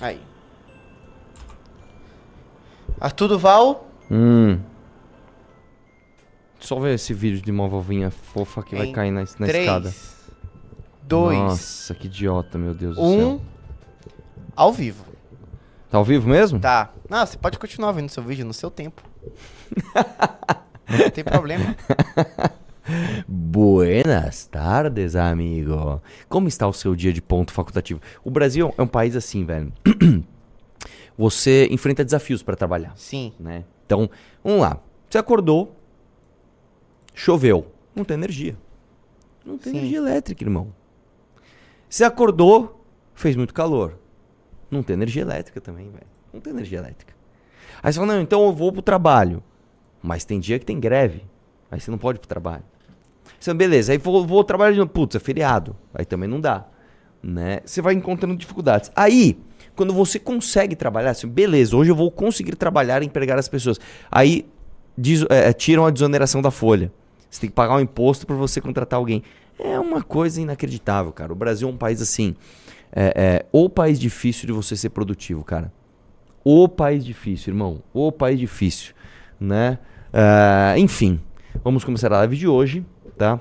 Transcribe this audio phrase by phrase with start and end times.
[0.00, 0.20] Aí.
[3.00, 3.88] Arthur Duval.
[4.10, 4.58] Hum.
[6.58, 9.64] Só ver esse vídeo de uma vovinha fofa que vai Em cair na, na três,
[9.66, 9.94] escada.
[11.02, 13.18] dois, Nossa, que idiota, meu Deus do um.
[13.18, 13.40] céu.
[14.54, 15.04] Ao vivo.
[15.90, 16.60] Tá ao vivo mesmo?
[16.60, 16.92] Tá.
[17.08, 19.02] Não, você pode continuar vendo seu vídeo no seu tempo.
[20.88, 21.74] Não tem problema.
[23.52, 26.00] Buenas tardes, amigo.
[26.28, 28.00] Como está o seu dia de ponto facultativo?
[28.22, 29.72] O Brasil é um país assim, velho.
[31.18, 33.32] Você enfrenta desafios para trabalhar, Sim.
[33.40, 33.64] né?
[33.84, 34.08] Então,
[34.44, 34.78] vamos lá.
[35.08, 35.74] Você acordou,
[37.12, 38.56] choveu, não tem energia.
[39.44, 39.78] Não tem Sim.
[39.80, 40.72] energia elétrica, irmão.
[41.88, 42.84] Você acordou,
[43.16, 43.98] fez muito calor.
[44.70, 46.06] Não tem energia elétrica também, velho.
[46.32, 47.12] Não tem energia elétrica.
[47.82, 49.42] Aí você fala, não, então eu vou pro trabalho.
[50.00, 51.24] Mas tem dia que tem greve.
[51.68, 52.62] Aí você não pode ir pro trabalho.
[53.40, 54.90] Você, beleza, aí vou, vou trabalhar de novo.
[54.90, 55.74] Putz, é feriado.
[55.94, 56.66] Aí também não dá.
[57.22, 57.60] Né?
[57.64, 58.92] Você vai encontrando dificuldades.
[58.94, 59.38] Aí,
[59.74, 63.80] quando você consegue trabalhar, assim, beleza, hoje eu vou conseguir trabalhar e empregar as pessoas.
[64.10, 64.46] Aí
[64.96, 66.92] des- é, tiram a desoneração da folha.
[67.30, 69.22] Você tem que pagar um imposto para você contratar alguém.
[69.58, 71.32] É uma coisa inacreditável, cara.
[71.32, 72.34] O Brasil é um país assim.
[72.92, 75.72] É, é o país difícil de você ser produtivo, cara.
[76.44, 77.82] O país difícil, irmão.
[77.92, 78.94] O país difícil,
[79.38, 79.78] né?
[80.12, 81.20] É, enfim,
[81.62, 82.84] vamos começar a live de hoje,
[83.20, 83.38] tá?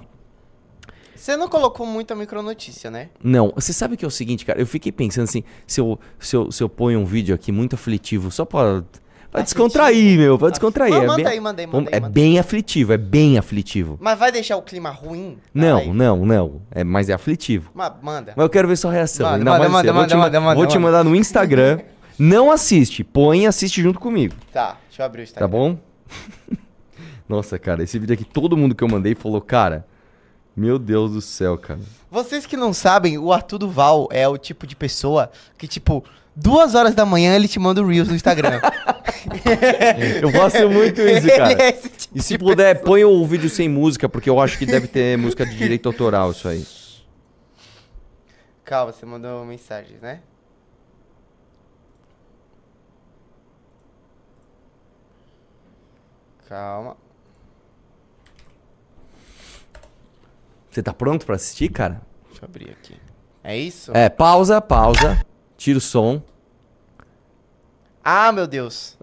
[1.16, 3.10] Você não colocou muita micronotícia, né?
[3.24, 4.60] Não, você sabe que é o seguinte, cara?
[4.60, 7.76] Eu fiquei pensando assim, se eu, se eu, se eu ponho um vídeo aqui muito
[7.76, 8.84] aflitivo, só pra,
[9.30, 10.94] pra descontrair, meu, pra descontrair.
[10.94, 13.38] Mas é manda bem, aí, manda aí, manda aí, é manda bem aflitivo, é bem
[13.38, 13.98] aflitivo.
[14.02, 15.38] Mas vai deixar o clima ruim?
[15.54, 16.62] Não, não, não.
[16.72, 17.70] É, mas é aflitivo.
[17.74, 18.32] Ma- manda.
[18.36, 19.26] Mas eu quero ver sua reação.
[19.30, 20.98] Manda, ainda manda, manda, Eu vou te manda, ma- manda, Vou te manda.
[20.98, 21.80] mandar no Instagram.
[22.18, 24.36] Não assiste, põe e assiste junto comigo.
[24.54, 25.50] Tá, deixa eu abrir o Tá Instagram.
[25.50, 25.78] bom?
[27.30, 29.86] Nossa, cara, esse vídeo aqui, todo mundo que eu mandei falou, cara,
[30.56, 31.80] meu Deus do céu, cara.
[32.10, 36.04] Vocês que não sabem, o Arthur Duval é o tipo de pessoa que, tipo,
[36.36, 38.60] duas horas da manhã ele te manda o Reels no Instagram.
[40.22, 41.52] Eu faço muito isso, cara.
[41.62, 44.66] é tipo E se de puder, põe o vídeo sem música, porque eu acho que
[44.66, 46.66] deve ter música de direito autoral isso aí.
[48.64, 50.22] Calma, você mandou mensagem, né?
[56.48, 56.98] Calma.
[60.80, 62.02] Você tá pronto pra assistir, cara?
[62.30, 62.96] Deixa eu abrir aqui.
[63.44, 63.92] É isso?
[63.94, 65.20] É, pausa, pausa.
[65.58, 66.22] Tira o som.
[68.02, 68.98] Ah, meu Deus.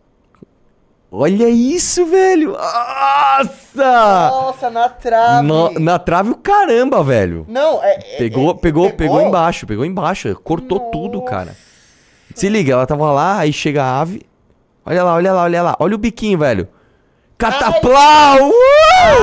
[1.12, 2.52] Olha isso, velho!
[2.52, 4.30] Nossa!
[4.30, 5.46] Nossa, na trave.
[5.46, 7.44] No- na trave o caramba, velho.
[7.46, 10.34] Não, é, é- Pegou, é- pegou, pegou embaixo, pegou embaixo.
[10.42, 11.54] Cortou tudo, cara.
[12.34, 14.22] Se liga, ela tava lá, aí chega a ave.
[14.82, 15.76] Olha lá, olha lá, olha lá.
[15.78, 16.66] Olha o biquinho, velho.
[17.38, 18.48] Cataplau!
[18.48, 18.52] Uh!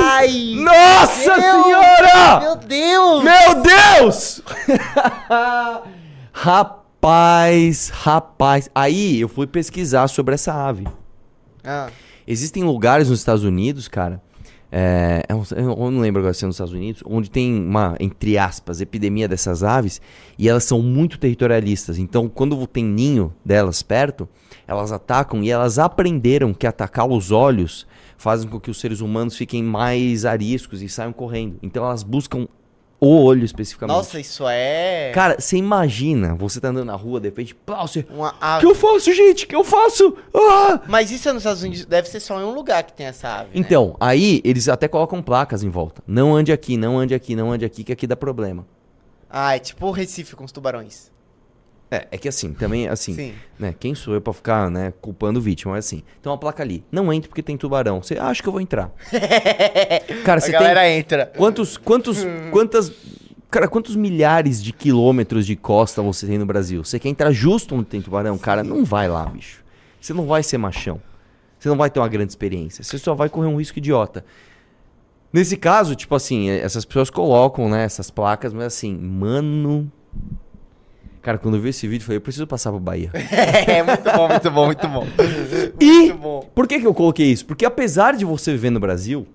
[0.03, 0.53] Ai!
[0.55, 1.41] Nossa Deus!
[1.41, 2.39] senhora!
[2.41, 3.23] Meu Deus!
[3.23, 4.41] Meu Deus!
[6.31, 8.69] rapaz, rapaz.
[8.75, 10.87] Aí eu fui pesquisar sobre essa ave.
[11.63, 11.89] Ah,
[12.27, 14.21] Existem lugares nos Estados Unidos, cara.
[14.75, 17.53] é, eu não sei- eu não lembro agora se é nos Estados Unidos, onde tem
[17.59, 20.01] uma, entre aspas, epidemia dessas aves
[20.37, 21.97] e elas são muito territorialistas.
[21.99, 24.27] Então, quando tem ninho delas perto,
[24.67, 27.85] elas atacam e elas aprenderam que atacar os olhos
[28.23, 31.59] fazem com que os seres humanos fiquem mais ariscos e saiam correndo.
[31.61, 32.47] Então, elas buscam
[33.01, 33.97] o olho especificamente.
[33.97, 35.11] nossa, isso é.
[35.13, 38.05] Cara, você imagina, você tá andando na rua, de repente, plau, você...
[38.09, 38.61] Uma O ave.
[38.61, 39.43] que eu faço, gente?
[39.43, 40.15] O que eu faço?
[40.33, 40.79] Ah!
[40.87, 43.27] Mas isso é nos Estados Unidos, deve ser só em um lugar que tem essa
[43.27, 43.47] ave.
[43.47, 43.51] né?
[43.55, 46.01] Então, aí eles até colocam placas em volta.
[46.07, 48.65] Não ande aqui, não ande aqui, não ande aqui, que aqui dá problema.
[49.29, 51.11] Ah, é tipo o Recife com os tubarões.
[51.93, 53.33] É, é que assim, também, assim, Sim.
[53.59, 56.63] né, quem sou eu pra ficar, né, culpando o vítima, mas assim, tem uma placa
[56.63, 58.91] ali, não entre porque tem tubarão, você acha que eu vou entrar.
[60.25, 61.25] Cara, A você galera tem, entra.
[61.37, 62.91] quantos, quantos, quantas,
[63.51, 66.83] cara, quantos milhares de quilômetros de costa você tem no Brasil?
[66.83, 68.37] Você quer entrar justo onde tem tubarão?
[68.37, 69.63] Cara, não vai lá, bicho.
[70.01, 70.99] Você não vai ser machão.
[71.59, 72.83] Você não vai ter uma grande experiência.
[72.83, 74.25] Você só vai correr um risco idiota.
[75.31, 79.91] Nesse caso, tipo assim, essas pessoas colocam, né, essas placas, mas assim, mano.
[81.23, 83.09] Cara, quando eu vi esse vídeo, eu falei, eu preciso passar pro Bahia.
[83.65, 85.07] É, muito bom, muito bom, muito bom.
[85.79, 86.49] E Muito bom.
[86.53, 87.45] por que, que eu coloquei isso?
[87.45, 89.25] Porque apesar de você viver no Brasil,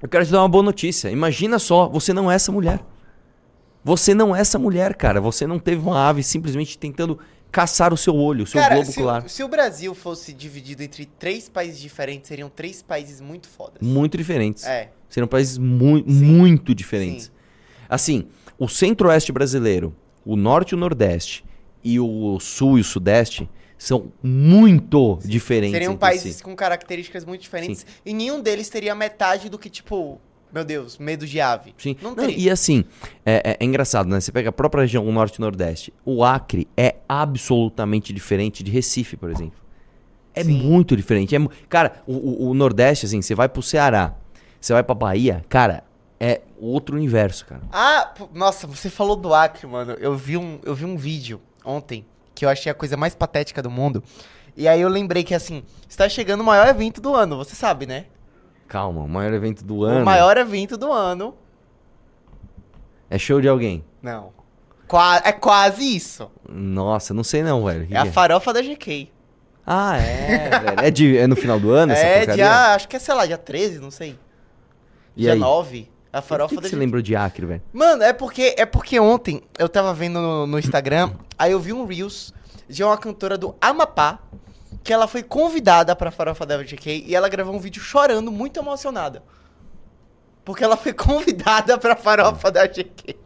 [0.00, 1.10] eu quero te dar uma boa notícia.
[1.10, 2.80] Imagina só, você não é essa mulher.
[3.84, 5.20] Você não é essa mulher, cara.
[5.20, 7.18] Você não teve uma ave simplesmente tentando
[7.50, 9.24] caçar o seu olho, o seu Cara, globo se, ocular.
[9.24, 13.78] o- se o Brasil fosse dividido entre três países diferentes, seriam três países muito fodas.
[13.80, 14.64] Muito diferentes.
[14.64, 14.90] É.
[15.08, 16.04] Serão países mu Sim.
[16.06, 17.24] muito diferentes.
[17.24, 17.30] Sim.
[17.88, 19.92] Assim, o centro-oeste brasileiro,
[20.24, 21.44] o norte e o nordeste
[21.82, 25.72] e o sul e o sudeste são muito diferentes.
[25.72, 26.42] Seriam países si.
[26.42, 27.86] com características muito diferentes.
[28.04, 30.20] E nenhum deles teria metade do que, tipo,
[30.52, 31.74] meu Deus, medo de ave.
[31.78, 31.96] Sim.
[32.02, 32.84] Não Não, e assim,
[33.24, 34.20] é, é- é engraçado, né?
[34.20, 35.94] Você pega a própria região norte e nordeste.
[36.04, 39.58] O Acre é absolutamente diferente de Recife, por exemplo.
[40.34, 40.52] É Sim.
[40.52, 41.34] muito diferente.
[41.34, 41.38] É,
[41.68, 44.14] cara, o, o- o Nordeste, assim, você vai pro Ceará,
[44.60, 45.82] você vai pra Bahia, cara,
[46.20, 47.62] é outro universo, cara.
[47.72, 49.92] Ah, nossa, você falou do Acre, mano.
[49.94, 53.62] Eu vi um, eu vi um vídeo ontem que eu achei a coisa mais patética
[53.62, 54.04] do mundo.
[54.56, 57.86] E aí eu lembrei que assim, está chegando o maior evento do ano, você sabe,
[57.86, 58.04] né?
[58.68, 61.34] Calma, o maior evento do ano O maior evento do ano.
[63.08, 63.84] é show de alguém.
[64.02, 64.32] Não.
[64.86, 66.30] Qua- é quase isso.
[66.48, 67.86] Nossa, não sei não, velho.
[67.90, 69.10] É a farofa da GK.
[69.66, 70.80] Ah, é, velho.
[70.80, 72.44] É, de, é no final do ano essa É porcaria?
[72.44, 74.18] dia, acho que é, sei lá, dia 13, não sei.
[75.16, 75.38] E dia aí?
[75.38, 75.89] 9.
[76.12, 77.62] A Por farofa que, você lembrou de Acre, velho?
[77.72, 81.72] Mano, é porque, é porque ontem eu tava vendo no, no Instagram, aí eu vi
[81.72, 82.34] um Reels
[82.68, 84.18] de uma cantora do Amapá,
[84.82, 88.58] que ela foi convidada pra farofa da GK e ela gravou um vídeo chorando, muito
[88.58, 89.22] emocionada.
[90.44, 93.16] Porque ela foi convidada pra farofa da GK.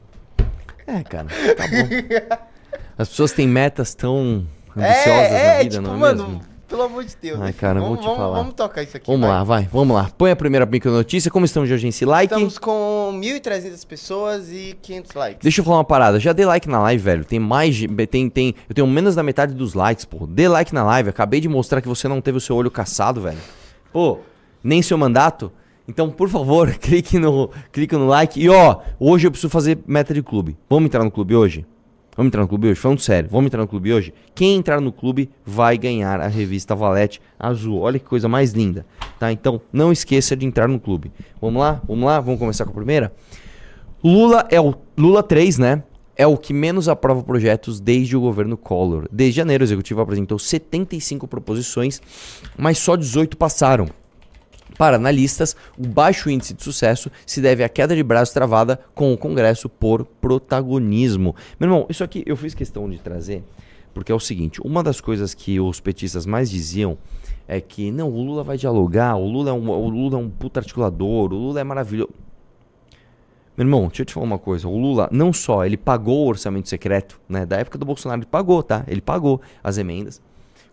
[0.86, 2.44] É, cara, tá bom.
[2.98, 4.46] As pessoas têm metas tão
[4.76, 6.53] ambiciosas É, na é, vida, tipo, não é mano, mesmo?
[6.68, 7.40] Pelo amor de Deus.
[7.40, 8.38] Ai, cara, eu vou vamos, te vamos- falar.
[8.38, 9.06] Vamos tocar isso aqui.
[9.06, 9.30] Vamos vai.
[9.36, 10.10] lá, vai, vamos lá.
[10.16, 11.30] Põe a primeira micronotícia.
[11.30, 12.32] Como estamos de audiência e like?
[12.32, 15.42] Estamos com 1.300 pessoas e 500 likes.
[15.42, 16.18] Deixa eu falar uma parada.
[16.20, 17.24] Já dê like na live, velho.
[17.24, 17.74] Tem mais.
[17.76, 20.26] de- Tem, tem, eu tenho menos da metade dos likes, pô.
[20.26, 21.08] Dê like na live.
[21.10, 23.38] Acabei de mostrar que você não teve o seu olho caçado, velho.
[23.92, 24.18] Pô,
[24.62, 25.52] nem seu mandato.
[25.86, 28.40] Então, por favor, clique no, clique no like.
[28.40, 30.56] E ó, hoje eu preciso fazer meta de clube.
[30.68, 31.66] Vamos entrar no clube hoje?
[32.16, 32.80] Vamos entrar no clube hoje?
[32.80, 34.14] Falando sério, vamos entrar no clube hoje?
[34.34, 37.80] Quem entrar no clube vai ganhar a revista Valete Azul.
[37.80, 38.86] Olha que coisa mais linda,
[39.18, 39.32] tá?
[39.32, 41.10] Então, não esqueça de entrar no clube.
[41.40, 41.82] Vamos lá?
[41.86, 42.20] Vamos lá?
[42.20, 43.12] Vamos começar com a primeira?
[44.02, 45.82] Lula é o Lula 3, né?
[46.16, 49.08] É o que menos aprova projetos desde o governo Collor.
[49.10, 52.00] Desde janeiro, o executivo apresentou 75 proposições,
[52.56, 53.88] mas só 18 passaram.
[54.76, 59.12] Para analistas, o baixo índice de sucesso se deve à queda de braço travada com
[59.12, 61.34] o Congresso por protagonismo.
[61.58, 63.44] Meu irmão, isso aqui eu fiz questão de trazer,
[63.92, 66.98] porque é o seguinte: uma das coisas que os petistas mais diziam
[67.46, 70.28] é que não, o Lula vai dialogar, o Lula é um, o Lula é um
[70.28, 72.12] puta articulador, o Lula é maravilhoso.
[73.56, 74.66] Meu irmão, deixa eu te falar uma coisa.
[74.66, 77.46] O Lula, não só ele pagou o orçamento secreto, né?
[77.46, 78.82] Da época do Bolsonaro, ele pagou, tá?
[78.88, 80.20] Ele pagou as emendas.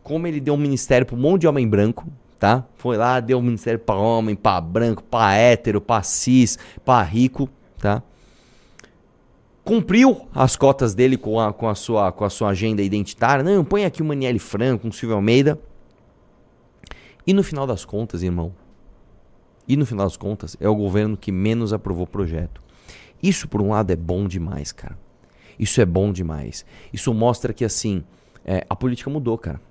[0.01, 2.07] Como ele deu um ministério pra um monte de homem branco,
[2.41, 2.65] tá?
[2.75, 7.47] Foi lá, deu um ministério pra homem, pra branco, pra hétero, pra cis, pra rico,
[7.77, 8.01] tá?
[9.63, 13.43] Cumpriu as cotas dele com a, com a, sua, com a sua agenda identitária.
[13.43, 15.59] Não, põe aqui o Maniele Franco, um Silvio Almeida.
[17.27, 18.55] E no final das contas, irmão,
[19.67, 22.63] e no final das contas, é o governo que menos aprovou o projeto.
[23.21, 24.97] Isso, por um lado, é bom demais, cara.
[25.59, 26.65] Isso é bom demais.
[26.91, 28.03] Isso mostra que, assim,
[28.43, 29.61] é, a política mudou, cara.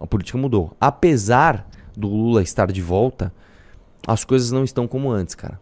[0.00, 0.76] A política mudou.
[0.80, 3.32] Apesar do Lula estar de volta,
[4.06, 5.60] as coisas não estão como antes, cara.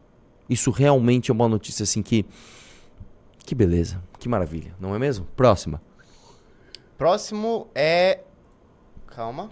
[0.49, 2.27] Isso realmente é uma notícia, assim, que.
[3.39, 4.03] Que beleza.
[4.19, 4.75] Que maravilha.
[4.81, 5.27] Não é mesmo?
[5.37, 5.81] Próxima.
[6.99, 8.21] Próximo é.
[9.07, 9.51] Calma.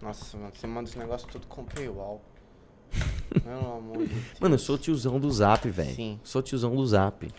[0.00, 2.20] Nossa, mano, você manda esse negócio tudo com paywall.
[3.30, 4.14] Pelo amor de.
[4.40, 5.94] Mano, eu sou tiozão do zap, velho.
[5.94, 6.20] Sim.
[6.22, 7.32] Sou tiozão do zap.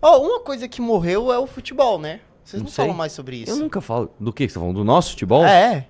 [0.00, 2.20] Ó, uma coisa que morreu é o futebol, né?
[2.46, 3.50] Vocês não, Não falam mais sobre isso.
[3.50, 4.08] Eu nunca falo.
[4.20, 4.48] Do que?
[4.48, 4.76] Você tá falando?
[4.76, 5.44] Do nosso futebol?
[5.44, 5.86] É.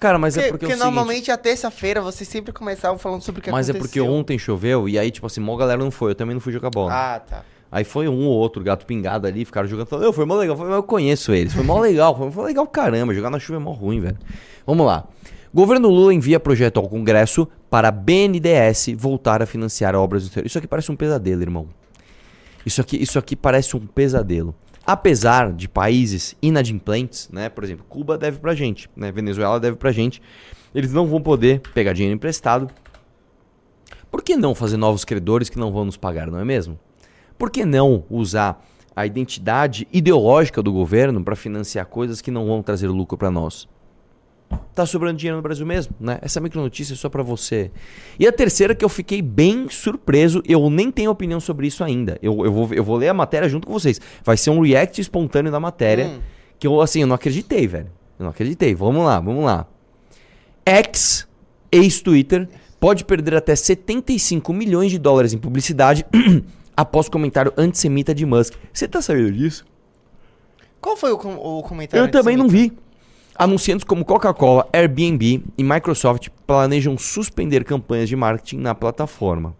[0.00, 2.98] Cara, mas Porque, é porque, é o porque seguinte- normalmente a terça-feira vocês sempre começavam
[2.98, 4.04] falando sobre o que Mas é aconteceu.
[4.04, 6.10] porque ontem choveu e aí, tipo assim, mó galera não foi.
[6.10, 6.92] Eu também não fui jogar bola.
[6.92, 7.44] Ah, tá.
[7.70, 9.86] Aí foi um ou outro gato pingado ali, ficaram jogando.
[9.86, 10.56] Falando, "Eu, foi mó legal.
[10.56, 11.52] Foi, eu conheço eles.
[11.52, 12.16] Foi mó legal.
[12.16, 13.14] Foi, foi legal caramba.
[13.14, 14.18] Jogar na chuva é mó ruim, velho.
[14.66, 15.06] Vamos lá.
[15.54, 20.46] Governo Lula envia projeto ao Congresso para a BNDES voltar a financiar obras do exterior.
[20.46, 21.66] Isso aqui parece um pesadelo, irmão.
[22.64, 24.54] Isso aqui, isso aqui parece um pesadelo.
[24.90, 27.50] Apesar de países inadimplentes, né?
[27.50, 29.12] Por exemplo, Cuba deve pra gente, né?
[29.12, 30.22] Venezuela deve pra gente.
[30.74, 32.70] Eles não vão poder pegar dinheiro emprestado.
[34.10, 36.78] Por que não fazer novos credores que não vão nos pagar, não é mesmo?
[37.36, 38.64] Por que não usar
[38.96, 43.68] a identidade ideológica do governo para financiar coisas que não vão trazer lucro para nós?
[44.74, 46.18] Tá sobrando dinheiro no Brasil mesmo, né?
[46.22, 47.70] Essa micronotícia é só para você.
[48.18, 52.16] E a terceira que eu fiquei bem surpreso, eu nem tenho opinião sobre isso ainda.
[52.22, 54.00] Eu, eu, vou, eu vou ler a matéria junto com vocês.
[54.24, 56.06] Vai ser um react espontâneo da matéria.
[56.06, 56.20] Hum.
[56.58, 57.90] Que eu, assim, eu não acreditei, velho.
[58.18, 58.74] Eu não acreditei.
[58.74, 59.66] Vamos lá, vamos lá.
[60.64, 61.26] X,
[61.72, 66.06] ex-Twitter, pode perder até 75 milhões de dólares em publicidade
[66.76, 68.54] após comentário antissemita de Musk.
[68.72, 69.64] Você tá sabendo disso?
[70.80, 72.06] Qual foi o, com- o comentário?
[72.06, 72.72] Eu também não vi.
[73.38, 79.54] Anunciantes como Coca-Cola, Airbnb e Microsoft planejam suspender campanhas de marketing na plataforma.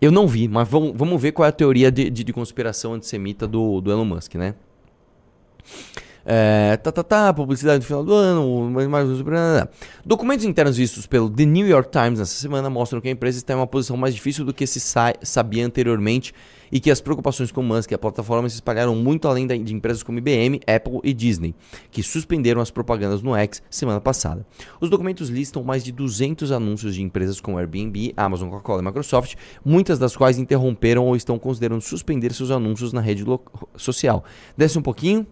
[0.00, 2.94] Eu não vi, mas vamos, vamos ver qual é a teoria de, de- de conspiração
[2.94, 4.54] antissemita do, do Elon Musk, né?
[6.26, 9.08] É, tá, tá, tá, publicidade no final do ano, mais, mais,
[10.04, 13.54] Documentos internos vistos pelo The New York Times nessa semana mostram que a empresa está
[13.54, 16.34] em uma posição mais difícil do que se sa sabia anteriormente
[16.70, 20.02] e que as preocupações com Musk e a plataforma se espalharam muito além de empresas
[20.02, 21.54] como IBM, Apple e Disney,
[21.90, 24.46] que suspenderam as propagandas no X semana passada.
[24.80, 29.34] Os documentos listam mais de 200 anúncios de empresas como Airbnb, Amazon, Coca-Cola e Microsoft,
[29.64, 33.24] muitas das quais interromperam ou estão considerando suspender seus anúncios na rede
[33.76, 34.24] social.
[34.56, 35.26] Desce um pouquinho.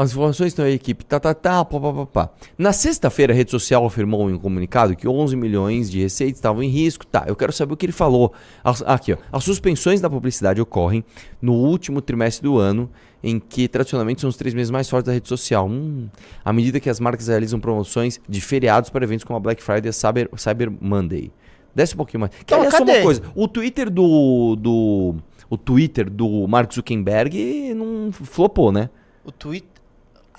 [0.00, 1.04] As informações estão aí, equipe.
[1.04, 2.30] Tá, tá, tá, pá, pá, pá, pá.
[2.56, 6.62] Na sexta-feira, a rede social afirmou em um comunicado que 11 milhões de receitas estavam
[6.62, 7.06] em risco.
[7.06, 8.32] Tá, eu quero saber o que ele falou.
[8.64, 9.18] As, aqui, ó.
[9.30, 11.04] As suspensões da publicidade ocorrem
[11.42, 12.88] no último trimestre do ano,
[13.22, 15.68] em que tradicionalmente são os três meses mais fortes da rede social.
[15.68, 16.08] Hum,
[16.42, 19.84] à medida que as marcas realizam promoções de feriados para eventos como a Black Friday
[19.84, 21.30] e a Cyber, Cyber Monday.
[21.74, 22.32] Desce um pouquinho mais.
[22.46, 23.20] Que, aliás, só uma coisa.
[23.34, 25.16] O Twitter do, do.
[25.50, 28.88] O Twitter do Mark Zuckerberg não flopou, né?
[29.22, 29.69] O Twitter.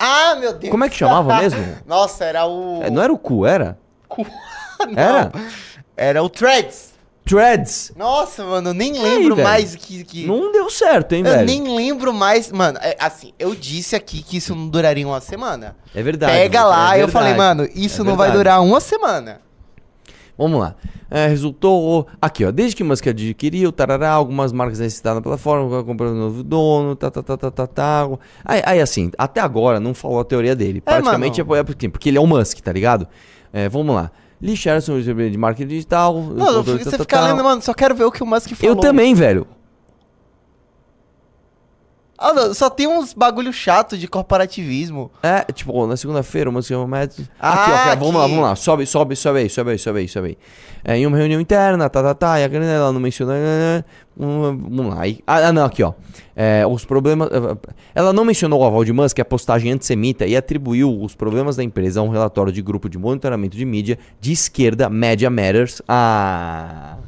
[0.04, 0.70] Ah, meu Deus.
[0.70, 1.64] Como é que chamava mesmo?
[1.86, 2.82] Nossa, era o.
[2.82, 3.78] É, não era o cu, era?
[4.08, 4.26] Cu.
[4.96, 5.30] Era?
[5.96, 6.92] Era o Threads.
[7.24, 7.92] Threads.
[7.96, 9.46] Nossa, mano, eu nem lembro velho?
[9.48, 10.26] mais que, que.
[10.26, 11.46] Não deu certo, hein, eu velho?
[11.46, 12.50] nem lembro mais.
[12.50, 15.76] Mano, é, assim, eu disse aqui que isso não duraria uma semana.
[15.94, 16.32] É verdade.
[16.32, 17.56] Pega lá, é eu falei, verdade.
[17.58, 18.38] mano, isso É não vai verdade.
[18.56, 19.40] durar uma semana.
[20.36, 20.74] Vamos lá.
[21.10, 22.06] É, resultou.
[22.20, 22.50] Aqui, ó.
[22.50, 27.10] Desde que Musk adquiriu, tarará, algumas marcas necessitadas na plataforma, comprando um novo dono, tá,
[27.10, 28.08] tá, tá, tá, tá, tá.
[28.44, 30.80] Aí, aí, assim, até agora não falou a teoria dele.
[30.80, 33.06] Praticamente é, é porque, porque ele é o Musk, tá ligado?
[33.52, 34.10] É, vamos lá.
[34.40, 36.14] Lee Sherson, de marketing digital.
[36.14, 38.50] Não, controle você tal, fica tal, lendo, mano, só quero ver o que o Musk
[38.54, 38.74] falou.
[38.74, 39.46] Eu também, velho.
[42.22, 45.10] Ah, só tem uns bagulho chato de corporativismo.
[45.24, 47.18] É, tipo, na segunda-feira, chamou o Matt.
[47.38, 48.54] Ah, aqui, ó, aqui, vamos lá, vamos lá.
[48.54, 50.38] Sobe, sobe, sobe aí, sobe aí, sobe aí, sobe aí.
[50.84, 53.34] É, em uma reunião interna, tá, tá, tá, e a grana ela não mencionou.
[53.34, 53.82] né,
[54.16, 55.02] hum, Vamos lá.
[55.02, 55.94] Aí, ah, ah, não, aqui, ó.
[56.36, 57.28] É, os problemas.
[57.92, 61.64] Ela não mencionou o aval de Musk, a postagem antissemita, e atribuiu os problemas da
[61.64, 65.82] empresa a um relatório de grupo de monitoramento de mídia de esquerda, Media Matters.
[65.88, 66.98] Ah.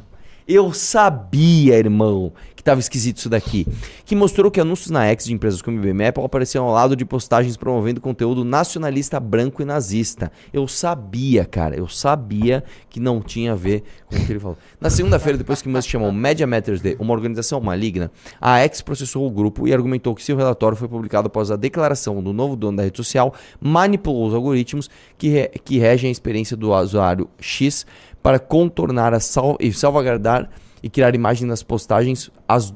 [0.47, 2.31] Eu sabia, irmão,
[2.65, 3.67] que tava esquisito isso daqui.
[4.07, 6.97] Que mostrou que anúncios na X de empresas como IBM e Apple apareciam ao lado
[6.97, 10.33] de postagens promovendo conteúdo nacionalista branco e nazista.
[10.51, 14.57] Eu sabia, cara, eu sabia que não tinha a ver com o que ele falou.
[14.81, 19.27] Na segunda-feira, depois que Musk chamou Media Matters de uma organização maligna, a X processou
[19.27, 22.79] o grupo e argumentou que seu relatório foi publicado após a declaração do novo dono
[22.79, 27.85] da rede social manipulou os algoritmos que, re- que regem a experiência do usuário X
[28.23, 30.49] para contornar a sal e salvaguardar
[30.85, 32.31] e criar imagens nas postagens.
[32.47, 32.75] As...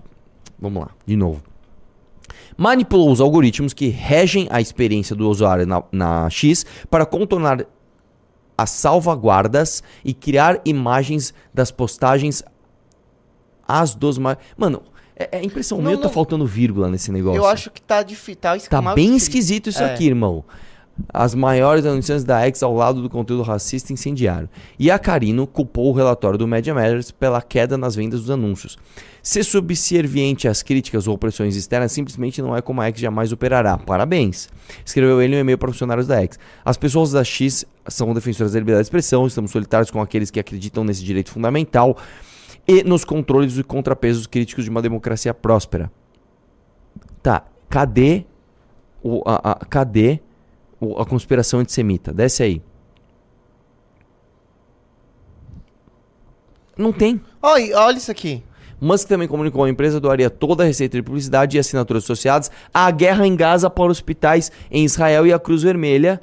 [0.58, 1.42] Vamos lá, de novo.
[2.56, 7.66] Manipulou os algoritmos que regem a experiência do usuário na, na X para contornar
[8.56, 12.42] as salvaguardas e criar imagens das postagens
[13.66, 14.38] as dos mais.
[14.56, 14.82] Mano,
[15.14, 16.10] é, é impressão Não, minha, tá não.
[16.10, 17.36] faltando vírgula nesse negócio.
[17.36, 18.40] Eu acho que tá difícil.
[18.40, 19.16] Tá, Tá bem escrito.
[19.18, 19.92] esquisito isso É.
[19.92, 20.42] aqui, irmão.
[21.12, 24.48] As maiores anunciantes da X ao lado do conteúdo racista incendiário.
[24.78, 28.76] E a Carino culpou o relatório do Media Matters pela queda nas vendas dos anúncios.
[29.22, 33.78] Ser subserviente às críticas ou pressões externas simplesmente não é como a X jamais operará.
[33.78, 34.48] Parabéns.
[34.84, 36.38] Escreveu ele um e-mail para funcionários da X.
[36.64, 40.40] As pessoas da X são defensoras da liberdade de expressão, estamos solitários com aqueles que
[40.40, 41.96] acreditam nesse direito fundamental
[42.66, 45.90] e nos controles e contrapesos críticos de uma democracia próspera.
[47.22, 48.24] Tá, cadê
[49.02, 50.20] o, a, a- cadê
[50.98, 52.12] a conspiração antissemita?
[52.12, 52.62] Desce aí.
[56.76, 57.20] Não tem.
[57.42, 58.42] Olha, olha isso aqui.
[58.80, 62.88] Musk também comunicou a empresa doaria toda a receita de publicidade e assinaturas associadas à
[62.90, 66.20] guerra em Gaza para hospitais em Israel e a Cruz Vermelha.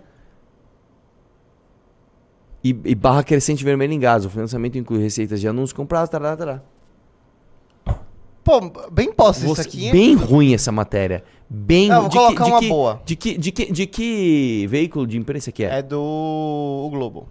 [2.64, 4.28] E, e barra crescente vermelha em Gaza.
[4.28, 6.10] O financiamento inclui receitas de anúncios comprados.
[6.10, 6.75] Tarará, tarará.
[8.46, 8.62] Pô,
[8.92, 9.92] bem posso isso aqui.
[9.92, 11.24] Bem ruim essa matéria.
[11.50, 13.02] Bem Não, vou de colocar de uma que, boa.
[13.04, 15.80] De que, de, que, de que veículo de imprensa que é?
[15.80, 17.28] É do o Globo.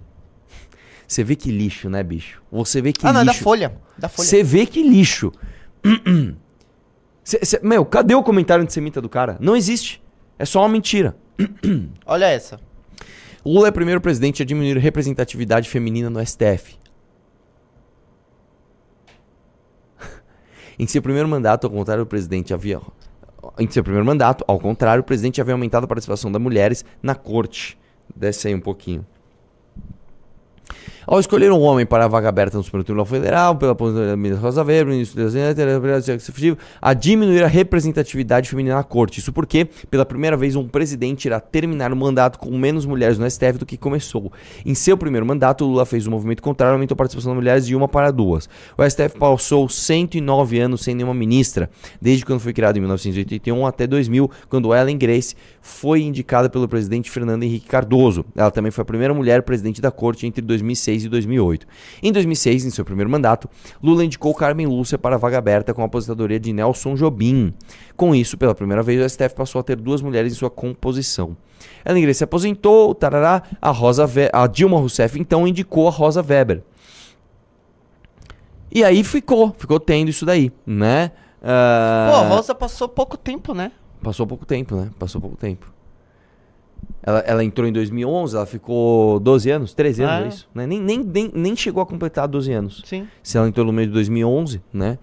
[1.06, 2.42] Você vê que lixo, né, bicho?
[2.50, 3.44] Você vê que ah, não, é da lixo.
[3.44, 3.76] Folha.
[3.96, 4.26] Da Folha.
[4.26, 5.30] Você vê que lixo.
[7.22, 9.38] Cê- cê- meu, cadê o comentário antissemita do cara?
[9.40, 10.02] Não existe.
[10.36, 11.16] É só uma mentira.
[12.04, 12.60] Olha essa.
[13.46, 16.76] Lula é o primeiro presidente a diminuir representatividade feminina no STF.
[20.78, 22.80] Em seu primeiro mandato, ao contrário, o presidente havia.
[23.58, 27.14] Em seu primeiro mandato, ao contrário, o presidente havia aumentado a participação das mulheres na
[27.14, 27.78] corte.
[28.14, 29.04] Desce aí um pouquinho.
[31.06, 34.16] Ao escolher um homem para a vaga aberta no Supremo Tribunal Federal, pela posição da
[34.16, 39.20] ministra Rosa Weber, ministro da Executivo, a diminuir a representatividade feminina na corte.
[39.20, 43.30] Isso porque, pela primeira vez, um presidente irá terminar o mandato com menos mulheres no
[43.30, 44.32] STF do que começou.
[44.64, 47.76] Em seu primeiro mandato, Lula fez um movimento contrário, aumentou a participação das mulheres de
[47.76, 48.48] uma para duas.
[48.78, 51.68] O STF passou 109 anos sem nenhuma ministra,
[52.00, 57.10] desde quando foi criado em 1981 até 2000, quando Ellen Grace foi indicada pelo presidente
[57.10, 58.24] Fernando Henrique Cardoso.
[58.34, 61.66] Ela também foi a primeira mulher presidente da corte entre 2006 2006 e 2008.
[62.02, 63.48] Em 2006, em seu primeiro mandato,
[63.82, 67.52] Lula indicou Carmen Lúcia para a vaga aberta com a aposentadoria de Nelson Jobim.
[67.96, 71.36] Com isso, pela primeira vez, o STF passou a ter duas mulheres em sua composição.
[71.84, 76.22] Ela ingressa se aposentou, tarará, a, Rosa Ve a Dilma Rousseff então indicou a Rosa
[76.22, 76.62] Weber.
[78.70, 81.12] E aí ficou, ficou tendo isso daí, né?
[81.40, 82.10] Uh...
[82.10, 83.70] Pô, a Rosa passou pouco tempo, né?
[84.02, 84.90] Passou pouco tempo, né?
[84.98, 85.73] Passou pouco tempo.
[87.02, 90.24] Ela, ela entrou em 2011, ela ficou 12 anos, 13 anos, ah, é?
[90.24, 90.48] é isso?
[90.54, 90.66] Né?
[90.66, 92.82] Nem, nem, nem, nem chegou a completar 12 anos.
[92.84, 93.06] Sim.
[93.22, 94.98] Se ela entrou no meio de 2011, né?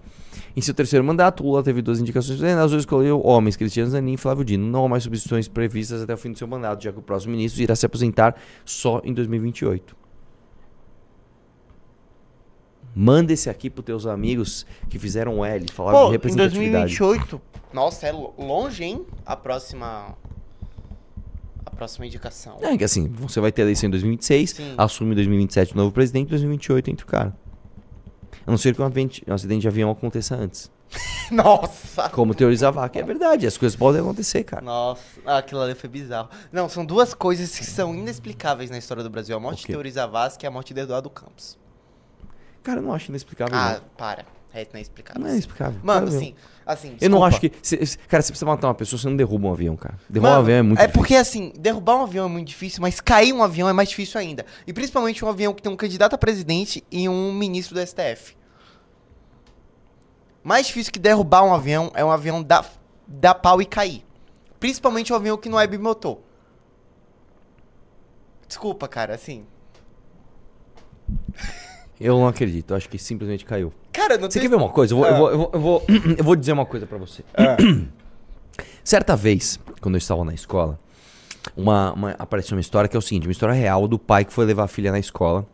[0.54, 4.16] Em seu terceiro mandato, Lula teve duas indicações né, plenárias, escolheu homens, Cristiano Zanin e
[4.16, 4.66] Flávio Dino.
[4.66, 7.32] Não há mais substituições previstas até o fim do seu mandato, já que o próximo
[7.32, 9.96] ministro irá se aposentar só em 2028.
[12.94, 16.92] Manda esse aqui pros teus amigos que fizeram L, falaram Pô, de representatividade.
[16.94, 17.40] em 2028?
[17.72, 19.06] Nossa, é longe, hein?
[19.24, 20.14] A próxima
[21.76, 22.58] próxima indicação.
[22.60, 24.74] É que assim, você vai ter eleição em 2026, Sim.
[24.76, 27.36] assume em 2027 o novo presidente, em 2028 entra o cara.
[28.46, 30.70] A não ser que um acidente, um acidente de avião aconteça antes.
[31.30, 32.08] Nossa!
[32.10, 34.62] Como teorizava, que é verdade, as coisas podem acontecer, cara.
[34.62, 36.28] Nossa, ah, aquilo ali foi bizarro.
[36.50, 40.30] Não, são duas coisas que são inexplicáveis na história do Brasil: a morte de Teorizava
[40.42, 41.58] e a morte de Eduardo Campos.
[42.62, 43.56] Cara, eu não acho inexplicável.
[43.56, 43.88] Ah, não.
[43.96, 44.26] para.
[44.54, 45.22] É, não é explicável.
[45.22, 45.80] Não é explicável.
[45.82, 46.34] Mano, assim,
[46.66, 46.88] assim.
[46.88, 47.04] Desculpa.
[47.04, 47.52] Eu não acho que.
[47.62, 49.98] Se, cara, se você matar uma pessoa, você não derruba um avião, cara.
[50.08, 50.90] Derrubar Mano, um avião é muito é difícil.
[50.90, 53.88] É porque, assim, derrubar um avião é muito difícil, mas cair um avião é mais
[53.88, 54.44] difícil ainda.
[54.66, 58.36] E principalmente um avião que tem um candidato a presidente e um ministro do STF.
[60.44, 62.70] Mais difícil que derrubar um avião é um avião dar,
[63.06, 64.04] dar pau e cair.
[64.60, 66.18] Principalmente um avião que não é bimotor.
[68.46, 69.46] Desculpa, cara, assim.
[72.02, 73.72] Eu não acredito, acho que simplesmente caiu.
[73.92, 74.42] Cara, não Você tem...
[74.42, 74.92] quer ver uma coisa?
[74.92, 75.10] Eu vou, ah.
[75.10, 75.82] eu, vou, eu, vou, eu, vou,
[76.18, 77.22] eu vou dizer uma coisa para você.
[77.34, 77.56] Ah.
[78.82, 80.78] Certa vez, quando eu estava na escola,
[81.56, 84.32] uma, uma, apareceu uma história que é o seguinte: uma história real do pai que
[84.32, 85.46] foi levar a filha na escola.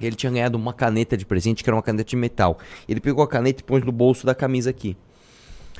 [0.00, 2.58] E ele tinha ganhado uma caneta de presente, que era uma caneta de metal.
[2.88, 4.96] Ele pegou a caneta e pôs no bolso da camisa aqui.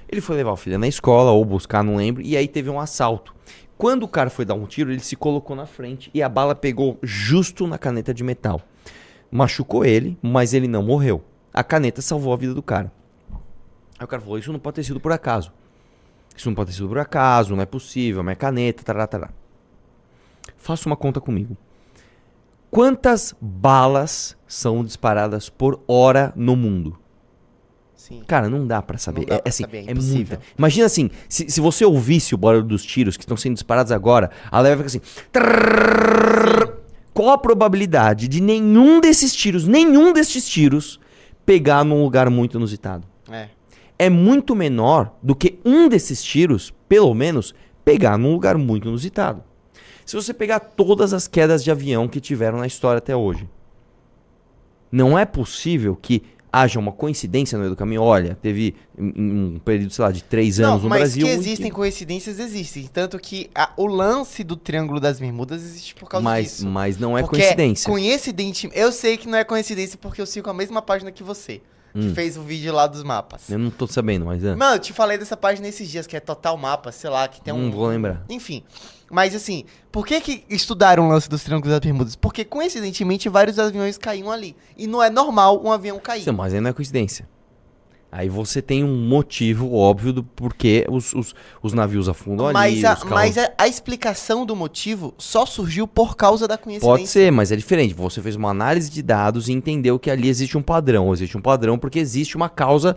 [0.09, 2.79] Ele foi levar a filha na escola, ou buscar, não lembro, e aí teve um
[2.79, 3.35] assalto.
[3.77, 6.55] Quando o cara foi dar um tiro, ele se colocou na frente e a bala
[6.55, 8.63] pegou justo na caneta de metal
[9.35, 11.25] machucou ele, mas ele não morreu.
[11.53, 12.93] A caneta salvou a vida do cara.
[13.99, 15.53] Aí o cara falou: Isso não pode ter sido por acaso.
[16.37, 19.31] Isso não pode ter sido por acaso, não é possível, não é caneta, tará, tará.
[20.57, 21.57] Faça uma conta comigo.
[22.71, 26.99] Quantas balas são disparadas por hora no mundo?
[27.97, 28.23] Sim.
[28.27, 29.27] Cara, não dá para saber.
[29.27, 29.85] Dá é, pra é assim, saber.
[29.87, 30.41] É, é muita.
[30.57, 34.31] Imagina assim, se, se você ouvisse o barulho dos tiros que estão sendo disparados agora,
[34.51, 35.01] a leve fica assim.
[35.33, 36.84] Trrr,
[37.15, 40.99] qual a probabilidade de nenhum desses tiros, nenhum desses tiros,
[41.47, 43.07] pegar num lugar muito inusitado?
[43.31, 43.49] É.
[43.97, 49.45] É muito menor do que um desses tiros, pelo menos, pegar num lugar muito inusitado.
[50.05, 53.49] Se você pegar todas as quedas de avião que tiveram na história até hoje,
[54.91, 56.23] não é possível que
[56.63, 58.03] haja uma coincidência no meio do caminho.
[58.03, 61.27] Olha, teve um um período, sei lá, de três anos Não, no mas Brasil.
[61.27, 62.87] que em existem coincidências, existem.
[62.93, 66.67] Tanto que a- o lance do Triângulo das Bermudas existe por causa mas, disso.
[66.67, 67.91] mas não é Porque coincidência.
[67.91, 71.61] Coincidente, eu sei que não é coincidência porque eu sigo a mesma página que você,
[71.93, 72.15] que Hum.
[72.15, 73.49] fez o vídeo lá dos mapas.
[73.51, 74.55] Eu não tô sabendo, mas é.
[74.55, 77.41] Mano, eu te falei dessa página esses dias, que é Total Mapa, sei lá, que
[77.41, 77.67] tem um.
[77.67, 78.25] Não vou lembrar.
[78.29, 78.63] Enfim.
[79.11, 82.17] Mas assim, por que que estudaram o lance dos Triângulos das Bermudas?
[82.17, 84.57] Porque coincidentemente vários aviões caíam ali.
[84.77, 86.23] E não é normal um avião cair.
[86.25, 87.29] Sim, mas aí não é coincidência.
[88.11, 92.53] Aí você tem um motivo óbvio do porquê os, os, os navios afundam ali.
[92.55, 96.57] Mas, a, os carros- mas a, a explicação do motivo só surgiu por causa da
[96.57, 96.89] coincidência.
[96.97, 97.93] Pode ser, mas é diferente.
[97.93, 101.13] Você fez uma análise de dados e entendeu que ali existe um padrão.
[101.13, 102.97] Existe um padrão porque existe uma causa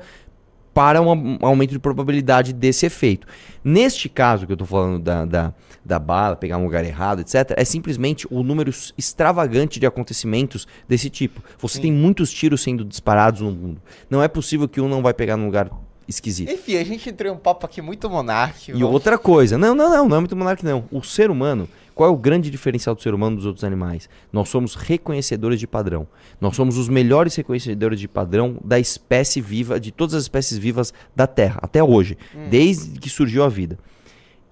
[0.77, 3.25] para um um aumento de probabilidade desse efeito.
[3.63, 7.55] Neste caso que eu tô falando da, da, da bala, pegar um lugar errado, etc.,
[7.57, 11.41] é simplesmente o número extravagante de acontecimentos desse tipo.
[11.57, 11.81] Você Sim.
[11.81, 13.81] tem muitos tiros sendo disparados no mundo.
[14.07, 15.71] Não é possível que um não vai pegar num lugar
[16.07, 16.51] esquisito.
[16.51, 18.77] Enfim, a gente entrou em um papo aqui muito monárquico.
[18.77, 20.85] E outra coisa, não, não, não, não é muito monarca, não.
[20.91, 24.07] O ser humano, qual é o grande diferencial do ser humano dos outros animais?
[24.31, 26.07] Nós somos reconhecedores de padrão.
[26.39, 30.93] Nós somos os melhores reconhecedores de padrão da espécie viva, de todas as espécies vivas
[31.15, 32.15] da Terra, até hoje,
[32.51, 33.79] desde que surgiu a vida.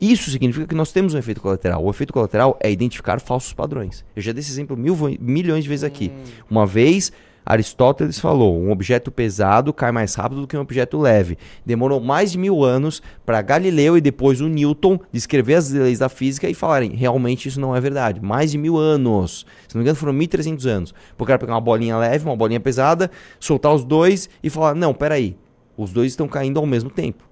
[0.01, 1.85] Isso significa que nós temos um efeito colateral.
[1.85, 4.03] O efeito colateral é identificar falsos padrões.
[4.15, 6.11] Eu já dei esse exemplo mil, milhões de vezes aqui.
[6.49, 7.11] Uma vez,
[7.45, 11.37] Aristóteles falou: um objeto pesado cai mais rápido do que um objeto leve.
[11.65, 16.09] Demorou mais de mil anos para Galileu e depois o Newton descrever as leis da
[16.09, 18.19] física e falarem: realmente isso não é verdade.
[18.19, 19.45] Mais de mil anos.
[19.67, 20.93] Se não me engano, foram 1.300 anos.
[21.15, 24.93] Por cara pegar uma bolinha leve, uma bolinha pesada, soltar os dois e falar: não,
[24.93, 25.37] peraí,
[25.77, 27.23] os dois estão caindo ao mesmo tempo.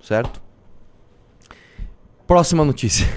[0.00, 0.40] Certo?
[2.30, 3.08] Próxima notícia.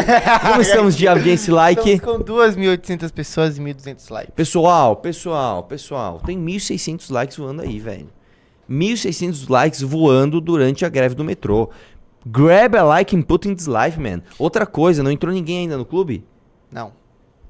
[0.48, 1.90] Como estamos de audiência like?
[1.90, 4.32] Estamos com 2.800 pessoas e 1.200 likes.
[4.34, 8.08] Pessoal, pessoal, pessoal, tem 1.600 likes voando aí, velho.
[8.70, 11.68] 1.600 likes voando durante a greve do metrô.
[12.24, 14.22] Grab a like and put in this life, man.
[14.38, 16.24] Outra coisa, não entrou ninguém ainda no clube?
[16.70, 16.94] Não.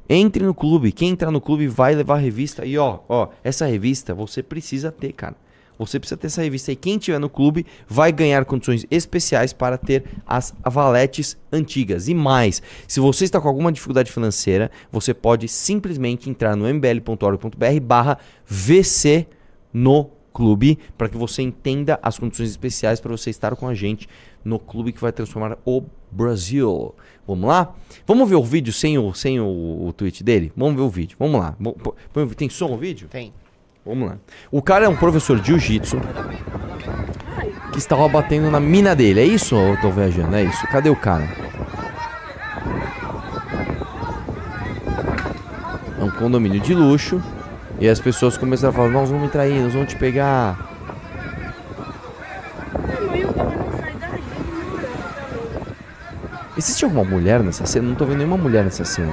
[0.08, 0.90] Entre no clube.
[0.90, 2.66] Quem entrar no clube vai levar a revista.
[2.66, 5.36] E ó, ó, essa revista você precisa ter, cara.
[5.86, 6.72] Você precisa ter essa revista.
[6.72, 12.08] E quem tiver no clube vai ganhar condições especiais para ter as valetes antigas.
[12.08, 17.80] E mais, se você está com alguma dificuldade financeira, você pode simplesmente entrar no mbl.org.br
[17.82, 19.26] barra VC
[19.72, 24.08] no clube para que você entenda as condições especiais para você estar com a gente
[24.44, 26.94] no clube que vai transformar o Brasil.
[27.26, 27.74] Vamos lá?
[28.06, 30.52] Vamos ver o vídeo sem o, sem o, o tweet dele?
[30.56, 31.16] Vamos ver o vídeo.
[31.18, 31.56] Vamos lá.
[32.36, 33.08] Tem som o vídeo?
[33.08, 33.32] Tem.
[33.84, 34.16] Vamos lá.
[34.50, 36.00] O cara é um professor de jiu-jitsu
[37.72, 39.20] que estava batendo na mina dele.
[39.20, 40.36] É isso ou eu tô viajando?
[40.36, 40.66] É isso.
[40.68, 41.28] Cadê o cara?
[45.98, 47.20] É um condomínio de luxo.
[47.80, 50.70] E as pessoas começaram a falar: Nós vamos entrar aí, nós vamos te pegar.
[56.56, 57.88] Existe alguma mulher nessa cena?
[57.88, 59.12] Não tô vendo nenhuma mulher nessa cena.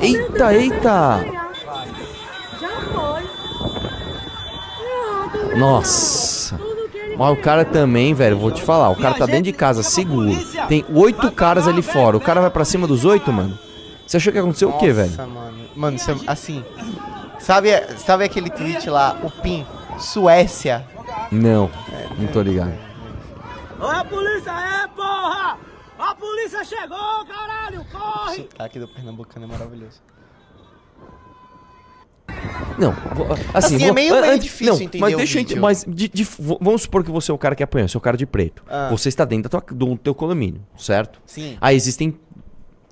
[0.00, 1.24] Eita, eita!
[2.60, 3.22] Já foi.
[4.82, 6.58] Não, tô vendo Nossa!
[7.16, 10.30] Mas o cara também, velho, vou te falar, o cara tá dentro de casa, seguro.
[10.68, 12.16] Tem oito caras ali fora.
[12.16, 13.56] O cara vai pra cima dos oito, mano?
[14.06, 15.10] Você achou que aconteceu o quê, velho?
[15.10, 15.58] Nossa, mano.
[15.76, 16.64] Mano, isso é, assim.
[17.38, 19.66] Sabe, sabe aquele tweet lá, o PIN,
[19.98, 20.86] Suécia?
[21.30, 21.70] Não,
[22.18, 22.74] não tô ligado.
[23.80, 25.58] Olha a polícia aí, porra!
[25.98, 27.80] A polícia chegou, caralho!
[27.80, 28.36] O Corre!
[28.36, 30.00] sotaque do pernambucano é maravilhoso.
[32.78, 32.90] Não,
[33.54, 35.60] assim, Assim, é meio- meio difícil não, entender Mas deixa vídeo.
[35.62, 36.26] mas de- de-
[36.60, 38.62] vamos supor que você é o cara que apanhou, você é o cara de preto.
[38.68, 38.88] Ah.
[38.90, 41.20] Você está dentro tua- do teu condomínio, certo?
[41.24, 41.56] Sim.
[41.60, 42.18] Aí existem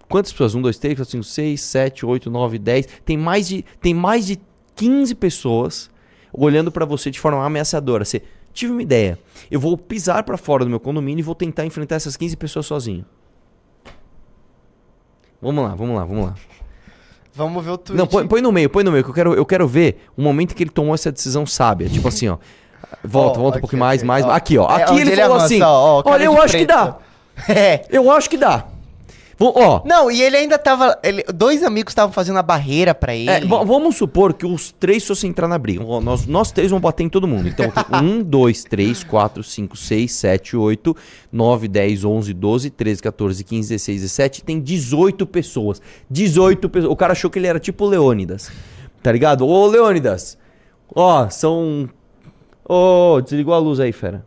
[0.08, 0.54] quantas pessoas?
[0.54, 2.86] Um, dois, três, quatro, cinco, seis, sete, oito, nove, dez.
[3.04, 4.38] Tem mais de tem mais de
[4.76, 5.90] 15 pessoas
[6.32, 8.04] olhando pra você de forma ameaçadora.
[8.04, 9.18] Você tive uma ideia.
[9.50, 12.66] Eu vou pisar pra fora do meu condomínio e vou tentar enfrentar essas 15 pessoas
[12.66, 13.04] sozinho.
[15.40, 16.34] Vamos lá, vamos lá, vamos lá.
[17.34, 17.98] Vamos ver o tweet.
[17.98, 20.22] Não, põe, põe no meio, põe no meio, que eu quero, eu quero ver o
[20.22, 21.88] momento que ele tomou essa decisão sábia.
[21.88, 22.36] Tipo assim, ó.
[23.02, 24.24] Volta, Ó, volta um aqui, pouquinho mais, mais.
[24.24, 24.30] ó.
[24.30, 24.68] Aqui, ó.
[24.70, 26.86] É, Aqui onde ele, ele falou avança, assim: ó, Olha, eu acho que dá.
[26.92, 27.12] preto.
[27.58, 27.84] É.
[27.88, 28.64] Eu acho que dá.
[29.44, 30.98] Ó, Não, e ele ainda tava.
[31.02, 33.30] ele- dois amigos estavam fazendo a barreira pra ele.
[33.30, 35.82] É, v- vamos supor que os três fossem entrar na briga.
[35.84, 37.48] Ó, Nós, nós três vamos bater em todo mundo.
[37.48, 40.96] Então, tem um, dois, três, quatro, cinco, seis, sete, oito,
[41.30, 44.44] nove, dez, onze, doze, treze, 14, 15, 16, 17.
[44.44, 45.80] Tem 18 pessoas.
[46.10, 46.92] 18 pessoas.
[46.92, 48.50] O cara achou que ele era tipo o Leônidas.
[49.02, 49.46] Tá ligado?
[49.46, 50.38] Ô, Leônidas.
[50.94, 51.88] Ó, são.
[52.68, 54.24] Ô, desligou a luz aí, fera.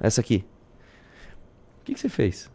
[0.00, 0.44] Essa aqui.
[1.80, 2.50] O que, que você fez?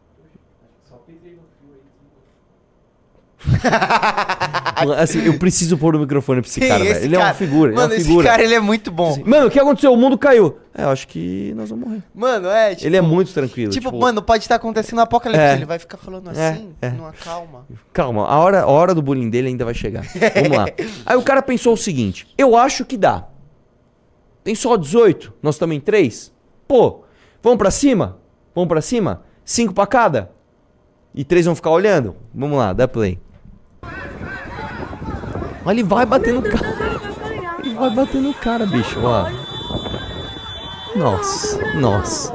[4.97, 7.05] Assim, eu preciso pôr o microfone pra esse Sim, cara, esse velho.
[7.05, 7.71] Ele é uma figura.
[7.71, 8.27] ele é Mano, uma esse figura.
[8.29, 9.11] cara ele é muito bom.
[9.11, 9.93] Assim, Mano, o que aconteceu?
[9.93, 10.57] O mundo caiu.
[10.75, 12.03] É, eu acho que nós vamos morrer.
[12.13, 12.75] Mano, é.
[12.75, 13.71] Tipo, ele é muito tranquilo.
[13.71, 15.43] Tipo, mano, pode estar acontecendo um apocalipse.
[15.45, 15.53] É.
[15.53, 16.89] Ele vai ficar falando É, assim, é.
[16.89, 17.65] numa calma.
[17.91, 20.03] Calma, a hora, a hora do bullying dele ainda vai chegar.
[20.35, 20.65] Vamos lá.
[21.05, 23.27] Aí o cara pensou o seguinte: eu acho que dá.
[24.43, 26.33] Tem só 18, nós também 3.
[26.67, 27.03] Pô,
[27.41, 28.17] vamos pra cima?
[28.53, 29.23] Vamos pra cima?
[29.45, 30.31] Cinco pra cada?
[31.15, 32.15] E três vão ficar olhando?
[32.33, 33.19] Vamos lá, dá play.
[35.65, 36.73] Olha, ele vai bater no cara.
[37.63, 38.99] Ele vai bater no cara, bicho.
[39.03, 39.25] Ó.
[40.95, 42.33] Nossa, nossa.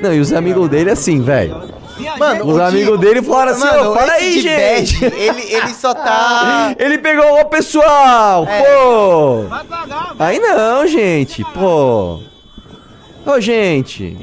[0.00, 1.74] Não, e os amigos dele assim, velho.
[2.18, 5.00] Mano, Os amigos de- dele falaram assim, Mano, ó, para aí, gente.
[5.00, 6.74] bad, ele, ele só tá.
[6.78, 8.62] Ele pegou o pessoal, É.
[8.62, 9.42] pô.
[9.48, 12.20] Vai pagar, Aí não, gente, pô.
[13.26, 14.16] Ô, gente.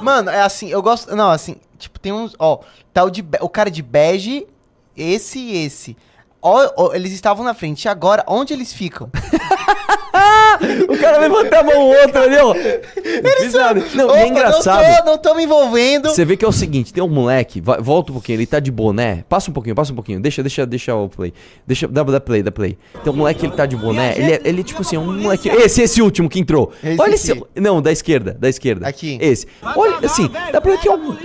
[0.00, 1.14] Mano, é assim, eu gosto.
[1.14, 2.34] Não, assim, tipo, tem uns.
[2.38, 2.60] Ó,
[2.92, 4.46] tá o, de, o cara de bege,
[4.96, 5.96] esse e esse.
[6.42, 7.84] ó, ó, eles estavam na frente.
[7.84, 9.10] E agora, onde eles ficam?
[10.88, 12.54] O cara levanta a mão o outro ali, ó.
[13.42, 13.82] Bizarro.
[13.94, 14.82] Não, e Opa, é engraçado.
[14.82, 16.08] Não tô, não tô me envolvendo.
[16.10, 18.60] Você vê que é o seguinte, tem um moleque, vai- volta um pouquinho, ele tá
[18.60, 19.24] de boné.
[19.28, 20.20] Passa um pouquinho, passa um pouquinho.
[20.20, 21.34] Deixa, deixa, deixa o play.
[21.66, 22.78] Deixa, dá, dá play, dá play.
[23.02, 24.14] Tem um moleque, ele tá de boné.
[24.16, 25.48] Ele é, ele é tipo assim, um moleque.
[25.48, 26.72] Esse, esse último que entrou.
[26.82, 27.32] Esse Olha esse.
[27.32, 27.42] aqui.
[27.56, 28.86] Não, da esquerda, da esquerda.
[28.86, 29.18] Aqui.
[29.20, 29.46] Esse.
[29.76, 31.16] Olha, assim, dá pra ver que é um,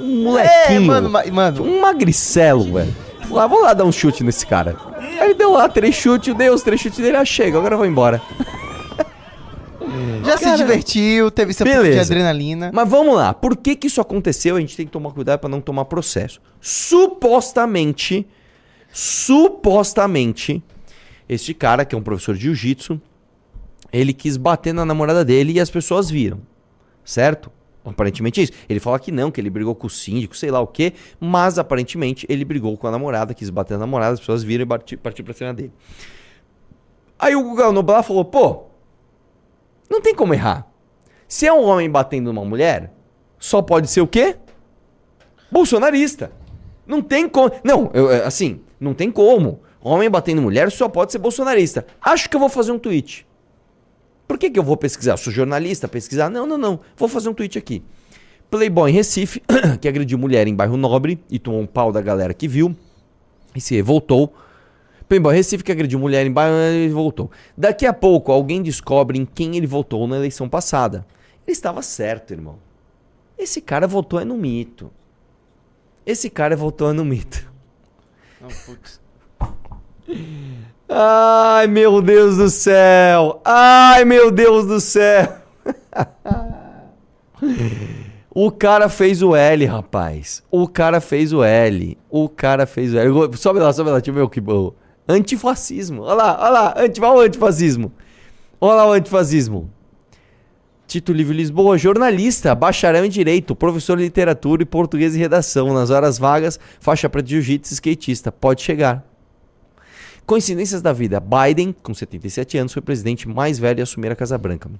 [0.00, 0.82] um, um É, molequinho.
[0.86, 1.62] mano, ma- mano.
[1.62, 2.94] Um magricelo, velho.
[3.28, 4.76] Falei, ah, vou lá dar um chute nesse cara.
[5.20, 7.78] Aí ele deu lá três chutes, deu os três chutes dele, ah, chega, agora eu
[7.78, 8.20] vou embora.
[10.24, 12.70] Já se Cara, divertiu, teve seu pouco de adrenalina.
[12.72, 14.56] Mas vamos lá, por que que isso aconteceu?
[14.56, 16.40] A gente tem que tomar cuidado pra não tomar processo.
[16.60, 18.26] Supostamente,
[18.92, 20.62] supostamente,
[21.28, 23.00] este cara, que é um professor de jiu-jitsu,
[23.92, 26.40] ele quis bater na namorada dele e as pessoas viram,
[27.04, 27.50] certo?
[27.84, 28.52] Aparentemente é isso.
[28.68, 31.58] Ele fala que não, que ele brigou com o síndico, sei lá o quê, mas
[31.58, 34.96] aparentemente ele brigou com a namorada, quis bater na namorada, as pessoas viram e parti-
[34.96, 35.72] partiu pra cima dele.
[37.18, 38.64] Aí o Guga Noblar falou, pô,
[39.88, 40.66] não tem como errar.
[41.26, 42.92] Se é um homem batendo numa mulher,
[43.38, 44.36] só pode ser o quê?
[45.50, 46.32] Bolsonarista.
[46.86, 47.50] Não tem como.
[47.62, 49.60] Não, eu, é, assim, não tem como.
[49.80, 51.86] Homem batendo mulher só pode ser bolsonarista.
[52.02, 53.26] Acho que eu vou fazer um tweet.
[54.30, 55.14] Por que, que eu vou pesquisar?
[55.14, 56.30] Eu sou jornalista, pesquisar?
[56.30, 56.78] Não, não, não.
[56.96, 57.82] Vou fazer um tweet aqui.
[58.48, 59.42] Playboy em Recife,
[59.82, 62.76] que agrediu mulher em bairro nobre e tomou um pau da galera que viu
[63.56, 64.32] e se revoltou.
[65.08, 67.28] Playboy Recife que agrediu mulher em bairro e voltou.
[67.56, 71.04] Daqui a pouco alguém descobre em quem ele votou na eleição passada.
[71.44, 72.56] Ele estava certo, irmão.
[73.36, 74.92] Esse cara votou é no mito.
[76.06, 77.52] Esse cara votou é no mito.
[78.40, 79.00] Não, putz.
[80.92, 83.40] Ai, meu Deus do céu!
[83.44, 85.36] Ai, meu Deus do céu!
[88.34, 90.42] o cara fez o L, rapaz.
[90.50, 91.96] O cara fez o L.
[92.10, 93.36] O cara fez o L.
[93.36, 94.72] Sobe lá, sobe lá, deixa eu ver o que bom.
[95.08, 96.02] Antifascismo.
[96.02, 96.74] Olha lá, olha lá.
[96.76, 97.92] Anti, olha o antifascismo.
[98.60, 99.70] Olha lá o antifascismo.
[100.88, 105.72] Tito Livre Lisboa, jornalista, bacharel em Direito, professor de Literatura e Português e Redação.
[105.72, 108.32] Nas horas vagas, faixa preta de jiu-jitsu, skatista.
[108.32, 109.08] Pode chegar.
[110.34, 111.18] Coincidências da vida.
[111.18, 114.70] Biden, com 77 anos, foi o presidente mais velho a assumir a Casa Branca.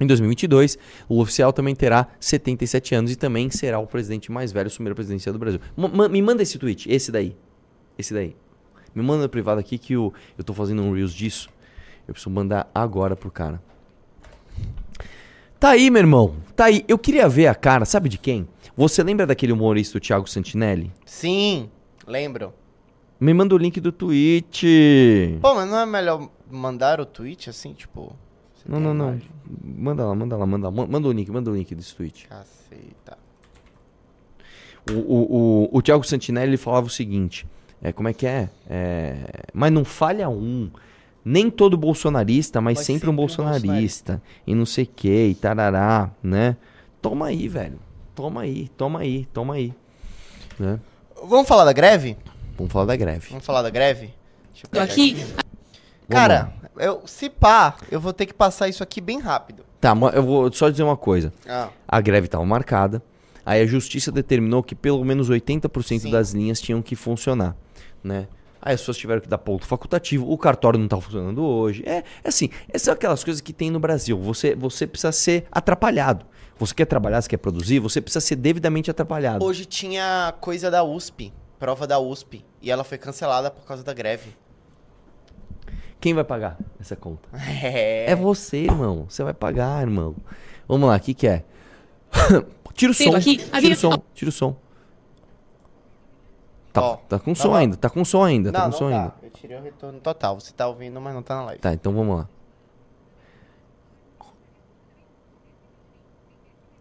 [0.00, 0.76] Em 2022,
[1.08, 4.90] o oficial também terá 77 anos e também será o presidente mais velho a assumir
[4.90, 5.60] a presidência do Brasil.
[5.76, 7.36] Ma- me manda esse tweet, esse daí.
[7.96, 8.34] Esse daí.
[8.92, 11.48] Me manda privado aqui que eu, eu tô fazendo um Reels disso.
[12.08, 13.62] Eu preciso mandar agora pro cara.
[15.60, 16.34] Tá aí, meu irmão.
[16.56, 16.84] Tá aí.
[16.88, 18.48] Eu queria ver a cara, sabe de quem?
[18.76, 20.90] Você lembra daquele humorista, o Thiago Santinelli?
[21.06, 21.70] Sim,
[22.08, 22.52] lembro.
[23.20, 25.38] Me manda o link do tweet.
[25.40, 28.14] Pô, mas não é melhor mandar o tweet assim, tipo.
[28.66, 29.08] Não, não, não.
[29.10, 29.28] imagem?
[29.62, 30.70] Manda lá, manda lá, manda lá.
[30.74, 32.26] Ma- Manda o link, manda o link desse tweet.
[32.28, 33.18] Caceta.
[34.90, 35.34] O, o,
[35.72, 37.46] o, o Thiago Santinelli ele falava o seguinte:
[37.82, 38.48] é, como é que é?
[38.68, 39.16] É,
[39.52, 40.70] Mas não falha um.
[41.24, 44.22] Nem todo bolsonarista, mas, Mas sempre, um sempre um bolsonarista.
[44.46, 46.54] E não sei o que, e tarará, né?
[47.00, 47.78] Toma aí, velho.
[48.14, 49.72] Toma aí, toma aí, toma aí.
[50.58, 50.78] Né?
[51.26, 52.16] Vamos falar da greve?
[52.56, 53.28] Vamos falar da greve.
[53.30, 54.12] Vamos falar da greve?
[54.52, 55.16] Deixa eu Tô pegar aqui.
[56.08, 59.64] Cara, eu, se pá, eu vou ter que passar isso aqui bem rápido.
[59.80, 61.32] Tá, mas eu vou só dizer uma coisa.
[61.46, 63.02] Ah, A greve estava marcada.
[63.44, 66.10] Aí a justiça determinou que pelo menos 80% Sim.
[66.10, 67.54] das linhas tinham que funcionar,
[68.02, 68.26] né?
[68.62, 71.82] Aí as pessoas tiveram que dar ponto facultativo, o cartório não tá funcionando hoje.
[71.84, 74.18] É, é assim, essas são aquelas coisas que tem no Brasil.
[74.22, 76.24] Você, você precisa ser atrapalhado.
[76.58, 79.44] Você quer trabalhar, você quer produzir, você precisa ser devidamente atrapalhado.
[79.44, 83.92] hoje tinha coisa da USP, prova da USP, e ela foi cancelada por causa da
[83.92, 84.36] greve.
[86.00, 87.28] Quem vai pagar essa conta?
[87.62, 88.10] É.
[88.10, 89.06] É você, irmão.
[89.08, 90.14] Você vai pagar, irmão.
[90.68, 91.44] Vamos lá, o que que é?
[92.74, 93.16] tira o som.
[93.16, 94.56] aqui, Tira o som, tira o som.
[96.72, 98.78] Tá, Ó, tá com tá som ainda, tá com som ainda, tá não, com não
[98.78, 98.96] som tá.
[99.02, 99.14] ainda.
[99.22, 100.40] Eu tirei o retorno total.
[100.40, 101.60] Você tá ouvindo, mas não tá na live.
[101.60, 102.28] Tá, então vamos lá.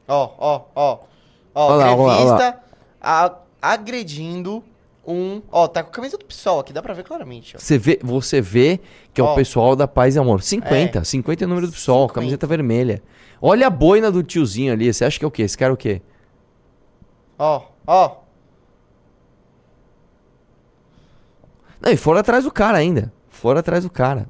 [0.08, 1.00] Ó, ó, ó.
[1.56, 2.38] Ó, Olha lá, olha lá, olha lá.
[2.38, 2.64] grevista
[3.00, 4.62] a- agredindo
[5.08, 5.42] um...
[5.52, 7.60] Ó, tá com a camisa do PSOL aqui, dá pra ver claramente, ó.
[7.60, 8.80] Você vê, você vê
[9.14, 9.36] que é o Ó.
[9.36, 10.42] pessoal da Paz e Amor.
[10.42, 11.04] 50, É.
[11.04, 12.14] 50 é o número do PSOL, 50.
[12.14, 13.02] camiseta vermelha.
[13.42, 14.94] Olha a boina do tiozinho ali.
[14.94, 15.44] Você acha que é o quê?
[15.44, 16.02] Esse cara é o quê?
[17.40, 18.18] Ó, ó.
[21.82, 23.12] Não, e foram atrás do cara ainda.
[23.30, 24.30] Foram atrás do cara.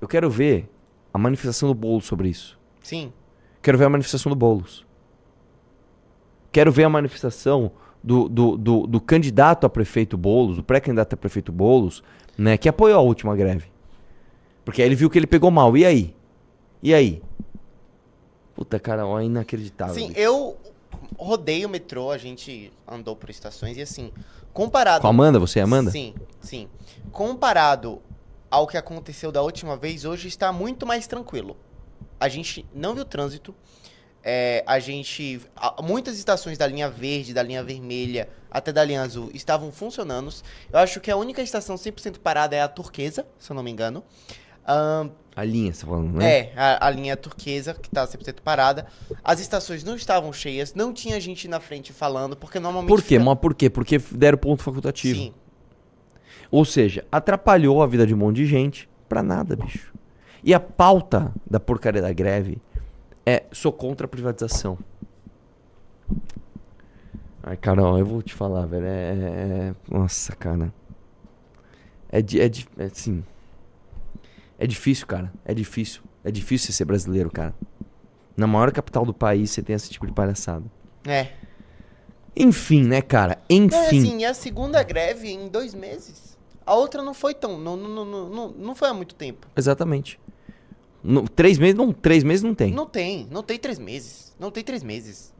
[0.00, 0.68] Eu quero ver
[1.12, 2.58] a manifestação do Boulos sobre isso.
[2.82, 3.12] Sim.
[3.60, 4.84] Quero ver a manifestação do Boulos.
[6.50, 7.72] Quero ver a manifestação
[8.02, 12.02] do, do, do, do candidato a prefeito Boulos, do pré-candidato a prefeito Boulos,
[12.36, 13.70] né, que apoiou a última greve.
[14.64, 15.76] Porque aí ele viu que ele pegou mal.
[15.76, 16.14] E aí?
[16.82, 17.22] E aí?
[18.54, 19.94] Puta, cara, ó, é inacreditável.
[19.94, 20.20] Sim, bicho.
[20.20, 20.56] eu...
[21.16, 24.12] rodei o metrô, a gente andou por estações e assim,
[24.52, 25.00] comparado.
[25.00, 25.90] Com a Amanda, você é Amanda?
[25.90, 26.68] Sim, sim.
[27.10, 28.00] Comparado
[28.52, 31.56] ao que aconteceu da última vez, hoje está muito mais tranquilo.
[32.20, 33.54] A gente não viu trânsito.
[34.22, 35.40] é, a gente.
[35.82, 40.30] muitas estações da linha verde, da linha vermelha, até da linha azul estavam funcionando.
[40.72, 43.70] Eu acho que a única estação 100% parada é a turquesa, se eu não me
[43.70, 44.04] engano.
[44.64, 46.24] Ahn, A linha, você tá falando, né?
[46.40, 48.86] é, a, a linha turquesa, que tá 100% parada.
[49.24, 52.88] As estações não estavam cheias, não tinha gente na frente falando, porque normalmente.
[52.90, 53.14] Por quê?
[53.18, 53.68] fica- Mas por quê?
[53.70, 55.18] Porque deram ponto facultativo.
[55.18, 55.34] Sim.
[56.52, 59.92] Ou seja, atrapalhou a vida de um monte de gente pra nada, bicho.
[60.44, 62.58] E a pauta da porcaria da greve
[63.26, 64.78] é sou contra a privatização.
[67.42, 68.86] Ai, Carol, eu vou te falar, velho.
[68.86, 68.88] É.
[68.88, 70.72] é- é- Nossa, cara.
[72.08, 73.24] É, di- é, di- é assim.
[74.58, 75.32] É difícil, cara.
[75.44, 76.02] É difícil.
[76.22, 77.54] É difícil você ser brasileiro, cara.
[78.36, 80.64] Na maior capital do país você tem esse tipo de palhaçada.
[81.06, 81.28] É.
[82.36, 83.38] Enfim, né, cara?
[83.50, 83.74] Não, Enfim.
[83.86, 86.31] assim, é a segunda greve em dois meses.
[86.66, 87.58] A outra não foi tão.
[87.58, 89.46] Não, não, não, não, foi há muito tempo.
[89.56, 90.18] Exatamente.
[91.02, 92.72] No- três meses não, três meses não tem.
[92.72, 94.34] Não tem, não tem três meses.
[94.38, 95.32] Não tem três meses.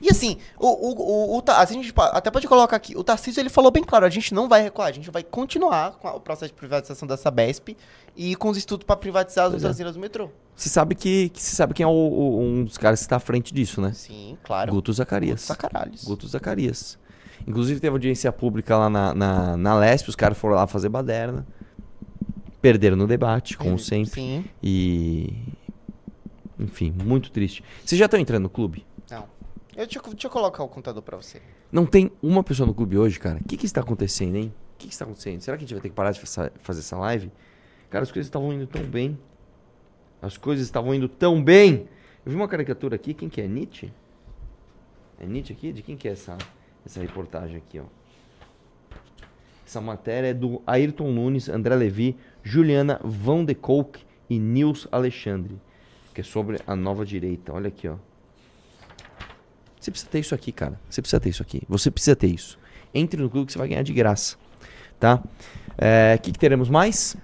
[0.00, 0.92] E assim, o, o,
[1.34, 4.04] o, o Ta- a gente até pode colocar aqui, o Tarcísio ele falou bem claro,
[4.04, 7.16] a gente não vai recuar, a gente vai continuar com o processo de privatização da
[7.16, 7.76] Sabesp
[8.14, 9.54] e com os estudos para privatizar as é.
[9.56, 10.30] outras linhas do metrô.
[10.54, 13.16] Você sabe que, que você sabe quem é o- o- um dos caras que está
[13.16, 13.92] à frente disso, né?
[13.94, 14.72] Sim, claro.
[14.72, 15.40] Guto Zacarias.
[15.42, 16.04] Sacaralhos.
[16.04, 16.98] Guto Zacarias.
[17.46, 21.44] Inclusive teve audiência pública lá na, na, na Lesp, os caras foram lá fazer baderna.
[22.60, 24.10] Perderam no debate, como sempre.
[24.10, 24.44] Sim.
[24.62, 25.32] E.
[26.58, 27.62] Enfim, muito triste.
[27.84, 28.84] Vocês já estão entrando no clube?
[29.10, 29.24] Não.
[29.76, 31.40] Eu, deixa, eu- deixa eu colocar o contador pra você.
[31.70, 33.38] Não tem uma pessoa no clube hoje, cara.
[33.40, 34.52] O que, que está acontecendo, hein?
[34.74, 35.40] O que, que está acontecendo?
[35.42, 37.30] Será que a gente vai ter que parar de fa- fazer essa live?
[37.90, 39.18] Cara, as coisas estavam indo tão bem.
[40.22, 41.86] As coisas estavam indo tão bem.
[42.24, 43.12] Eu vi uma caricatura aqui.
[43.14, 43.46] Quem que é?
[43.46, 43.92] Nietzsche?
[45.20, 45.72] É Nietzsche aqui?
[45.72, 46.36] De quem que é essa,
[46.86, 47.84] essa reportagem aqui, ó?
[49.66, 55.60] Essa matéria é do Ayrton Nunes, André Levi, Juliana Van de Kolk e Nils Alexandre.
[56.14, 57.52] Que é sobre a nova direita.
[57.52, 57.96] Olha aqui, ó.
[59.80, 60.80] Você precisa ter isso aqui, cara.
[60.88, 61.62] Você precisa ter isso aqui.
[61.68, 62.58] Você precisa ter isso.
[62.94, 64.36] Entre no clube que você vai ganhar de graça.
[64.98, 65.16] Tá?
[65.16, 67.16] O que, que teremos mais?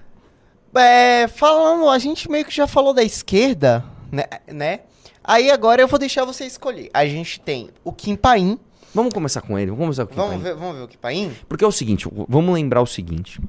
[0.75, 4.25] É, falando, a gente meio que já falou da esquerda, né?
[4.53, 4.81] né?
[5.22, 6.90] Aí agora eu vou deixar você escolher.
[6.92, 8.59] A gente tem o Kim Paim.
[8.94, 9.70] Vamos começar com ele.
[9.70, 10.42] Vamos começar com o Kim Vamos Paim.
[10.42, 11.33] ver, vamos ver o Kim Paim?
[11.48, 13.40] Porque é o seguinte, vamos lembrar o seguinte.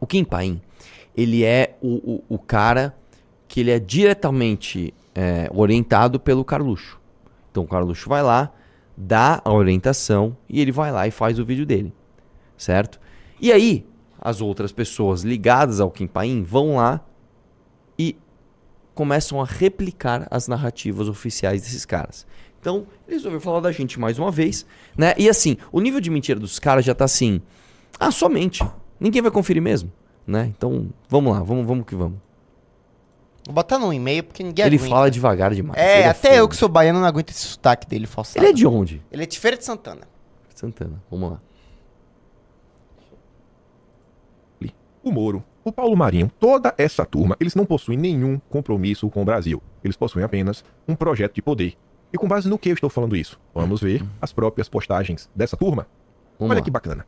[0.00, 0.60] O Kim Paim,
[1.16, 2.94] ele é o, o, o cara
[3.48, 7.00] que ele é diretamente é, orientado pelo Carluxo.
[7.50, 8.52] Então o Carluxo vai lá,
[8.96, 11.92] dá a orientação e ele vai lá e faz o vídeo dele.
[12.56, 13.00] Certo?
[13.40, 13.86] E aí,
[14.20, 17.00] as outras pessoas ligadas ao Kim Paim vão lá
[17.98, 18.16] e
[18.94, 22.26] começam a replicar as narrativas oficiais desses caras.
[22.62, 24.64] Então, eles resolveram falar da gente mais uma vez,
[24.96, 25.14] né?
[25.18, 27.42] E assim, o nível de mentira dos caras já tá assim.
[27.98, 28.64] Ah, somente.
[29.00, 29.90] Ninguém vai conferir mesmo,
[30.24, 30.46] né?
[30.56, 32.20] Então, vamos lá, vamos, vamos que vamos.
[33.44, 34.90] Vou botar no e-mail porque ninguém Ele aguenta.
[34.94, 35.76] fala devagar demais.
[35.82, 36.50] É, Ele até eu fogo.
[36.50, 38.38] que sou baiano não aguento esse sotaque dele forçado.
[38.38, 39.02] Ele é de onde?
[39.10, 40.02] Ele é de Feira de Santana.
[40.54, 41.02] Santana.
[41.10, 41.40] Vamos lá.
[45.02, 49.24] o Moro, o Paulo Marinho, toda essa turma, eles não possuem nenhum compromisso com o
[49.24, 49.60] Brasil.
[49.82, 51.76] Eles possuem apenas um projeto de poder.
[52.12, 53.38] E com base no que eu estou falando isso?
[53.54, 55.86] Vamos ver as próprias postagens dessa turma.
[56.38, 56.64] Vamos Olha lá.
[56.64, 57.06] que bacana.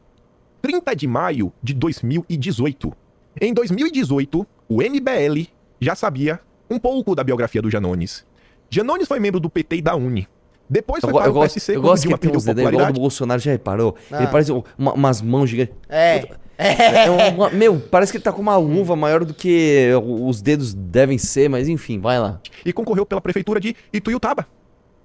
[0.63, 2.93] 30 de maio de 2018.
[3.41, 5.49] Em 2018, o MBL
[5.81, 6.41] já sabia
[6.71, 8.25] um pouco da biografia do Janones.
[8.71, 10.27] Janones foi membro do PT e da UNE.
[10.71, 12.73] Depois Eu, foi go- para eu o gosto, PSC eu gosto que tem uns desenhos
[12.73, 13.01] igual do.
[13.01, 13.95] Bolsonaro, já reparou?
[14.11, 14.19] Ah.
[14.23, 15.75] Ele parece uma- umas mãos gigantes.
[15.89, 16.27] É.
[16.57, 20.73] É uma- meu, parece que ele tá com uma luva maior do que os dedos
[20.73, 22.41] devem ser, mas enfim, vai lá.
[22.65, 24.47] e concorreu pela prefeitura de Ituiutaba.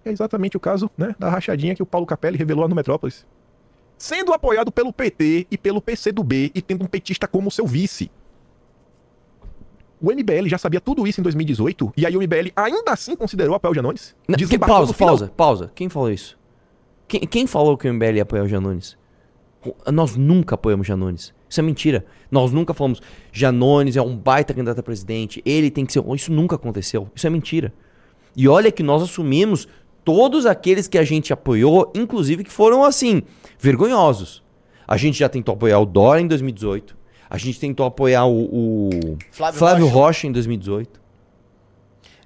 [0.06, 3.26] É exatamente o caso né, da rachadinha que o Paulo Capelli revelou lá no Metrópolis.
[3.98, 8.10] Sendo apoiado pelo PT e pelo PCdoB e tendo um petista como seu vice.
[10.02, 13.56] O MBL já sabia tudo isso em 2018 e aí o MBL ainda assim considerou
[13.56, 14.16] apoiar o Janones?
[14.28, 15.72] Não, que- pausa, pausa, pausa.
[15.76, 16.40] Quem falou isso?
[17.08, 18.98] Quem, quem falou que o MBL ia apoiar o Janones?
[19.92, 21.34] Nós nunca apoiamos Janones.
[21.50, 22.06] Isso é mentira.
[22.32, 23.02] Nós nunca falamos
[23.34, 26.02] Janones é um baita candidato a presidente, ele tem que ser.
[26.16, 27.10] Isso nunca aconteceu.
[27.14, 27.74] Isso é mentira.
[28.38, 29.68] E olha que nós assumimos
[30.04, 33.22] todos aqueles que a gente apoiou, inclusive que foram assim,
[33.60, 34.44] vergonhosos.
[34.88, 36.98] A gente já tentou apoiar o Dória em 2018.
[37.30, 38.90] A gente tentou apoiar o, o
[39.32, 39.96] Flávio Flávio, Rocha.
[39.98, 40.28] Rocha.
[40.28, 41.00] em 2018.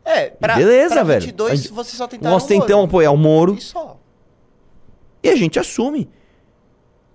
[0.06, 1.22] É, pra, Beleza, pra velho.
[1.22, 3.56] 22, A gente- você só tentaram Nós tentamos apoiar o Moro.
[3.56, 4.00] E só.
[5.22, 6.10] E a gente assume.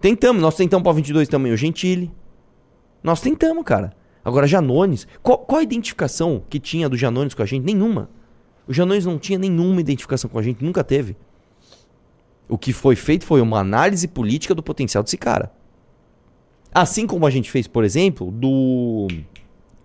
[0.01, 2.11] Tentamos, nós tentamos pra 22 também o Gentili.
[3.03, 3.94] Nós tentamos, cara.
[4.25, 5.07] Agora, Janones.
[5.23, 7.64] Qual, qual a identificação que tinha do Janones com a gente?
[7.64, 8.11] Nenhuma.
[8.69, 11.17] O Janones não tinha nenhuma identificação com a gente, nunca teve.
[12.47, 15.51] O que foi feito foi uma análise política do potencial desse cara.
[16.73, 19.09] Assim como a gente fez, por exemplo, do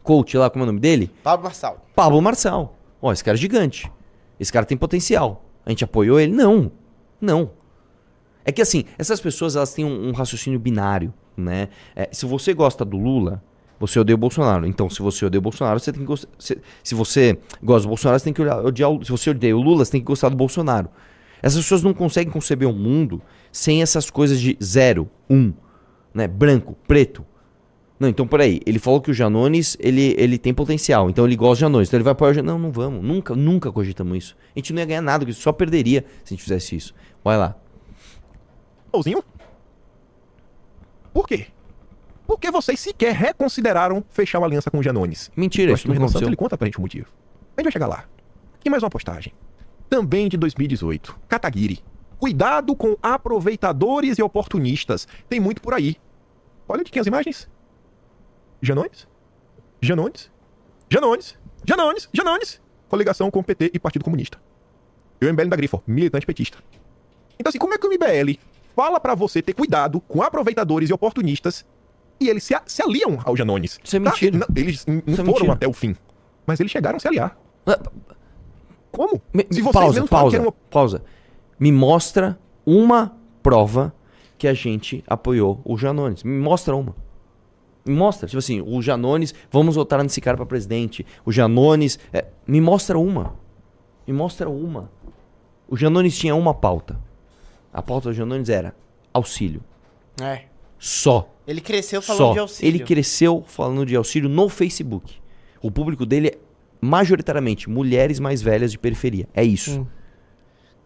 [0.04, 1.10] coach lá, como é o nome dele?
[1.24, 1.86] Pablo Marçal.
[1.96, 2.78] Pablo Marçal.
[3.02, 3.90] Ó, esse cara é gigante.
[4.38, 5.46] Esse cara tem potencial.
[5.66, 6.34] A gente apoiou ele?
[6.34, 6.70] Não.
[7.22, 7.52] Não.
[8.44, 11.70] É que assim, essas pessoas elas têm um, um raciocínio binário, né?
[11.96, 13.42] É, se você gosta do Lula,
[13.88, 14.66] você odeia o Bolsonaro.
[14.66, 16.30] Então, se você odeia o Bolsonaro, você tem que gostar.
[16.40, 19.62] Se, se você gosta do Bolsonaro, você tem que odiar, o, Se você odeia o
[19.62, 20.90] Lula, você tem que gostar do Bolsonaro.
[21.42, 23.22] Essas pessoas não conseguem conceber um mundo
[23.52, 25.52] sem essas coisas de zero, um,
[26.14, 26.26] né?
[26.28, 27.26] Branco, preto.
[28.00, 28.62] Não, então peraí.
[28.66, 31.10] Ele falou que o Janones, ele, ele tem potencial.
[31.10, 31.90] Então ele gosta de Janones.
[31.90, 32.62] Então ele vai apoiar o Janones.
[32.62, 33.04] Não, não vamos.
[33.04, 34.38] Nunca, nunca cogitamos isso.
[34.56, 35.30] A gente não ia ganhar nada.
[35.34, 36.96] Só perderia se a gente fizesse isso.
[37.22, 37.56] Vai lá.
[38.92, 39.24] Pauzinho?
[41.14, 41.48] Por quê?
[42.26, 45.32] Porque vocês sequer reconsideraram fechar uma aliança com o Janones.
[45.36, 46.28] Mentira, isso o não aconteceu.
[46.28, 47.08] ele conta pra gente o motivo.
[47.56, 48.06] A gente vai chegar lá.
[48.64, 49.34] E mais uma postagem.
[49.90, 51.20] Também de 2018.
[51.28, 51.84] Kataguiri.
[52.18, 55.08] Cuidado com aproveitadores e oportunistas.
[55.28, 55.98] Tem muito por aí.
[56.68, 57.50] Olha de quem as imagens?
[58.62, 59.08] Janones?
[59.82, 60.32] Janones?
[60.90, 61.38] Janones?
[61.66, 62.10] Janones?
[62.14, 62.62] Janones?
[62.88, 64.42] Coligação com PT e Partido Comunista.
[65.20, 66.58] Eu, MBL da Grifo, militante petista.
[67.38, 68.40] Então assim, como é que o MBL
[68.76, 71.66] fala pra você ter cuidado com aproveitadores e oportunistas
[72.20, 73.80] e eles se, a- se aliam ao Janones?
[73.84, 74.38] Isso é mentira.
[74.38, 75.53] Não, eles não Isso é foram mentira.
[75.53, 75.95] até o fim.
[76.45, 77.38] Mas eles chegaram a se aliar.
[77.66, 77.80] Ah,
[78.91, 79.22] Como?
[79.34, 81.03] Me- Se vocês pausa, pausa, uma- pausa.
[81.59, 83.93] Me mostra uma prova
[84.38, 86.24] que a gente apoiou o Janones.
[86.24, 86.95] Me mostra uma.
[87.86, 88.28] Me mostra.
[88.28, 91.05] Tipo assim, o Janones, vamos votar nesse cara pra presidente.
[91.26, 91.97] O Janones.
[92.11, 93.36] é, me mostra uma.
[94.05, 94.91] Me mostra uma.
[95.68, 96.99] O Janones tinha uma pauta.
[97.74, 98.76] A pauta do Janones era
[99.14, 99.64] auxílio.
[100.22, 100.43] É.
[100.84, 101.34] Só.
[101.48, 102.34] Ele cresceu falando Só.
[102.34, 102.70] de auxílio.
[102.70, 105.16] Ele cresceu falando de auxílio no Facebook.
[105.62, 106.38] O público dele é
[106.82, 109.26] majoritariamente mulheres mais velhas de periferia.
[109.34, 109.88] É isso.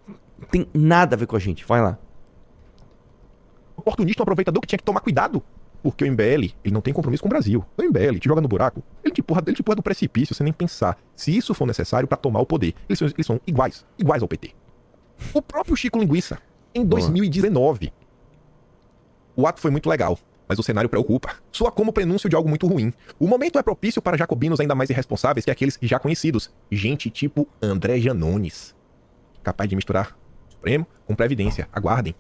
[0.08, 0.14] Hum.
[0.52, 1.66] Tem nada a ver com a gente.
[1.66, 1.98] Vai lá.
[3.76, 5.41] oportunista, um aproveitador que tinha que tomar cuidado.
[5.82, 7.66] Porque o MBL, ele não tem compromisso com o Brasil.
[7.76, 10.43] O MBL te joga no buraco, ele te empurra, ele te empurra do precipício sem
[10.43, 10.95] nem pensar.
[11.16, 12.76] Se isso for necessário pra tomar o poder.
[12.88, 14.54] Eles são, eles são iguais, iguais ao PT.
[15.34, 16.38] O próprio Chico Linguiça,
[16.76, 17.91] em 2019.
[19.38, 20.18] O ato foi muito legal,
[20.50, 21.36] mas o cenário preocupa.
[21.52, 22.92] Soa como prenúncio de algo muito ruim.
[23.20, 26.52] O momento é propício para jacobinos ainda mais irresponsáveis que aqueles já conhecidos.
[26.72, 28.76] Gente tipo André Janones.
[29.44, 30.18] Capaz de misturar
[30.50, 31.70] Supremo com Previdência.
[31.72, 32.16] Aguardem.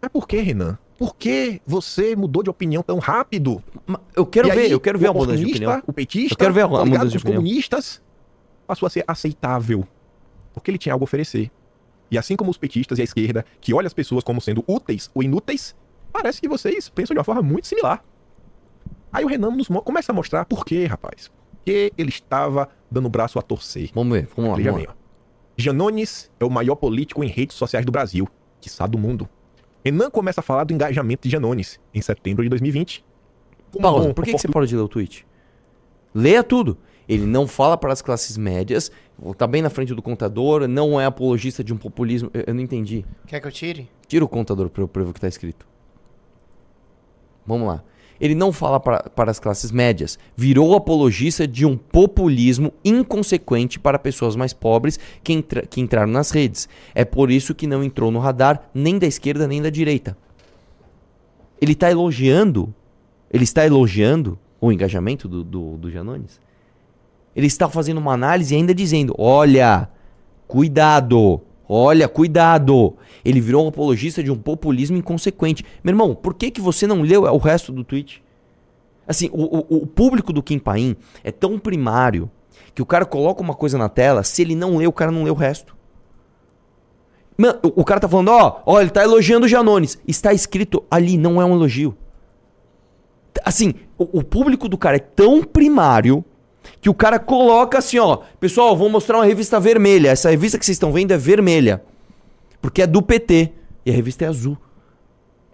[0.00, 0.78] Mas por que, Renan?
[0.98, 3.62] Por que você mudou de opinião tão rápido?
[4.16, 5.82] Eu quero E ver, aí, eu quero ver o a mudança de opinião.
[5.86, 7.42] O petista, Eu quero ver a- mudança de os opinião.
[7.42, 8.00] comunistas,
[8.66, 9.86] passou a ser aceitável.
[10.54, 11.50] Porque ele tinha algo a oferecer.
[12.10, 15.10] E assim como os petistas e a esquerda, que olha as pessoas como sendo úteis
[15.14, 15.74] ou inúteis,
[16.12, 18.04] parece que vocês pensam de uma forma muito similar.
[19.12, 21.30] Aí o Renan nos começa a mostrar por quê, rapaz.
[21.56, 23.90] Porque ele estava dando o braço a torcer.
[23.94, 24.56] Vamos ver, vamos lá.
[24.56, 24.96] Veja Vamos bem, lá.
[24.98, 25.02] ó.
[25.56, 28.26] Janones é o maior político em redes sociais do Brasil,
[28.60, 29.28] quiçá do mundo.
[29.84, 33.04] Renan começa a falar do engajamento de Janones em setembro de 2020.
[33.70, 35.26] Como Pausa, bom por que, que você parou de ler o tweet?
[36.14, 36.78] Leia tudo.
[37.08, 38.90] Ele não fala para as classes médias,
[39.36, 42.30] tá bem na frente do contador, não é apologista de um populismo.
[42.32, 43.04] Eu, eu não entendi.
[43.26, 43.90] Quer que eu tire?
[44.06, 45.66] Tira o contador pra eu ver o que tá escrito.
[47.46, 47.82] Vamos lá.
[48.20, 50.16] Ele não fala pra- para as classes médias.
[50.36, 56.30] Virou apologista de um populismo inconsequente para pessoas mais pobres que, entra- que entraram nas
[56.30, 56.68] redes.
[56.94, 60.16] É por isso que não entrou no radar nem da esquerda nem da direita.
[61.60, 62.72] Ele está elogiando.
[63.32, 66.40] Ele está elogiando o engajamento do, do, do Janones.
[67.34, 69.88] Ele está fazendo uma análise e ainda dizendo: olha,
[70.46, 71.40] cuidado,
[71.72, 72.96] olha, cuidado.
[73.24, 75.64] Ele virou um apologista de um populismo inconsequente.
[75.82, 78.22] Meu irmão, por que, que você não leu o resto do tweet?
[79.06, 82.30] Assim, o, o, o público do Kim Paim é tão primário
[82.74, 85.24] que o cara coloca uma coisa na tela, se ele não lê, o cara não
[85.24, 85.76] lê o resto.
[87.36, 89.98] Mano, o, cara tá falando, ó, ó, ele tá elogiando o Janones.
[90.06, 91.96] Está escrito ali, não é um elogio.
[93.44, 96.24] Assim, o, o público do cara é tão primário
[96.82, 100.10] que o cara coloca assim, ó, pessoal, vou mostrar uma revista vermelha.
[100.10, 101.80] Essa revista que vocês estão vendo é vermelha.
[102.60, 103.52] Porque é do PT.
[103.86, 104.58] E a revista é azul.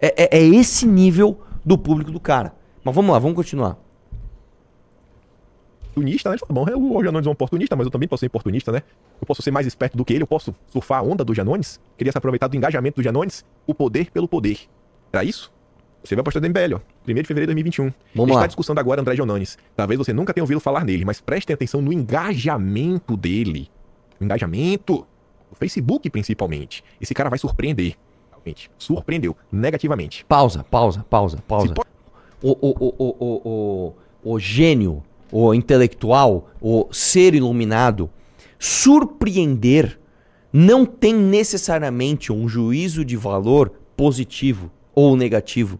[0.01, 2.53] É, é- é esse nível do público do cara.
[2.83, 3.77] Mas vamos lá, vamos continuar.
[5.95, 6.09] né?
[6.09, 6.65] Ele fala, bom,
[6.97, 8.81] o Janones é um oportunista, mas eu também posso ser oportunista, né?
[9.21, 11.79] Eu posso ser mais esperto do que ele, eu posso surfar a onda do Janones.
[11.97, 13.45] Queria se aproveitar do engajamento do Janones.
[13.67, 14.61] O poder pelo poder.
[15.13, 15.51] Era isso?
[16.03, 16.79] Você vai postar do MBL, ó.
[17.07, 17.91] 1 de fevereiro de 2021.
[18.15, 18.47] Vamos Está lá.
[18.47, 19.57] discussando agora André Janones.
[19.75, 23.69] Talvez você nunca tenha ouvido falar nele, mas prestem atenção no engajamento dele.
[24.19, 25.05] O engajamento.
[25.51, 26.83] No Facebook, principalmente.
[27.01, 27.95] Esse cara vai surpreender.
[28.31, 28.71] Realmente.
[28.77, 29.35] Surpreendeu.
[29.51, 30.23] Negativamente.
[30.25, 31.73] Pausa, pausa, pausa, pausa.
[31.73, 31.85] Po-
[32.41, 33.93] O, o, o, o, o,
[34.23, 38.09] o, o gênio, o intelectual, o ser iluminado,
[38.57, 39.99] Surpreender
[40.51, 45.79] não tem necessariamente um juízo de valor positivo ou negativo.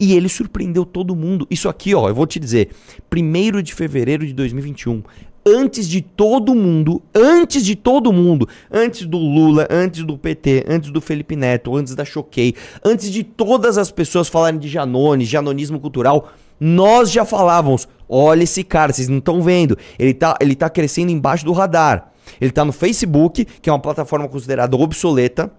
[0.00, 1.46] E ele surpreendeu todo mundo.
[1.50, 2.70] Isso aqui, ó, eu vou te dizer,
[3.12, 5.02] 1 de fevereiro de 2021,
[5.44, 10.90] antes de todo mundo, antes de todo mundo, antes do Lula, antes do PT, antes
[10.90, 15.80] do Felipe Neto, antes da Choquei, antes de todas as pessoas falarem de Janones, janonismo
[15.80, 16.30] cultural,
[16.60, 21.10] nós já falávamos, olha esse cara, vocês não estão vendo, ele tá, ele tá crescendo
[21.10, 22.12] embaixo do radar.
[22.40, 25.50] Ele tá no Facebook, que é uma plataforma considerada obsoleta,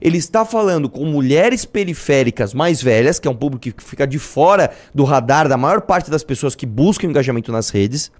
[0.00, 4.18] ele está falando com mulheres periféricas mais velhas, que é um público que fica de
[4.18, 8.10] fora do radar da maior parte das pessoas que buscam engajamento nas redes.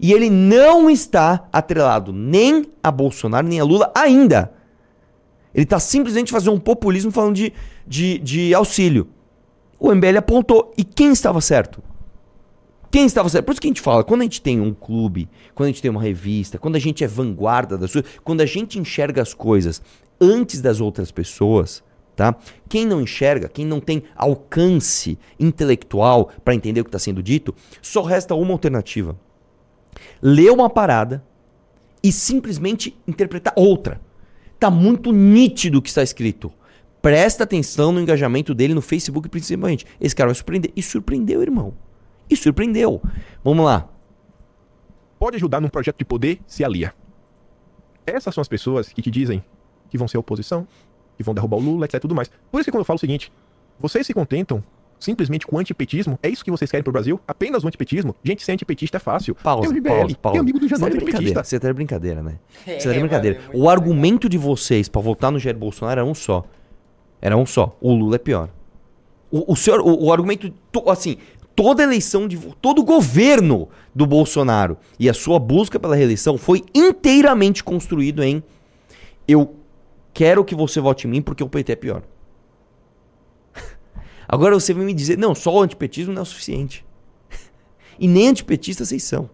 [0.00, 4.52] E ele não está atrelado nem a Bolsonaro nem a Lula ainda.
[5.54, 7.52] Ele está simplesmente fazendo um populismo falando de,
[7.86, 9.08] de, de auxílio.
[9.78, 10.72] O MBL apontou.
[10.76, 11.82] E quem estava certo?
[12.90, 13.46] Quem estava certo?
[13.46, 15.82] Por isso que a gente fala, quando a gente tem um clube, quando a gente
[15.82, 19.32] tem uma revista, quando a gente é vanguarda das coisas, quando a gente enxerga as
[19.32, 19.82] coisas
[20.22, 21.82] antes das outras pessoas,
[22.14, 22.36] tá?
[22.68, 27.52] Quem não enxerga, quem não tem alcance intelectual para entender o que está sendo dito,
[27.82, 29.18] só resta uma alternativa:
[30.22, 31.24] ler uma parada
[32.02, 34.00] e simplesmente interpretar outra.
[34.58, 36.52] Tá muito nítido o que está escrito.
[37.00, 39.84] Presta atenção no engajamento dele no Facebook, principalmente.
[40.00, 40.70] Esse cara vai surpreender.
[40.76, 41.74] E surpreendeu, irmão.
[42.30, 43.02] E surpreendeu.
[43.42, 43.88] Vamos lá.
[45.18, 46.94] Pode ajudar num projeto de poder, se alia.
[48.06, 49.42] Essas são as pessoas que te dizem
[49.92, 50.66] que vão ser oposição,
[51.18, 52.00] que vão derrubar o Lula, etc.
[52.00, 52.30] tudo mais.
[52.50, 53.30] Por isso que quando eu falo o seguinte,
[53.78, 54.64] vocês se contentam
[54.98, 56.18] simplesmente com o antipetismo?
[56.22, 57.20] É isso que vocês querem pro Brasil?
[57.28, 58.16] Apenas o antipetismo?
[58.24, 59.34] Gente, ser antipetista é fácil.
[59.34, 60.32] Pausa, tem o MBL, pausa, pausa.
[60.32, 61.04] tem amigo do Você antipetista.
[61.04, 62.38] brincadeira, você tá de brincadeira, né?
[62.66, 63.38] É, Você tá de brincadeira.
[63.40, 66.42] mano, é o argumento de vocês pra votar no Jair Bolsonaro era um só.
[67.20, 67.76] Era um só.
[67.82, 68.48] O Lula é pior.
[69.30, 71.18] O, o senhor, o, o argumento, to- assim,
[71.54, 77.62] toda eleição de todo governo do Bolsonaro e a sua busca pela reeleição foi inteiramente
[77.62, 78.42] construído em
[79.28, 79.54] eu
[80.12, 82.02] quero que você vote em mim porque o PT é pior.
[84.28, 86.84] Agora você vem me dizer, não, só o antipetismo não é o suficiente.
[87.98, 89.28] E nem antipetistas vocês são.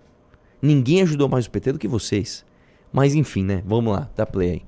[0.61, 2.45] Ninguém ajudou mais o PT do que vocês.
[2.93, 3.63] Mas enfim, né?
[3.65, 4.63] Vamos lá, dá play aí.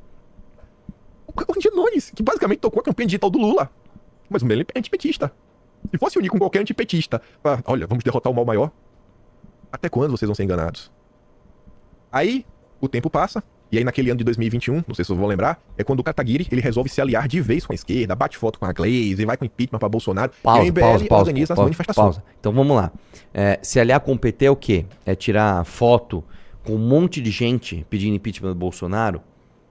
[1.27, 3.71] O Janones, que basicamente tocou a campanha digital do Lula.
[4.29, 5.33] Mas o Melo é antipetista.
[5.91, 8.71] Se fosse unir com qualquer antipetista, pra, olha, vamos derrotar o mal maior.
[9.73, 10.91] Até quando vocês vão ser enganados?
[12.13, 12.45] Aí,
[12.81, 13.43] o tempo passa,
[13.73, 16.03] e aí naquele ano de 2021, não sei se vocês vão lembrar, é quando o
[16.03, 19.25] Kataguiri, ele resolve se aliar de vez com a esquerda, bate foto com a Glaze,
[19.25, 22.17] vai com impeachment pra Bolsonaro, e Pausa, o MBL pausa, pausa, organiza as pausa, manifestações.
[22.17, 22.25] pausa.
[22.39, 22.93] Então vamos lá.
[23.33, 24.87] É, se aliar com o PT é o quê?
[25.07, 26.25] É tirar foto
[26.65, 29.21] com um monte de gente pedindo impeachment do Bolsonaro?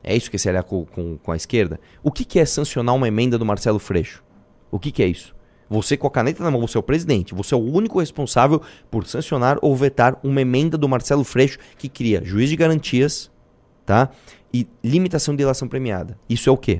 [0.04, 1.80] É isso que é se aliar com, com, com a esquerda?
[2.02, 4.24] O que, que é sancionar uma emenda do Marcelo Freixo?
[4.72, 5.36] O que, que é isso?
[5.70, 7.36] Você com a caneta na mão, você é o presidente.
[7.36, 11.88] Você é o único responsável por sancionar ou vetar uma emenda do Marcelo Freixo que
[11.88, 13.30] cria juiz de garantias,
[13.90, 14.12] tá?
[14.54, 16.16] E limitação de delação premiada.
[16.30, 16.80] Isso é o quê?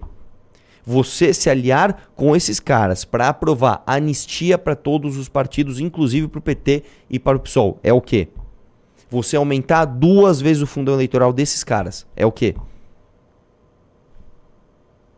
[0.86, 6.38] Você se aliar com esses caras para aprovar anistia para todos os partidos, inclusive para
[6.38, 7.80] o PT e para o PSOL.
[7.82, 8.28] É o quê?
[9.10, 12.06] Você aumentar duas vezes o fundão eleitoral desses caras.
[12.16, 12.56] É o quê?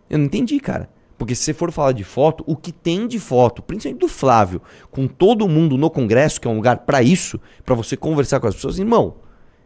[0.10, 0.90] Eu não entendi, cara.
[1.18, 4.62] Porque se você for falar de foto, o que tem de foto, principalmente do Flávio,
[4.90, 8.48] com todo mundo no Congresso, que é um lugar para isso, para você conversar com
[8.48, 9.16] as pessoas, irmão.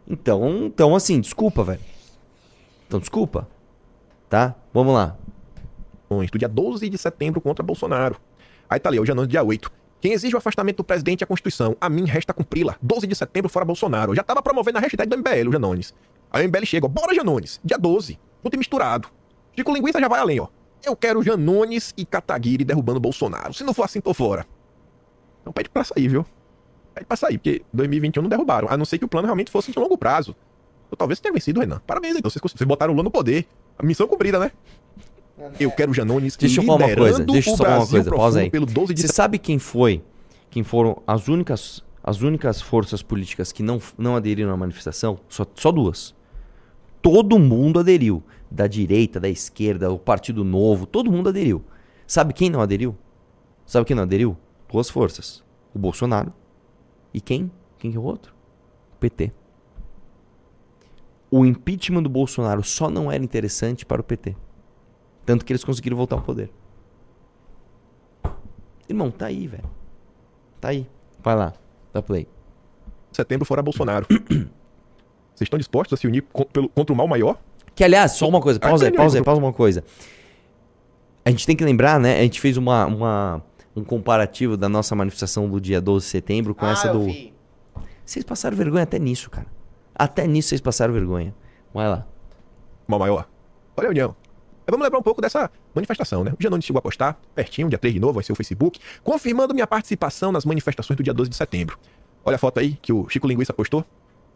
[0.08, 1.95] Então, então assim, desculpa, velho.
[2.86, 3.48] Então, desculpa.
[4.28, 4.54] Tá?
[4.72, 5.16] Vamos lá.
[6.08, 8.16] do dia 12 de setembro contra Bolsonaro.
[8.68, 9.70] Aí tá ali, hoje é dia 8.
[10.00, 11.76] Quem exige o afastamento do presidente é a Constituição.
[11.80, 12.76] A mim resta cumpri-la.
[12.82, 14.12] 12 de setembro fora Bolsonaro.
[14.12, 15.94] Eu já tava promovendo a hashtag do MBL, o Janones.
[16.30, 17.60] Aí o MBL chega, ó, bora Janones.
[17.64, 18.18] Dia 12.
[18.42, 19.08] Tudo misturado.
[19.54, 20.48] Chico Linguiça já vai além, ó.
[20.84, 23.52] Eu quero Janones e Kataguiri derrubando Bolsonaro.
[23.54, 24.46] Se não for assim, tô fora.
[25.40, 26.26] Então pede pra sair, viu?
[26.94, 28.68] Pede pra sair, porque 2021 não derrubaram.
[28.70, 30.36] A não ser que o plano realmente fosse de longo prazo.
[30.96, 31.80] Eu talvez tenha vencido, Renan.
[31.86, 32.30] Parabéns, então.
[32.30, 33.46] Vocês, vocês botaram o Lula no poder.
[33.78, 34.50] A missão cumprida, né?
[35.60, 38.50] Eu quero Janones Deixa eu falar uma coisa, deixa eu falar uma coisa, pausa aí.
[38.50, 40.02] pelo 12 de Você sabe quem foi?
[40.48, 45.18] Quem foram as únicas, as únicas forças políticas que não, não aderiram à manifestação?
[45.28, 46.14] Só, só duas.
[47.02, 48.22] Todo mundo aderiu.
[48.50, 51.62] Da direita, da esquerda, o Partido Novo, todo mundo aderiu.
[52.06, 52.96] Sabe quem não aderiu?
[53.66, 54.36] Sabe quem não aderiu?
[54.72, 55.42] Duas forças.
[55.74, 56.32] O Bolsonaro.
[57.12, 57.50] E quem?
[57.78, 58.32] Quem que é o outro?
[58.94, 59.32] O PT.
[61.36, 64.34] O impeachment do Bolsonaro só não era interessante para o PT.
[65.26, 66.50] Tanto que eles conseguiram voltar ao poder.
[68.88, 69.64] Irmão, tá aí, velho.
[70.60, 70.86] Tá aí.
[71.22, 71.52] Vai lá.
[71.92, 72.26] Dá play.
[73.12, 74.06] setembro fora Bolsonaro.
[75.34, 76.22] Vocês estão dispostos a se unir
[76.52, 77.38] pelo- contra o mal maior?
[77.74, 78.58] Que, aliás, só uma coisa.
[78.58, 79.84] Pausa aí, pausa aí, pausa uma coisa.
[81.22, 82.18] A gente tem que lembrar, né?
[82.18, 83.42] A gente fez uma, uma-
[83.74, 87.04] um comparativo da nossa manifestação do dia 12 de setembro com ah, essa eu do...
[87.04, 87.34] vi.
[88.04, 89.55] Vocês passaram vergonha até nisso, cara.
[89.98, 91.34] Até nisso vocês passaram vergonha.
[91.72, 92.06] Vai lá.
[92.86, 93.28] Mal maior.
[93.76, 94.16] Olha a união.
[94.66, 96.32] Mas vamos lembrar um pouco dessa manifestação, né?
[96.38, 99.54] O Janones chegou a postar, pertinho, dia 3 de novo, vai ser o Facebook, confirmando
[99.54, 101.78] minha participação nas manifestações do dia 12 de setembro.
[102.24, 103.84] Olha a foto aí que o Chico Linguiça postou.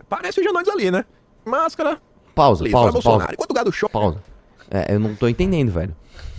[0.08, 1.04] Parece o Janones ali, né?
[1.44, 2.00] Máscara,
[2.34, 3.20] Pausa, livre pausa, Bolsonaro.
[3.22, 3.34] pausa.
[3.34, 3.88] Enquanto o gado show.
[3.88, 4.22] Pausa.
[4.70, 5.96] É, eu não tô entendendo, velho.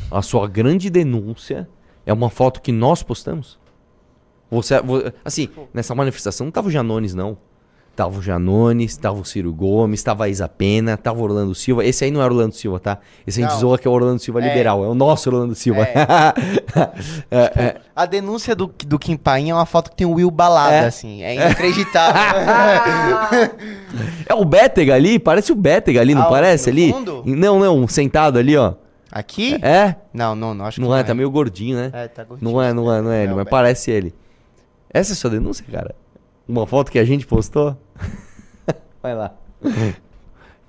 [0.10, 1.68] A sua grande denúncia
[2.06, 3.60] é uma foto que nós postamos?
[4.50, 7.38] Você, vo- assim, nessa manifestação não tava o Janones, não.
[7.94, 11.84] Tava o Janones, tava o Ciro Gomes, tava a Isa Pena, tava o Orlando Silva.
[11.86, 12.98] Esse aí não era o Orlando Silva, tá?
[13.28, 13.60] Esse a gente Não.
[13.60, 14.48] zoa que é o Orlando Silva É.
[14.48, 14.84] liberal.
[14.84, 15.82] É o nosso Orlando Silva.
[15.84, 15.94] É.
[17.30, 17.82] É, é.
[17.96, 20.86] A denúncia do, do Kim Paim é uma foto que tem o Will balada, É.
[20.86, 21.22] assim.
[21.22, 22.42] É inacreditável.
[24.26, 26.92] É o Bétega ali, parece o Bétega ali, não Ah, parece ali?
[26.94, 27.24] fundo?
[27.26, 28.74] Não, não, sentado ali, ó.
[29.12, 29.60] Aqui?
[29.62, 29.96] É?
[30.14, 30.66] Não, não, não.
[30.66, 31.90] Acho que Não é, tá meio gordinho, né?
[31.94, 32.50] É, tá gordinho.
[32.50, 33.52] Não é, não é, não é ele, Não, mas Beto.
[33.52, 34.16] parece ele.
[34.90, 35.94] Essa é a sua denúncia, cara?
[36.52, 37.78] Uma foto que a gente postou?
[39.02, 39.34] Vai lá.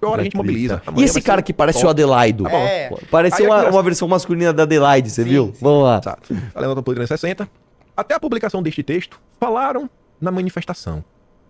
[0.01, 0.81] Agora a gente mobiliza.
[0.85, 1.89] E Amanhã esse cara ser que parece top.
[1.89, 2.47] o Adelaido?
[2.47, 2.89] É.
[3.11, 5.47] Parecia Aí uma, uma versão masculina da Adelaide, você Sim, viu?
[5.47, 5.59] sim.
[5.61, 5.99] Vamos lá.
[5.99, 6.35] Exato.
[6.53, 7.49] Falando da Política 60.
[7.97, 11.05] Até a publicação deste texto, falaram na manifestação.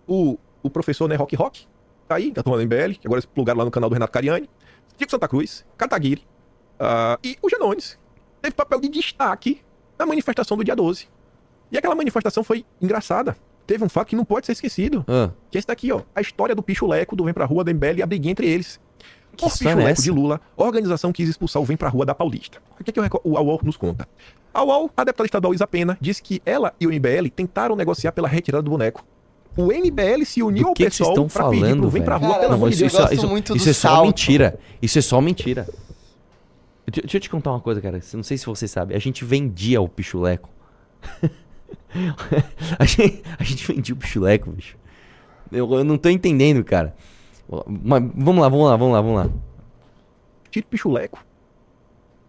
[0.08, 1.66] O, o professor né, Rock Rock,
[2.08, 4.12] tá aí, da turma do MBL, que agora eles plugaram lá no canal do Renato
[4.12, 4.48] Cariani,
[4.96, 6.22] Tico Santa Cruz, Kataguiri
[6.80, 7.98] ah, e o Janones.
[8.40, 9.60] Teve papel de destaque
[9.98, 11.06] na manifestação do dia 12.
[11.70, 13.36] E aquela manifestação foi engraçada.
[13.66, 15.04] Teve um fato que não pode ser esquecido.
[15.08, 16.02] Ah, Que é esse daqui, ó.
[16.14, 18.80] A história do Pichuleco, do Vem Pra Rua, do MBL e a briguinha entre eles.
[19.36, 20.02] Que o é Pichuleco essa?
[20.02, 22.58] de Lula, a organização quis expulsar o Vem Pra Rua da Paulista.
[22.78, 24.06] O que, é que o UOL nos conta?
[24.52, 28.12] A UOL, a deputada estadual Isa Pena, disse que ela e o MBL tentaram negociar
[28.12, 29.04] pela retirada do boneco.
[29.56, 32.16] O MBL se uniu ao que, que pessoal estão pra pedir falando, pro Vem Pra?
[32.16, 32.92] Rua, Cara, Não, amor de isso, Deus.
[33.12, 34.58] isso, isso- do é só mentira.
[34.82, 35.68] Isso é só mentira.
[36.86, 38.00] Deixa, deixa eu te contar uma coisa, cara.
[38.14, 38.94] Não sei se você sabe.
[38.94, 40.48] A gente vendia o pichuleco.
[42.78, 44.76] a, gente, a gente vendia o pichuleco, bicho.
[45.50, 46.94] Eu, eu não tô entendendo, cara.
[47.66, 49.30] Mas vamos lá, vamos lá, vamos lá, vamos lá.
[50.50, 51.24] Tiro Pichuleco.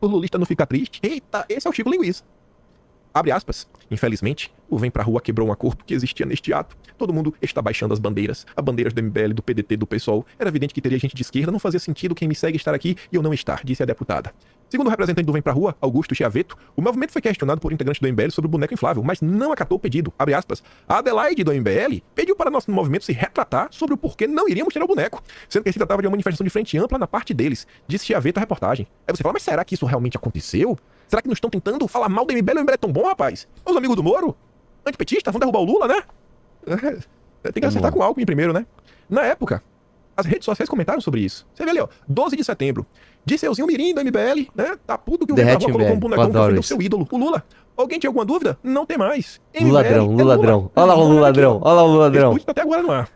[0.01, 0.99] O lulista não fica triste.
[1.01, 2.23] Eita, esse é o Chico Linguiça.
[3.13, 3.67] Abre aspas.
[3.89, 6.75] Infelizmente, o Vem Pra Rua quebrou um acordo que existia neste ato.
[6.97, 8.45] Todo mundo está baixando as bandeiras.
[8.55, 10.25] As bandeiras do MBL, do PDT, do PSOL.
[10.37, 11.51] Era evidente que teria gente de esquerda.
[11.51, 14.33] Não fazia sentido quem me segue estar aqui e eu não estar, disse a deputada.
[14.73, 18.01] Segundo o representante do Vem Pra Rua, Augusto Chiaveto, o movimento foi questionado por integrantes
[18.01, 20.11] do MBL sobre o boneco inflável, mas não acatou o pedido.
[20.17, 20.63] Abre aspas.
[20.87, 24.73] A Adelaide do MBL pediu para nosso movimento se retratar sobre o porquê não iríamos
[24.73, 27.35] tirar o boneco, sendo que se tratava de uma manifestação de frente ampla na parte
[27.35, 28.87] deles, disse Chiaveto à reportagem.
[29.07, 30.75] Aí você fala, mas será que isso realmente aconteceu?
[31.07, 32.57] Será que não estão tentando falar mal do MBL?
[32.57, 33.47] O MBL é tão bom, rapaz?
[33.63, 34.35] Os amigos do Moro?
[34.85, 35.31] Antipetistas?
[35.31, 36.03] Vão derrubar o Lula, né?
[37.43, 38.65] É, tem que acertar com o Alckmin primeiro, né?
[39.09, 39.61] Na época,
[40.15, 41.45] as redes sociais comentaram sobre isso.
[41.53, 42.85] Você vê ali, ó, 12 de setembro.
[43.25, 44.75] Disseuzinho Mirim do MBL, né?
[44.85, 46.63] Tá puto que o Rua colocou um bonecão que isso.
[46.69, 47.43] seu ídolo, o Lula.
[47.75, 48.57] Alguém tinha alguma dúvida?
[48.63, 49.41] Não tem mais.
[49.53, 50.71] MBL ladrão, é Lula ladrão.
[50.75, 51.31] Olha lá o Lula
[51.61, 52.29] Olha lá o Lula Esse ladrão.
[52.31, 53.09] tweet tá até agora no ar.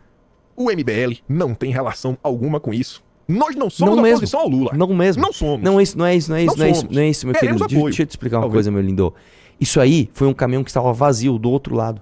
[0.56, 3.02] O MBL não tem relação alguma com isso.
[3.28, 4.16] Nós não somos Não mesmo.
[4.16, 4.72] oposição ao Lula.
[4.74, 5.22] Não mesmo.
[5.22, 5.62] Não somos.
[5.62, 7.26] Não, isso não é isso, não é isso, Não não, é isso, não é isso,
[7.26, 7.68] meu Queremos querido.
[7.68, 7.90] Deixa, apoio.
[7.90, 8.56] deixa eu te explicar uma Talvez.
[8.56, 9.14] coisa, meu lindo.
[9.60, 12.00] Isso aí foi um caminhão que estava vazio do outro lado.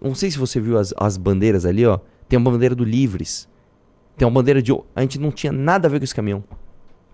[0.00, 1.98] Não sei se você viu as, as bandeiras ali, ó.
[2.28, 3.48] Tem uma bandeira do Livres.
[4.16, 4.72] Tem uma bandeira de.
[4.94, 6.44] A gente não tinha nada a ver com esse caminhão.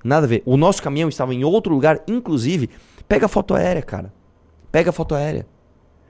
[0.02, 0.42] Nada a ver.
[0.44, 2.68] O nosso caminhão estava em outro lugar, inclusive.
[3.06, 4.12] Pega a foto aérea, cara.
[4.72, 5.46] Pega a foto aérea.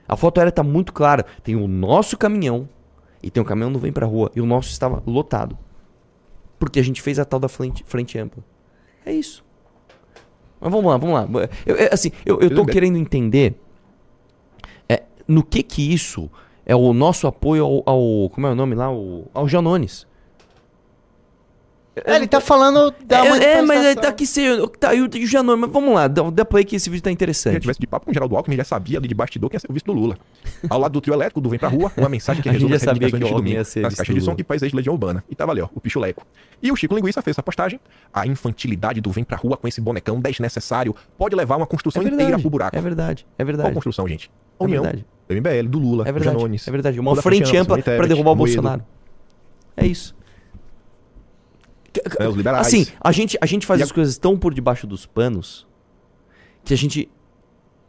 [0.08, 1.24] A foto aérea tá muito clara.
[1.42, 2.68] Tem o nosso caminhão
[3.22, 4.30] e tem o caminhão que não vem pra rua.
[4.34, 5.58] E o nosso estava lotado.
[6.58, 8.42] Porque a gente fez a tal da frente, frente ampla.
[9.04, 9.44] É isso.
[10.60, 11.48] Mas vamos lá, vamos lá.
[11.64, 12.72] Eu, eu- assim, eu, eu tô Tudo bem.
[12.74, 13.54] querendo entender
[14.88, 16.30] é, no que que isso
[16.66, 18.92] é o nosso apoio ao, ao- como é o nome lá?
[18.92, 20.06] O, ao Janones.
[21.96, 24.42] É, ele tá falando da é, é, mas é, tá aqui se,
[24.78, 25.60] tá aí o, Janones.
[25.62, 27.60] Mas vamos lá, dá, dá play que esse vídeo tá Se ele interessante.
[27.60, 29.60] tivesse de papo com o Geraldo Alckmin, ele já sabia ali de bastidor quem ia
[29.60, 30.16] ser o vice do Lula.
[30.68, 32.82] Ao lado do trio elétrico, do Vem Pra Rua, uma mensagem que A resolve as
[32.82, 33.82] sabia reivindicações que ia domingo.
[33.82, 35.24] Nas caixas do de som que país de Legião Urbana.
[35.28, 36.24] E tava ali, ó, o Pichuleco.
[36.62, 37.80] E o Chico Linguiça fez essa postagem.
[38.14, 42.04] A infantilidade do Vem Pra Rua com esse bonecão desnecessário pode levar uma construção É
[42.04, 42.76] inteira verdade, pro buraco.
[42.76, 43.74] é verdade, é Qual verdade.
[43.74, 44.30] construção, gente?
[44.60, 45.04] É União, verdade.
[45.28, 46.68] do MBL, do Lula, É do verdade, Janones.
[46.68, 47.00] é verdade.
[47.00, 48.84] Uma Lula frente ampla Tebet, derrubar o Bolsonaro.
[49.76, 50.14] É isso.
[52.18, 52.66] Né, os liberais.
[52.66, 55.66] Assim, a gente, a gente faz E a- as coisas tão por debaixo dos panos
[56.64, 57.10] que a gente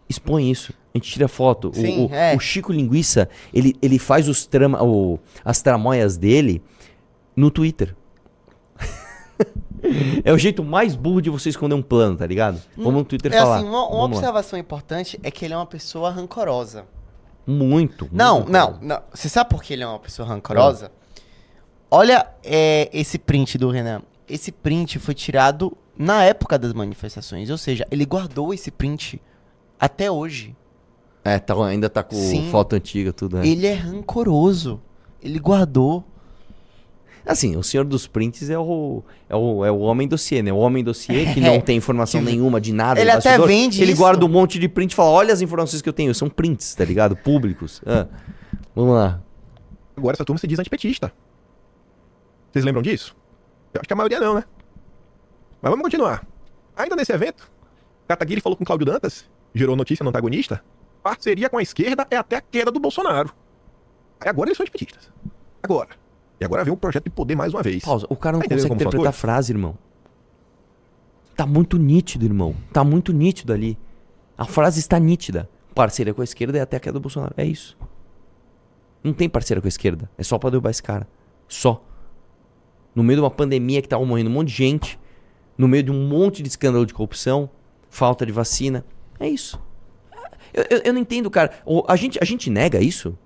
[0.09, 0.73] expõe isso.
[0.93, 1.69] A gente tira foto.
[1.69, 2.35] O- Sim, o, é.
[2.35, 6.61] o Chico Linguiça, ele, ele faz os trama, o, as tramóias dele
[7.35, 7.95] no Twitter.
[10.23, 12.61] é o jeito mais burro de você esconder um plano, tá ligado?
[12.75, 13.57] Vamos no Twitter É falar.
[13.57, 14.17] assim, uma, uma Vamos lá.
[14.17, 16.85] observação importante é que ele é uma pessoa rancorosa.
[17.45, 18.07] Muito.
[18.11, 18.51] Não, muito.
[18.51, 19.01] não, não.
[19.13, 20.91] Você sabe por que ele é uma pessoa rancorosa?
[21.93, 24.01] Olha é, esse print do Renan.
[24.29, 27.49] Esse print foi tirado na época das manifestações.
[27.49, 29.21] Ou seja, ele guardou esse print
[29.77, 30.55] até hoje.
[31.23, 32.49] É, tá, ainda tá com Sim.
[32.49, 33.37] foto antiga, tudo.
[33.37, 33.45] né?
[33.45, 34.79] Ele é rancoroso.
[35.21, 36.03] Ele guardou.
[37.25, 40.51] Assim, o senhor dos prints é o, é o, é o homem dossiê, né?
[40.51, 42.99] O homem dossiê que não tem informação nenhuma de nada.
[42.99, 44.01] Ele até bastidor, vende Ele isso.
[44.01, 46.15] guarda um monte de print e fala, olha as informações que eu tenho.
[46.15, 47.15] São prints, tá ligado?
[47.17, 47.81] Públicos.
[47.85, 48.07] Ah,
[48.73, 49.21] vamos lá.
[49.95, 51.13] Agora essa turma se diz antipetista.
[52.51, 53.15] Vocês lembram disso?
[53.73, 54.43] Eu acho que a maioria não, né?
[55.61, 56.25] Mas vamos continuar.
[56.75, 57.49] Ainda nesse evento,
[58.07, 60.63] Kataguiri falou com Cláudio Dantas, gerou notícia no antagonista.
[61.03, 63.33] Parceria com a esquerda é até a queda do Bolsonaro.
[64.19, 65.11] Aí agora eles são antipetistas.
[65.63, 65.89] Agora.
[66.39, 67.83] E agora vem um projeto de poder mais uma vez.
[67.83, 68.05] Pausa.
[68.09, 69.77] O cara não Tá consegue interpretar a frase, irmão.
[71.35, 72.55] Tá muito nítido, irmão.
[72.73, 73.77] Tá muito nítido ali.
[74.37, 75.49] A frase está nítida.
[75.73, 77.33] Parceria com a esquerda é até a queda do Bolsonaro.
[77.37, 77.77] É isso.
[79.03, 80.09] Não tem parceira com a esquerda.
[80.17, 81.07] É só pra derrubar esse cara.
[81.47, 81.83] Só.
[82.95, 84.99] No meio de uma pandemia que tava morrendo um monte de gente.
[85.57, 87.49] No meio de um monte de escândalo de corrupção.
[87.89, 88.85] Falta de vacina.
[89.19, 89.61] É isso.
[90.53, 91.51] Eu, eu- eu não entendo, cara.
[91.87, 93.17] A gente, a gente nega isso?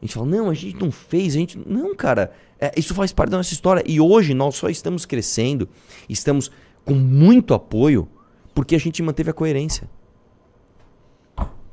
[0.00, 1.58] A gente fala, não, a gente não fez, a gente.
[1.66, 2.32] Não, cara.
[2.60, 3.82] É, isso faz parte da nossa história.
[3.86, 5.68] E hoje nós só estamos crescendo,
[6.08, 6.50] estamos
[6.84, 8.08] com muito apoio,
[8.54, 9.88] porque a gente manteve a coerência.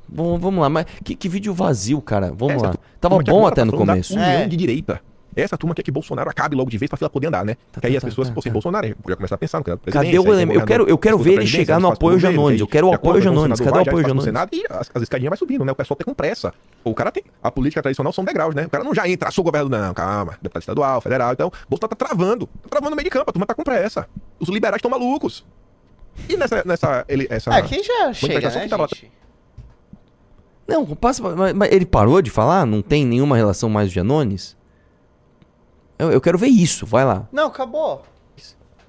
[0.07, 2.32] Bom, vamos lá, mas que, que vídeo vazio, cara.
[2.36, 2.76] Vamos Essa lá.
[2.99, 4.18] Tava que bom agora até tá no da começo.
[4.18, 4.47] É.
[4.47, 5.01] de direita.
[5.36, 7.55] Essa turma quer que Bolsonaro acabe logo de vez pra fila poder andar, né?
[7.71, 8.53] Tá, que aí tá, as tá, pessoas tá, fossem tá.
[8.53, 10.97] Bolsonaro, podia começar a pensar no candidato Cadê o aí tem eleme- eu quero- eu
[10.97, 12.61] quero ver ele chegar no apoio Janones.
[12.61, 13.59] Eu quero o já apoio Janones.
[13.59, 14.23] Cadê o apoio no Janones?
[14.23, 15.71] Senado E as, as escadinhas vai subindo, né?
[15.71, 16.53] O pessoal tá com pressa.
[16.83, 17.23] O cara tem.
[17.43, 18.65] A política tradicional são degraus, né?
[18.65, 20.38] O cara não já entra, sou governo, não, calma.
[20.41, 21.33] Deputado estadual, federal.
[21.33, 22.47] Então, Bolsonaro tá travando.
[22.63, 24.07] Tá travando no meio de campo, a turma tá com pressa.
[24.39, 25.45] Os liberais estão malucos.
[26.29, 26.63] E nessa.
[26.65, 28.88] nessa ele, essa, Ah, quem já chega, né, que tava-?
[30.67, 31.21] Não, passa.
[31.36, 32.65] Mas, mas ele parou de falar?
[32.65, 34.55] Não tem nenhuma relação mais de Janones?
[35.97, 37.27] Eu, eu quero ver isso, vai lá.
[37.31, 38.03] Não, acabou.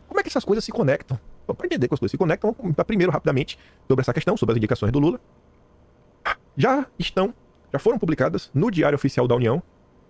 [0.08, 1.18] Como é que essas coisas se conectam?
[1.46, 4.52] Para entender como as coisas se conectam, vamos comentar primeiro, rapidamente, sobre essa questão, sobre
[4.54, 5.20] as indicações do Lula.
[6.56, 7.32] Já estão,
[7.72, 9.62] já foram publicadas no Diário Oficial da União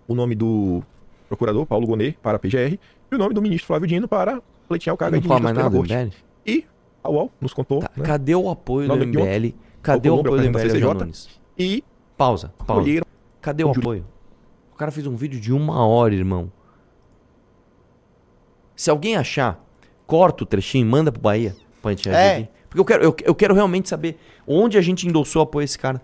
[0.07, 0.81] o nome do
[1.27, 2.79] procurador Paulo Gonet para a PGR
[3.11, 5.57] e o nome do ministro Flávio Dino para pleitear o cargo Não de ministro mais
[5.57, 5.93] da Corte.
[5.93, 6.13] MBL?
[6.45, 6.65] E
[7.03, 8.05] a UOL nos contou, Tá, né?
[8.05, 9.53] Cadê o apoio do MBL?
[9.81, 11.29] Cadê o apoio do MBL CCJ.
[11.57, 11.83] E
[12.17, 12.89] Pausa, pausa.
[13.41, 14.05] Cadê o apoio?
[14.73, 16.51] O cara fez um vídeo de uma hora, irmão.
[18.77, 19.61] Se alguém achar,
[20.05, 22.37] corta o trechinho e manda pro Bahia pra gente reagir É.
[22.37, 22.49] aqui.
[22.69, 24.17] Porque eu quero, eu, eu quero realmente saber
[24.47, 26.01] onde a gente endossou apoio esse cara.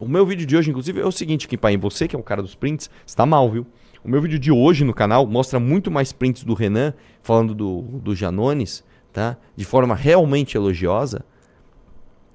[0.00, 2.22] O meu vídeo de hoje, inclusive, é o seguinte, Kim Paim, você que é um
[2.22, 3.66] cara dos prints, você tá mal, viu?
[4.04, 7.82] O meu vídeo de hoje no canal mostra muito mais prints do Renan, falando do,
[7.82, 9.36] do Janones, tá?
[9.56, 11.24] De forma realmente elogiosa,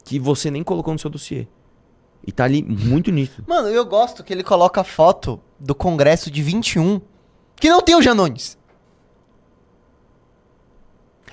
[0.03, 1.47] que você nem colocou no seu dossiê.
[2.27, 3.45] E tá ali muito nítido.
[3.47, 6.99] Mano, eu gosto que ele coloca a foto do Congresso de 21,
[7.63, 8.57] que não tem o Janones.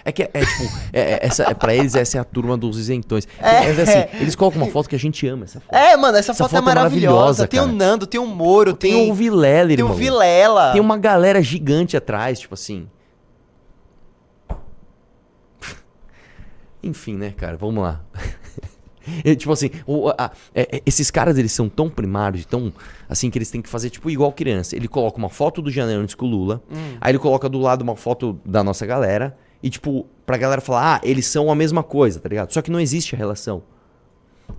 [0.04, 0.62] É que é, é, tipo,
[0.92, 3.26] é, é, essa, é, pra eles essa é a turma dos isentões.
[3.42, 3.68] É.
[3.68, 5.74] Assim, eles colocam uma foto que a gente ama essa foto.
[5.74, 7.16] É, mano, essa, Essa foto, foto é é maravilhosa.
[7.16, 7.66] maravilhosa, tem o.
[7.66, 9.90] Nando, tem o Moro, Tem, tem, o Vilela, tem irmão.
[9.90, 10.70] o Vilela.
[10.70, 12.88] Tem uma galera gigante atrás, tipo assim.
[16.80, 17.56] Enfim, né, cara?
[17.56, 18.00] Vamos lá.
[19.24, 22.72] É, tipo assim, o- a- é, é, esses caras eles são tão primários, tão
[23.08, 24.76] assim que eles têm que fazer tipo igual criança.
[24.76, 26.62] Ele coloca uma foto do Janones com o Lula,
[27.00, 30.96] aí ele coloca do lado uma foto da nossa galera e tipo pra galera falar,
[30.96, 32.52] ah, eles são a mesma coisa, tá ligado?
[32.52, 33.62] Só que não existe a relação.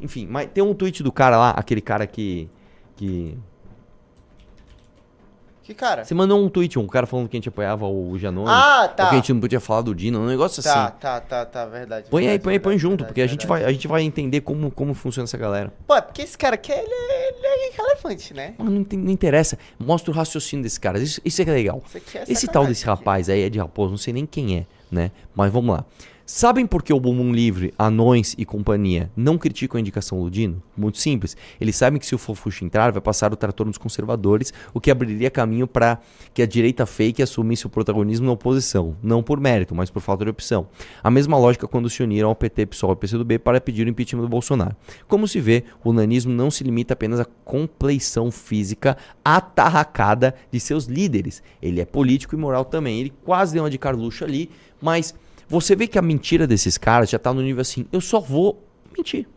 [0.02, 2.50] Enfim, mas tem um tweet do cara lá, aquele cara que
[2.96, 3.38] que
[5.72, 6.04] Que cara?
[6.04, 8.52] você mandou um tweet, um cara falando que a gente apoiava o Janones.
[8.52, 9.08] Ah, tá.
[9.10, 10.94] que a gente não podia falar do Dino, um negócio Tá, assim.
[11.00, 12.08] tá, tá, tá, verdade.
[12.10, 13.88] Põe aí, verdade, põe aí, põe verdade, junto, verdade, porque a gente, vai, a gente
[13.88, 15.72] vai entender como, como funciona essa galera.
[15.88, 18.54] Pô, é porque esse cara aqui, ele é, ele é irrelevante, né?
[18.58, 19.58] Mas não, não interessa.
[19.80, 21.00] Mostra o raciocínio desse cara.
[21.00, 21.82] Isso, isso é que é legal.
[21.88, 22.90] Isso é Esse tal desse aqui.
[22.90, 25.12] rapaz aí é de raposo, não sei nem quem é, né?
[25.34, 25.86] Mas vamos lá.
[26.34, 30.64] Sabem por que o Bumbum Livre, Anões e companhia não criticam a indicação do Dino?
[30.78, 31.36] Muito simples.
[31.60, 34.90] Eles sabem que se o Fofuxo entrar, vai passar o trator nos conservadores, o que
[34.90, 36.00] abriria caminho para
[36.34, 38.96] que a direita fake assumisse o protagonismo na oposição.
[39.04, 40.70] Não por mérito, mas por falta de opção.
[41.04, 44.22] A mesma lógica quando se uniram ao PT, PSOL e PCdoB para pedir o impeachment
[44.22, 44.74] do Bolsonaro.
[45.10, 50.86] Como se vê, o nanismo não se limita apenas à compleição física atarracada de seus
[50.86, 51.44] líderes.
[51.62, 53.02] Ele é político e moral também.
[53.02, 54.50] Ele quase deu uma de Carluxo ali,
[54.82, 55.14] mas
[55.52, 58.64] você vê que a mentira desses caras já tá no nível assim, eu só vou
[58.98, 59.28] mentir.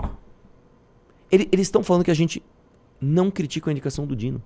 [1.31, 2.43] Ele- eles estão falando que a gente
[3.01, 4.41] não critica a indicação do Dino.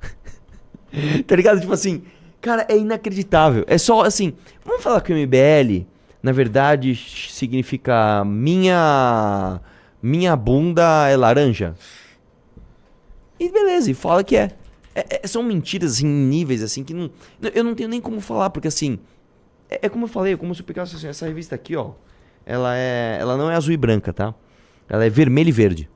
[1.26, 1.60] tá ligado?
[1.60, 2.02] Tipo assim,
[2.40, 3.64] cara, é inacreditável.
[3.66, 4.32] É só assim,
[4.64, 5.84] vamos falar que o MBL,
[6.22, 9.60] na verdade, significa minha
[10.00, 11.74] minha bunda é laranja.
[13.40, 14.52] E beleza, e fala que é.
[14.94, 17.10] É- é- são mentiras em níveis assim que não,
[17.54, 18.98] eu não tenho nem como falar, porque assim,
[19.68, 21.92] é, é como eu falei, como se eu pegasse assim, essa revista aqui, ó.
[22.44, 24.34] Ela é, ela não é azul e branca, tá?
[24.88, 25.90] Ela é vermelho e verde.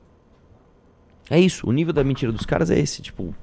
[1.29, 3.33] É isso, o nível da mentira dos caras é esse, tipo,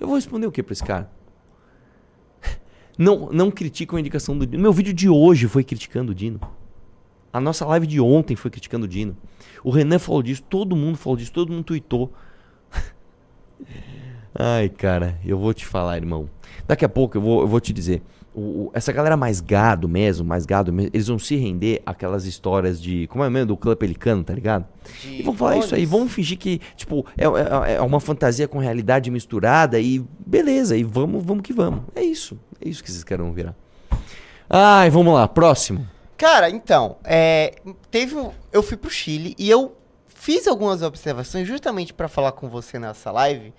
[0.00, 1.10] Eu vou responder o que pra esse cara?
[2.98, 4.62] Não, não criticam a indicação do Dino.
[4.62, 6.40] Meu vídeo de hoje foi criticando o Dino.
[7.32, 9.16] A nossa live de ontem foi criticando o Dino.
[9.64, 12.12] O Renan falou disso, todo mundo falou disso, todo mundo tweetou.
[14.34, 16.28] Ai, cara, eu vou te falar, irmão.
[16.66, 18.02] Daqui a pouco eu vou, eu vou te dizer.
[18.34, 22.24] O- o- essa galera mais gado mesmo, mais gado mesmo, eles vão se render àquelas
[22.24, 23.06] histórias de.
[23.08, 23.48] Como é mesmo?
[23.48, 24.64] Do clã pelicano, tá ligado?
[25.02, 28.48] De E vão falar isso aí, vão fingir que, tipo, é, é- é uma fantasia
[28.48, 31.82] com realidade misturada e beleza, e vamos, vamos que vamos.
[31.94, 32.38] É isso.
[32.64, 33.54] É isso que vocês querem virar.
[34.48, 35.86] Ai, vamos lá, próximo.
[36.16, 37.54] Cara, então, é,
[37.90, 38.14] teve,
[38.52, 39.76] eu fui pro Chile e eu
[40.06, 43.52] fiz algumas observações justamente pra falar com você nessa live,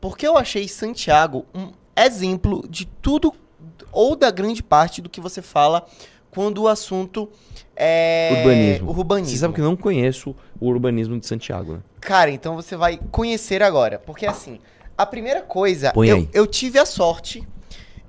[0.00, 3.32] porque eu achei Santiago um exemplo de tudo
[3.92, 5.86] ou da grande parte do que você fala
[6.30, 7.28] quando o assunto
[7.74, 8.90] é urbanismo.
[8.90, 9.30] urbanismo.
[9.34, 11.78] Você sabe que eu não conheço o urbanismo de Santiago, né?
[12.00, 14.58] Cara, então você vai conhecer agora, porque assim,
[14.96, 16.28] a primeira coisa, Põe eu, aí.
[16.32, 17.46] eu tive a sorte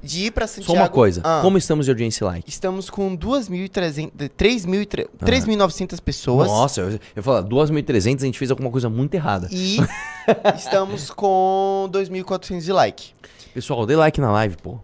[0.03, 0.73] de ir pra Santiago.
[0.73, 1.39] Só uma coisa, Ah.
[1.41, 2.47] como estamos de audiência like?
[2.49, 6.47] Estamos com 2.300, 3.300 3.900 pessoas.
[6.47, 9.49] Nossa, eu, eu falo, 2.300 a gente fez alguma coisa muito errada.
[9.51, 9.77] E
[10.55, 13.11] estamos com 2.400 de like.
[13.53, 14.77] Pessoal, dê like na live, pô.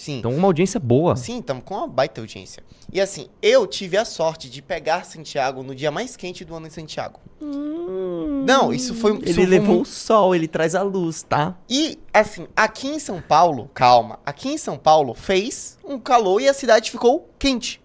[0.00, 0.18] Sim.
[0.18, 1.14] Então uma audiência boa.
[1.14, 2.62] Sim, estamos com uma baita audiência.
[2.92, 6.66] E assim, eu tive a sorte de pegar Santiago no dia mais quente do ano
[6.66, 7.20] em Santiago.
[8.46, 11.54] Não, isso foi isso Ele foi levou muito- o sol, ele traz a luz, tá?
[11.68, 16.48] E, assim, aqui em São Paulo, calma, aqui em São Paulo fez um calor e
[16.48, 17.80] a cidade ficou quente.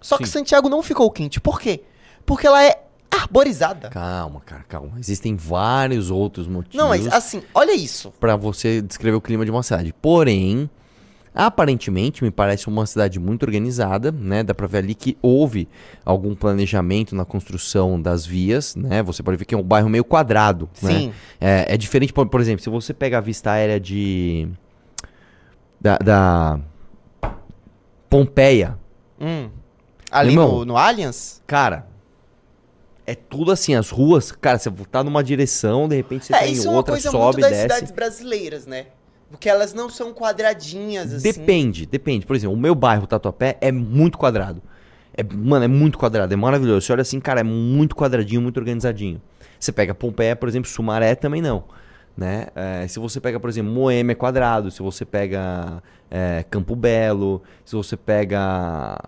[0.00, 0.32] Só que Sim.
[0.32, 1.40] Santiago não ficou quente.
[1.40, 1.82] Por quê?
[2.26, 3.88] Porque ela é arborizada.
[3.90, 4.98] Calma, cara, calma.
[4.98, 8.12] Existem vários outros motivos Não, mas assim, olha isso.
[8.18, 9.92] pra você descrever o clima de uma cidade.
[10.00, 10.70] Porém,
[11.34, 14.42] aparentemente me parece uma cidade muito organizada, né?
[14.42, 15.68] Dá pra ver ali que houve
[16.04, 19.02] algum planejamento na construção das vias, né?
[19.02, 20.90] Você pode ver que é um bairro meio quadrado, né?
[20.90, 21.12] Sim.
[21.40, 24.48] É, é diferente, por, por exemplo, se você pega a vista aérea de
[25.80, 26.60] da, da
[28.08, 28.76] Pompeia,
[29.20, 29.50] Hum.
[30.10, 30.58] Ali Irmão.
[30.60, 31.42] no, no Allianz?
[31.46, 31.86] Cara,
[33.06, 36.48] é tudo assim, as ruas, cara, você tá numa direção, de repente você tá é,
[36.48, 37.62] em isso é uma outra, coisa muito sobe, das desce.
[37.62, 38.86] cidades brasileiras, né?
[39.30, 41.32] Porque elas não são quadradinhas, assim.
[41.32, 42.26] Depende, depende.
[42.26, 44.60] Por exemplo, o meu bairro, Tatuapé, é muito quadrado.
[45.16, 46.86] É, mano, é muito quadrado, é maravilhoso.
[46.86, 49.20] Você olha assim, cara, é muito quadradinho, muito organizadinho.
[49.58, 51.64] Você pega Pompeia, por exemplo, Sumaré também não.
[52.16, 52.48] Né?
[52.54, 57.42] É, se você pega, por exemplo, Moema é quadrado, se você pega é, Campo Belo,
[57.64, 58.98] se você pega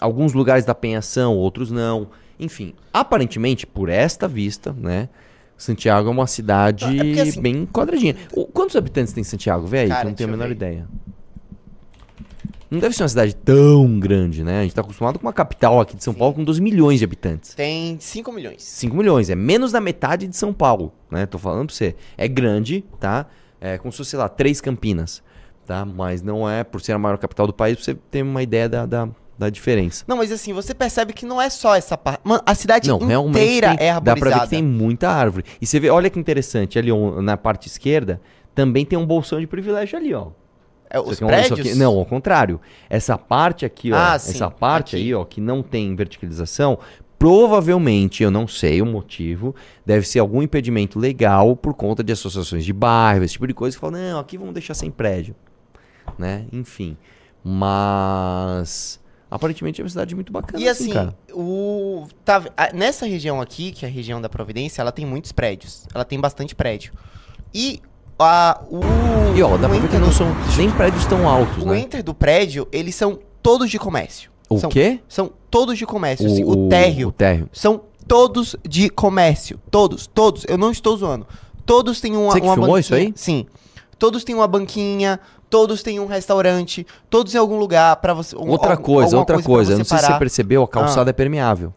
[0.00, 2.08] alguns lugares da Penhação, outros não.
[2.40, 5.08] Enfim, aparentemente, por esta vista, né?
[5.58, 8.14] Santiago é uma cidade é porque, assim, bem quadradinha.
[8.52, 9.66] Quantos habitantes tem Santiago?
[9.66, 10.86] Vê aí, que Cara, eu não tenho a menor ideia.
[12.70, 14.60] Não deve ser uma cidade tão grande, né?
[14.60, 17.04] A gente tá acostumado com uma capital aqui de São Paulo com 12 milhões de
[17.04, 17.54] habitantes.
[17.54, 18.62] Tem 5 milhões.
[18.62, 21.24] 5 milhões, é menos da metade de São Paulo, né?
[21.26, 21.96] Tô falando pra você.
[22.16, 23.26] É grande, tá?
[23.60, 25.22] É como se fosse, sei lá, três Campinas,
[25.66, 25.84] tá?
[25.84, 28.68] Mas não é, por ser a maior capital do país, pra você ter uma ideia
[28.68, 30.04] da, da, da diferença.
[30.08, 32.20] Não, mas assim, você percebe que não é só essa parte.
[32.24, 34.44] Mano, a cidade Não, inteira tem, é dá pra ver arborizada.
[34.44, 35.44] que tem muita árvore.
[35.60, 36.90] E você vê, olha que interessante, ali
[37.22, 38.20] na parte esquerda,
[38.54, 40.28] também tem um bolsão de privilégio ali, ó.
[40.90, 41.60] É, os é prédios?
[41.60, 42.60] aqui- não, ao contrário.
[42.90, 45.04] Essa parte aqui, ó, Ah, sim, essa parte aqui.
[45.04, 46.78] aí, ó, que não tem verticalização,
[47.18, 49.54] provavelmente, eu não sei o motivo,
[49.86, 53.76] deve ser algum impedimento legal por conta de associações de bairro, esse tipo de coisa,
[53.76, 55.34] que falam, não, aqui vamos deixar sem prédio,
[56.18, 56.46] né?
[56.52, 56.96] Enfim.
[57.44, 58.98] Mas
[59.30, 61.16] aparentemente é uma cidade muito bacana, E assim, cara.
[61.32, 65.32] o tá, a- nessa região aqui, que é a região da Providência, ela tem muitos
[65.32, 65.86] prédios.
[65.94, 66.92] Ela tem bastante prédio.
[67.54, 67.80] E
[68.18, 68.80] a o
[69.36, 70.26] E ó, dá o pra ver que não são
[70.56, 71.80] nem prédios tão altos, o né?
[71.80, 74.30] enter do prédio, eles são todos de comércio.
[74.50, 75.00] O são, quê?
[75.08, 76.26] São todos de comércio.
[76.26, 77.48] assim, O, térreo O térreo.
[77.52, 79.60] são todos de comércio.
[79.70, 80.44] Todos, todos.
[80.48, 81.26] Eu não estou zoando.
[81.66, 82.80] Todos têm uma, Você que uma filmou banquinha.
[82.80, 83.12] isso aí?
[83.14, 83.46] Sim.
[83.98, 85.20] Todos têm uma banquinha,
[85.50, 88.36] todos têm um restaurante, todos em algum lugar pra você.
[88.36, 89.72] um- Outra algum- coisa, outra coisa.
[89.72, 90.12] você Não sei se você.
[90.12, 90.18] Ah.
[90.18, 91.72] percebeu, a calçada é permeável.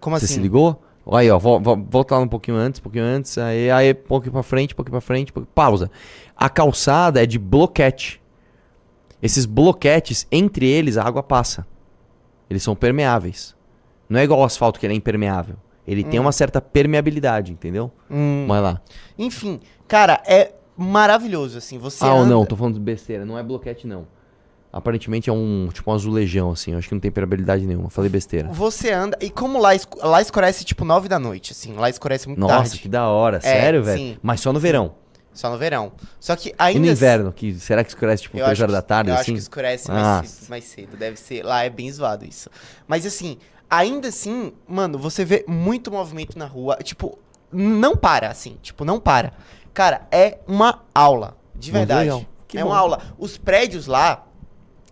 [0.00, 0.34] Como Você assim?
[0.34, 0.82] se ligou?
[1.12, 3.94] Aí, ó, vo- vo- volta lá um pouquinho antes, um pouquinho antes, aí, aí, um
[4.08, 5.90] pouquinho pra frente, um pouquinho pra frente, um pouquinho- pausa.
[6.36, 8.20] A calçada é de bloquete.
[9.22, 11.66] Esses bloquetes, entre eles, a água passa.
[12.48, 13.54] Eles são permeáveis.
[14.08, 15.56] Não é igual o asfalto que ele é impermeável.
[15.86, 17.90] Ele tem uma certa permeabilidade, entendeu?
[18.10, 18.80] Hum, Vai lá.
[19.18, 21.78] enfim, cara, é maravilhoso, assim.
[21.78, 23.24] Você ah, anda- não, tô falando de besteira.
[23.24, 24.06] Não é bloquete, não.
[24.72, 26.74] Aparentemente é um, tipo um azulejão, assim.
[26.76, 27.90] Acho que não tem permeabilidade nenhuma.
[27.90, 28.48] Falei besteira.
[28.52, 29.18] Você anda.
[29.20, 29.70] E como lá,
[30.00, 31.74] lá escurece tipo 9 da noite, assim.
[31.74, 32.78] Lá escurece muito Nossa, tarde.
[32.78, 33.40] que da hora.
[33.40, 34.16] Sério, velho?
[34.22, 34.94] Mas só no verão.
[35.32, 35.92] Só no verão.
[36.20, 36.78] Só que E ainda.
[36.78, 37.32] no assim- inverno?
[37.32, 39.22] Que, será que escurece tipo Eu 3 acho horas da tarde, eu assim?
[39.22, 40.26] acho que escurece mais Nossa.
[40.28, 40.96] cedo, mais cedo.
[40.96, 41.42] Deve ser.
[41.44, 42.48] Lá é bem zoado isso.
[42.86, 46.76] Mas assim, ainda assim, mano, você vê muito movimento na rua.
[46.82, 47.18] Tipo,
[47.52, 48.56] não para, assim.
[48.62, 49.32] Tipo, não para.
[49.72, 51.36] Cara, é uma aula.
[51.54, 52.26] De verdade.
[52.54, 53.00] é uma aula.
[53.18, 54.26] Os prédios lá.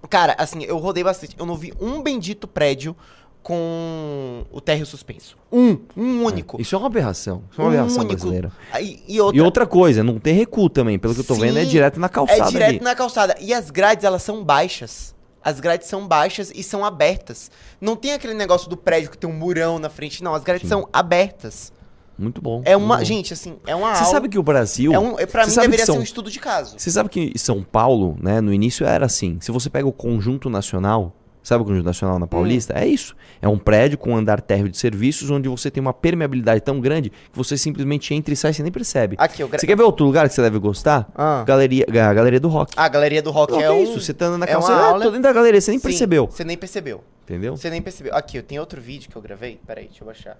[0.08, 1.34] Cara, assim, eu rodei bastante.
[1.38, 2.94] Eu não vi um bendito prédio
[3.42, 5.36] com o térreo suspenso.
[5.50, 5.78] Um.
[5.96, 6.60] Um único.
[6.60, 7.44] Isso é uma aberração.
[7.50, 8.14] Isso é uma um aberração único.
[8.14, 8.52] brasileira.
[8.70, 9.38] Aí, e outra.
[9.38, 10.98] E outra coisa, não tem recuo também.
[10.98, 12.80] Pelo que eu tô vendo, é Sim, direto na calçada É direto ali.
[12.80, 13.36] na calçada.
[13.40, 15.14] E as grades, elas são baixas.
[15.42, 17.50] As grades são baixas e são abertas.
[17.80, 20.22] Não tem aquele negócio do prédio que tem um murão na frente.
[20.22, 21.72] Não, as grades são abertas.
[22.18, 22.62] Muito bom.
[22.64, 22.98] É uma.
[22.98, 23.04] bom.
[23.04, 24.12] Gente, assim, é uma Você aula.
[24.12, 24.92] sabe que o Brasil.
[24.92, 26.74] é um, é, pra você mim deveria são- ser um estudo de caso.
[26.78, 29.38] Você sabe que São Paulo, né, no início era assim.
[29.40, 32.28] Se você pega o conjunto nacional, sabe o conjunto nacional na Hum.
[32.28, 32.74] Paulista?
[32.76, 33.14] É isso.
[33.40, 36.80] É um prédio com um andar térreo de serviços onde você tem uma permeabilidade tão
[36.80, 39.14] grande que você simplesmente entra e sai sem nem percebe.
[39.16, 39.56] Aqui, gra...
[39.58, 41.08] Você quer ver outro lugar que você deve gostar?
[41.14, 41.44] Ah.
[41.46, 42.72] Galeria, a Galeria do Rock.
[42.76, 43.82] A galeria do rock Não, é que um...
[43.84, 44.00] isso?
[44.00, 45.86] Você tá andando na é calça, ah, aula- tô dentro da galeria, você nem Sim,
[45.86, 46.26] percebeu.
[46.26, 47.04] Você nem percebeu.
[47.22, 47.56] Entendeu?
[47.56, 48.14] Você nem percebeu.
[48.16, 49.60] Aqui, eu tenho outro vídeo que eu gravei.
[49.66, 50.36] Pera aí, deixa eu baixar.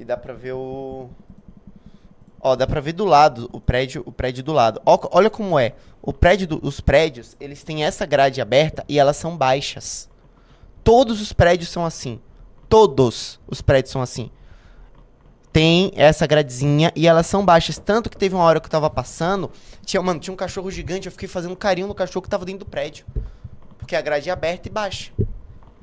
[0.00, 1.10] Que dá pra ver o...
[2.40, 4.80] Ó, dá pra ver do lado, o prédio, o prédio do lado.
[4.86, 5.74] Ó, olha como é.
[6.00, 10.08] O prédio do- os prédios, eles têm essa grade aberta e elas são baixas.
[10.82, 12.18] Todos os prédios são assim.
[12.66, 14.30] Todos os prédios são assim.
[15.52, 17.76] Tem essa gradezinha e elas são baixas.
[17.76, 19.50] Tanto que teve uma hora que eu tava passando,
[19.84, 22.60] tinha, mano, tinha um cachorro gigante, eu fiquei fazendo carinho no cachorro que tava dentro
[22.64, 23.04] do prédio.
[23.76, 25.12] Porque a grade é aberta e baixa.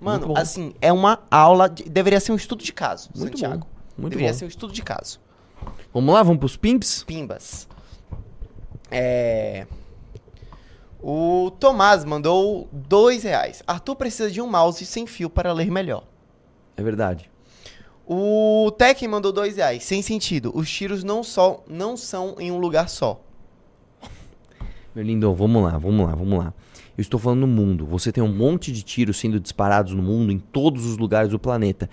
[0.01, 1.69] Mano, assim, é uma aula.
[1.69, 3.59] de- deveria ser um estudo de caso, Muito Santiago.
[3.59, 3.76] bom.
[3.97, 4.37] Muito deveria bom.
[4.37, 5.19] ser um estudo de caso.
[5.93, 7.03] Vamos lá, vamos pros pimps?
[7.03, 7.67] Pimbas.
[8.91, 9.65] É.
[11.01, 13.63] O Tomás mandou dois reais.
[13.67, 16.03] Arthur precisa de um mouse sem fio para ler melhor.
[16.75, 17.29] É verdade.
[18.05, 19.83] O Tekken mandou dois reais.
[19.83, 20.51] Sem sentido.
[20.55, 23.21] Os tiros não, só, não são em um lugar só.
[24.95, 26.53] Meu lindo, vamos lá, vamos lá, vamos lá.
[26.97, 27.85] Eu estou falando no mundo.
[27.85, 31.37] Você tem um monte de tiros sendo disparados no mundo, em todos os lugares do
[31.37, 31.89] planeta.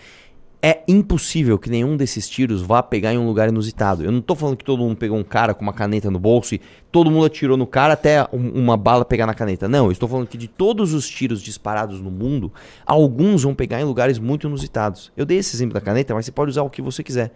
[0.67, 4.03] É impossível que nenhum desses tiros vá pegar em um lugar inusitado.
[4.03, 6.55] Eu não tô falando que todo mundo pegou um cara com uma caneta no bolso
[6.55, 6.61] e
[6.91, 9.69] todo mundo atirou no cara até um- uma bala pegar na caneta.
[9.69, 12.51] Não, eu estou falando que de todos os tiros disparados no mundo,
[12.87, 15.13] alguns vão pegar em lugares muito inusitados.
[15.15, 17.35] Eu dei esse exemplo da caneta, mas você pode usar o que você quiser.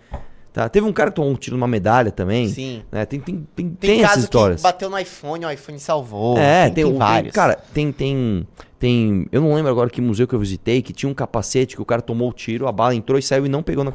[0.58, 0.68] Tá?
[0.68, 2.48] Teve um cara que tomou um tiro numa medalha também.
[2.48, 2.82] Sim.
[2.90, 3.06] né?
[3.06, 4.56] Tem, tem, tem, Tem, tem essas histórias.
[4.56, 6.36] que bateu no iPhone, o iPhone salvou.
[6.36, 7.32] É, tem, tem, tem vários.
[7.32, 8.44] Cara, tem, tem,
[8.76, 9.28] tem.
[9.30, 11.84] Eu não lembro agora que museu que eu visitei que tinha um capacete que o
[11.84, 13.92] cara tomou o tiro, a bala entrou e saiu e não pegou na,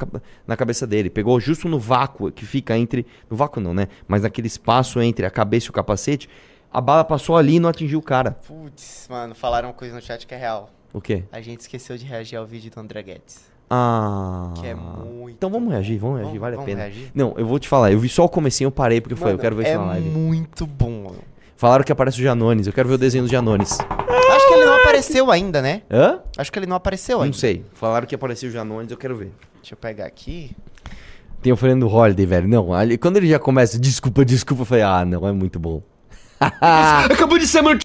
[0.48, 1.10] na cabeça dele.
[1.10, 3.06] Pegou justo no vácuo que fica entre.
[3.30, 3.90] No vácuo não, né?
[4.08, 6.30] Mas naquele espaço entre a cabeça e o capacete.
[6.72, 8.32] A bala passou ali e não atingiu o cara.
[8.48, 10.70] Putz, mano, falaram uma coisa no chat que é real.
[10.94, 11.26] O quê?
[11.30, 13.52] A gente esqueceu de reagir ao vídeo do André Guedes.
[13.76, 14.52] Ah.
[14.56, 15.30] Que é muito.
[15.32, 16.82] Então vamos reagir, vamos reagir, Vamos- vale a vamos pena.
[16.84, 17.12] reagir?
[17.14, 19.38] Não, eu vou te falar, eu vi só o comecinho, eu parei porque foi, eu
[19.38, 20.10] quero ver é isso na live.
[20.10, 21.04] muito bom.
[21.06, 21.18] mano.
[21.58, 23.78] Falaram que aparece o Janones, eu quero ver o desenho do Janones.
[23.80, 25.82] Acho que ele não apareceu ainda, né?
[25.90, 26.20] Hã?
[26.38, 27.38] Acho que ele não apareceu Não ainda.
[27.38, 27.66] sei.
[27.74, 29.32] Falaram que apareceu o Janones, eu quero ver.
[29.62, 30.56] Deixa eu pegar aqui.
[31.42, 32.48] Tem o Fernando Holiday, velho.
[32.48, 35.82] Não, ali- quando ele já começa, desculpa, desculpa, eu falei, ah, não, é muito bom.
[36.40, 37.80] Acabou de ser, mano.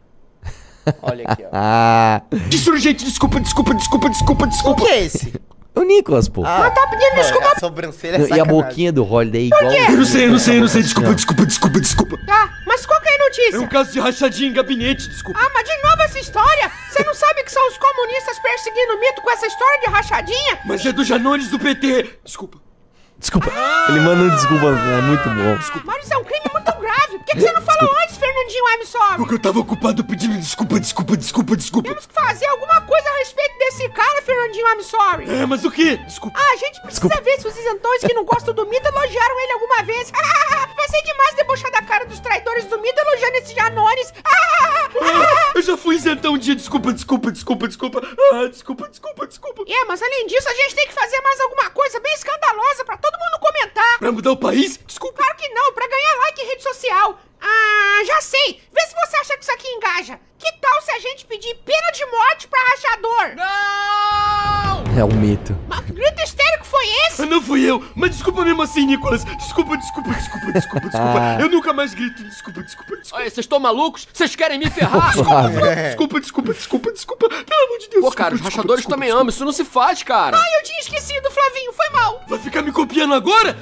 [1.03, 1.49] Olha aqui, ó.
[1.53, 4.82] Ah, Disse urgente, desculpa, desculpa, desculpa, desculpa, O desculpa.
[4.84, 5.32] que é esse?
[5.74, 6.44] O Nicolas, pô.
[6.44, 7.52] Ah, tá pedindo desculpa.
[7.56, 8.52] A sobrancelha é e a sacanagem.
[8.52, 9.72] boquinha do Holiday é igual.
[9.72, 12.18] Eu não sei, eu não sei, eu não sei, desculpa, desculpa, desculpa, desculpa.
[12.26, 13.56] Tá, mas qual que é a notícia?
[13.56, 15.38] É um caso de rachadinha em gabinete, desculpa.
[15.40, 16.70] Ah, mas de novo essa história?
[16.90, 20.58] Você não sabe que são os comunistas perseguindo o mito com essa história de rachadinha?
[20.64, 22.18] Mas é do Janones do PT.
[22.24, 22.58] Desculpa.
[23.18, 23.50] Desculpa.
[23.88, 25.58] Ele manda um desculpa, é muito bom.
[25.58, 27.18] Ah, mas isso é um crime muito grave.
[27.18, 29.16] Por que, que você não falou antes, Fernandinho I'm sorry?
[29.16, 31.88] Porque eu tava ocupado pedindo desculpa, desculpa, desculpa, desculpa.
[31.88, 35.30] Temos que fazer alguma coisa a respeito desse cara, Fernandinho I'm sorry.
[35.30, 35.96] É, mas o quê?
[35.96, 36.38] Desculpa.
[36.38, 39.52] Ah, a gente precisa ver se os isentões que não gostam do mito elogiaram ele
[39.52, 40.10] alguma vez.
[40.10, 44.12] Vai ser demais debochar da cara dos traidores do mito elogiando esses Janones.
[44.24, 44.88] Ah,
[45.54, 48.00] eu já fui isentão um dia, desculpa, desculpa, desculpa, desculpa.
[48.32, 49.64] Ah, desculpa, desculpa, desculpa.
[49.66, 52.96] É, mas além disso, a gente tem que fazer mais alguma coisa bem escandalosa pra
[52.96, 53.98] todo mundo comentar.
[53.98, 54.78] Pra mudar o país?
[54.86, 55.16] Desculpa.
[55.22, 57.18] Claro que não, pra ganhar like em rede social.
[57.40, 58.60] Ah, já sei.
[58.72, 60.20] Vê se você acha que isso aqui engaja.
[60.38, 63.34] Que tal se a gente pedir pena de morte pra rachador?
[64.96, 65.56] É um mito.
[65.68, 67.22] Mas que grito histérico foi esse?
[67.22, 69.24] Ah, Não fui eu, mas desculpa mesmo assim, Nicolas.
[69.24, 71.36] Desculpa, desculpa, desculpa, desculpa, desculpa.
[71.40, 72.22] Eu nunca mais grito.
[72.24, 73.16] Desculpa, desculpa, desculpa.
[73.16, 74.08] Olha, vocês estão malucos?
[74.12, 75.12] Vocês querem me ferrar?
[75.14, 75.60] Suave.
[75.86, 77.28] Desculpa, desculpa, desculpa, desculpa.
[77.28, 78.04] Pelo amor de Deus.
[78.04, 80.36] Pô, cara, os desculpa, rachadores desculpa, também amam, isso não se faz, cara.
[80.36, 82.24] Ai, eu tinha esquecido, Flavinho, foi mal.
[82.28, 83.56] Vai ficar me copiando agora?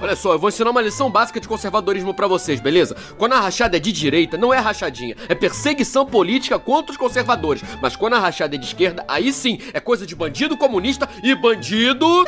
[0.00, 2.96] Olha só, eu vou ensinar uma lição básica de conservadorismo pra vocês, beleza?
[3.18, 7.62] Quando a rachada é de direita, não é rachadinha, é perseguição política contra os conservadores.
[7.82, 11.34] Mas quando a rachada é de esquerda, aí sim, é coisa de bandido comunista e
[11.34, 12.24] bandido...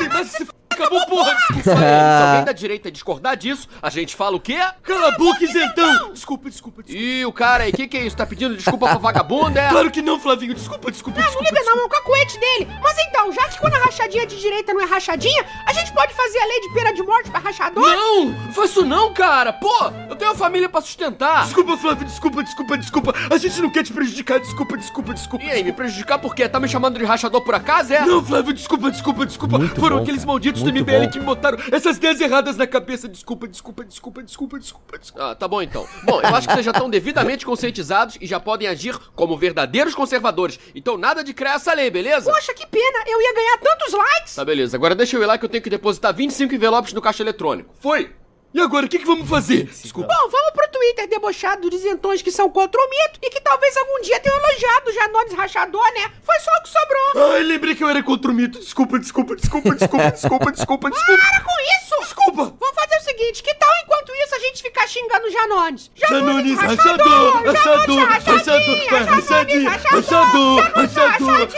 [0.72, 1.36] Acabou, porra!
[1.50, 4.58] Aí, se alguém da direita discordar disso, a gente fala o quê?
[4.82, 6.12] Cala a boca, isentão.
[6.12, 7.04] Desculpa, desculpa, desculpa.
[7.04, 8.16] Ih, o cara aí, que que é isso?
[8.16, 9.68] Tá pedindo desculpa pra vagabundo, é?
[9.68, 10.54] Claro que não, Flavinho.
[10.54, 11.48] Desculpa, desculpa, Não desculpa.
[11.50, 12.68] liga não, é o cacuete dele.
[12.82, 15.92] Mas então, já que quando a rachadinha é de direita não é rachadinha, a gente
[15.92, 17.82] pode fazer a lei de pena de morte pra rachador?
[17.84, 18.24] Não!
[18.26, 19.52] Não faz isso não, cara!
[19.52, 21.44] Pô, eu tenho uma família pra sustentar.
[21.44, 23.14] Desculpa, Flávio, desculpa, desculpa, desculpa.
[23.30, 25.44] A gente não quer te prejudicar, desculpa, desculpa, desculpa.
[25.44, 26.48] E aí, me prejudicar por quê?
[26.48, 28.04] Tá me chamando de rachador por acaso, é?
[28.04, 29.58] Não, Flávio, desculpa, desculpa, desculpa.
[29.58, 31.10] Muito Foram bom, aqueles malditos Muito do MBL bom.
[31.10, 33.08] que me botaram essas ideias erradas na cabeça.
[33.08, 35.30] Desculpa, desculpa, desculpa, desculpa, desculpa, desculpa.
[35.30, 35.86] Ah, tá bom então.
[36.04, 39.94] Bom, eu acho que vocês já estão devidamente conscientizados e já podem agir como verdadeiros
[39.94, 40.58] conservadores.
[40.74, 42.30] Então nada de criar essa lei, beleza?
[42.30, 44.34] Poxa, que pena, eu ia ganhar tantos likes.
[44.34, 44.76] Tá, beleza.
[44.76, 47.74] Agora deixa eu ir lá que eu tenho que depositar 25 envelopes no caixa eletrônico.
[47.80, 48.10] Foi.
[48.54, 49.64] E agora, o que, que vamos fazer?
[49.64, 50.12] Desculpa.
[50.12, 53.74] Bom, vamos pro Twitter debochado dos isentões que são contra o mito e que talvez
[53.76, 56.12] algum dia tenham elogiado o Janones Rachador, né?
[56.22, 57.32] Foi só o que sobrou.
[57.32, 58.58] Ai, lembrei que eu era contra o mito.
[58.58, 61.22] Desculpa, desculpa, desculpa, desculpa, desculpa, desculpa, desculpa.
[61.22, 62.00] Para com isso!
[62.02, 62.56] Desculpa.
[62.60, 65.90] Vamos fazer o seguinte, que tal enquanto isso a gente ficar xingando o Janones?
[65.94, 71.48] Janones, rachador, rachador, rachador, rachadinho, rachador, rachador.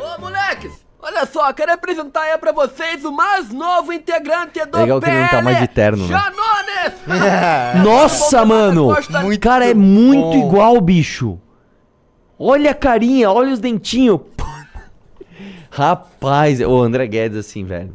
[0.00, 0.83] Ô, moleques!
[1.06, 5.10] Olha só, quero apresentar aí pra vocês o mais novo integrante do É legal que
[5.10, 6.08] ele não tá mais de terno, né?
[6.08, 7.84] Janones!
[7.84, 8.88] Nossa, mano!
[9.22, 10.48] Muito Cara, é muito bom.
[10.48, 11.38] igual, bicho.
[12.38, 14.18] Olha a carinha, olha os dentinhos.
[15.70, 17.94] Rapaz, o André Guedes assim, velho.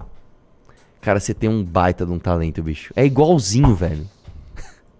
[1.01, 2.93] Cara, você tem um baita de um talento, bicho.
[2.95, 4.07] É igualzinho, velho.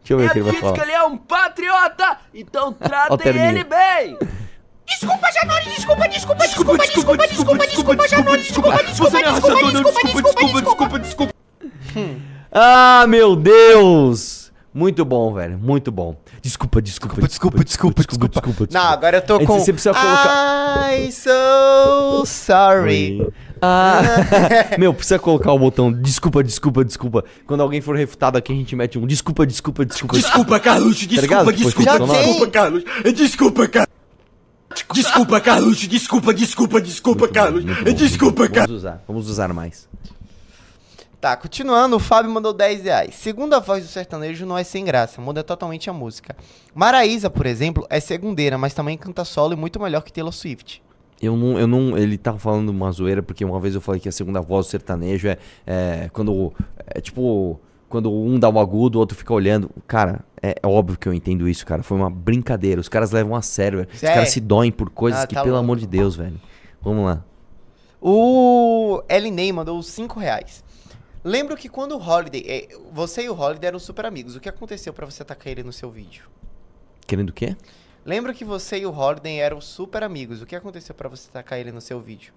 [0.02, 0.84] Deixa eu ver o que ele vai Ele diz que falar.
[0.88, 4.18] ele é um patriota, então tratem ele bem!
[4.90, 8.38] Desculpa, Janones, desculpa, desculpa, Desculpa, desculpa, desculpa, desculpa, desculpa,
[8.84, 9.20] desculpa.
[9.20, 9.84] É rachador, não.
[9.84, 11.34] Desculpa, desculpa, desculpa, desculpa.
[12.52, 14.52] Ah, meu Deus!
[14.74, 15.58] Muito bom, velho.
[15.58, 16.16] Muito bom.
[16.42, 18.68] Desculpa, desculpa, desculpa, desculpa, desculpa, desculpa.
[18.72, 19.60] Não, agora eu tô com.
[19.60, 23.28] você precisa colocar- I so sorry.
[23.62, 24.02] Ah,
[24.78, 27.26] meu, precisa colocar o botão desculpa, desculpa, desculpa.
[27.46, 30.16] Quando alguém for refutado aqui, a gente mete um desculpa, desculpa, desculpa.
[30.16, 30.60] Desculpa,
[31.22, 31.52] ligado?
[31.52, 32.84] desculpa, desculpa, desculpa, Carlos.
[33.16, 33.99] Desculpa, Carlos.
[34.94, 37.64] Desculpa, Carluxo, desculpa, desculpa, desculpa, Carlos.
[37.64, 38.48] Bom, Desculpa.
[38.48, 38.68] Carlos.
[38.68, 39.90] Vamos usar, vamos usar mais.
[41.20, 43.16] Tá, continuando, o Fábio mandou 10 reais.
[43.16, 46.34] Segundo a voz do sertanejo, não é sem graça, muda totalmente a música.
[46.74, 50.82] Maraísa, por exemplo, é segundeira, mas também canta solo e muito melhor que Taylor Swift.
[51.22, 51.98] Eu não, eu não.
[51.98, 54.70] Ele tava falando uma zoeira, porque uma vez eu falei que a segunda voz do
[54.70, 56.54] sertanejo é, é quando.
[56.88, 57.60] É tipo.
[57.90, 59.70] Quando um dá um agudo, o outro fica olhando.
[59.88, 61.82] Cara, é óbvio que eu entendo isso, cara.
[61.84, 62.80] Foi uma brincadeira.
[62.80, 63.90] Os caras levam a sério, velho.
[63.92, 64.16] Os Sério?
[64.16, 65.66] caras se doem por coisas Ah, que, tá pelo louco.
[65.66, 66.40] amor de Deus, velho.
[66.82, 67.26] Vamos lá.
[68.02, 70.64] O Elinei mandou 5 reais.
[71.24, 72.44] Lembro que quando o Holiday.
[72.48, 74.36] é, Você e o Holiday eram super amigos.
[74.36, 76.24] O que aconteceu pra você atacar ele no seu vídeo?
[77.06, 77.58] Querendo o quê?
[78.06, 80.42] Lembro que você e o Holiday eram super amigos.
[80.42, 82.32] O que aconteceu pra você atacar ele no seu vídeo?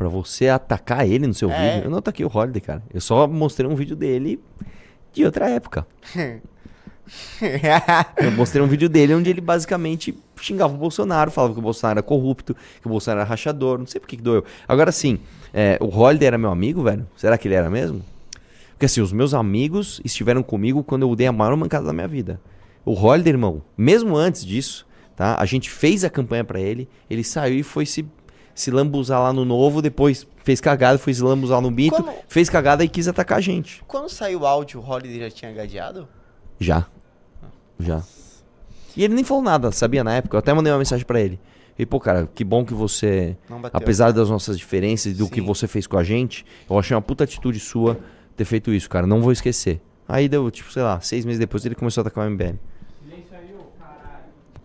[0.00, 1.72] Pra você atacar ele no seu É.
[1.74, 1.84] vídeo?
[1.84, 2.82] Eu não ataquei o Holiday, cara.
[2.90, 4.40] Eu só mostrei um vídeo dele
[5.12, 5.86] de outra época.
[8.16, 11.98] Eu mostrei um vídeo dele onde ele basicamente xingava o Bolsonaro, falava que o Bolsonaro
[11.98, 14.42] era corrupto, que o Bolsonaro era rachador, não sei por que que doeu.
[14.66, 15.18] Agora sim,
[15.52, 17.06] é, o Holiday era meu amigo, velho?
[17.14, 18.02] Será que ele era mesmo?
[18.70, 22.08] Porque assim, os meus amigos estiveram comigo quando eu dei a maior mancada da minha
[22.08, 22.40] vida.
[22.86, 25.36] O Holiday, irmão, mesmo antes disso, tá?
[25.38, 28.06] A gente fez a campanha pra ele, ele saiu e foi se,
[28.54, 32.14] se lambuzar lá no novo, depois fez cagada, foi se lambuzar no mito, Como?
[32.28, 33.82] fez cagada e quis atacar a gente.
[33.86, 36.08] Quando saiu o áudio, o Holiday já tinha gadeado?
[36.58, 36.86] Já.
[37.78, 38.02] Já.
[38.96, 40.36] E ele nem falou nada, sabia na época.
[40.36, 41.40] Eu até mandei uma mensagem pra ele.
[41.78, 43.36] E, pô, cara, que bom que você,
[43.72, 45.46] apesar das nossas diferenças e do que Sim.
[45.46, 47.98] você fez com a gente, eu achei uma puta atitude sua
[48.36, 49.06] ter feito isso, cara.
[49.06, 49.80] Não vou esquecer.
[50.06, 52.56] Aí deu, tipo, sei lá, seis meses depois ele começou a atacar o MBL.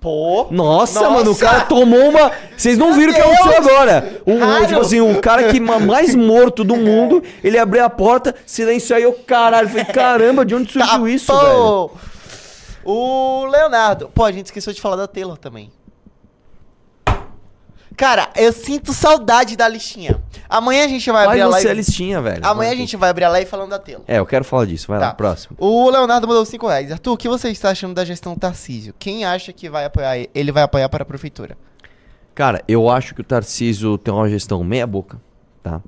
[0.06, 0.46] Pô!
[0.52, 1.10] Nossa, Nossa!
[1.10, 2.32] mano, o cara tomou uma.
[2.56, 4.22] Vocês não viram o que aconteceu agora.
[4.24, 7.90] O, o- tipo assim, o cara que ma- mais morto do mundo, ele abriu a
[7.90, 9.68] porta, silêncio aí, eu caralho.
[9.68, 11.40] Falei, caramba, de onde surgiu Tá, isso, pô!
[11.40, 11.92] velho?
[12.86, 14.12] O Leonardo.
[14.14, 15.72] Pô, a gente esqueceu de falar da Taylor também.
[17.98, 20.22] Cara, eu sinto saudade da listinha.
[20.50, 21.74] Amanhã a gente vai abrir a você a live.
[21.76, 22.46] listinha, velho.
[22.46, 24.04] Amanhã a gente vai abrir a live falando da Taylor.
[24.08, 24.88] É, eu quero falar disso.
[24.88, 25.14] Vai lá, Tá.
[25.16, 25.56] próximo.
[25.60, 26.92] O Leonardo mandou 5 reais.
[26.92, 28.94] Arthur, o que você está achando da gestão Tarcísio?
[29.00, 30.30] Quem acha que vai apoiar ele?
[30.36, 31.58] Ele vai apoiar para a prefeitura?
[32.34, 35.22] Cara, eu acho que o Tarcísio tem uma gestão meia boca,
[35.64, 35.82] tá?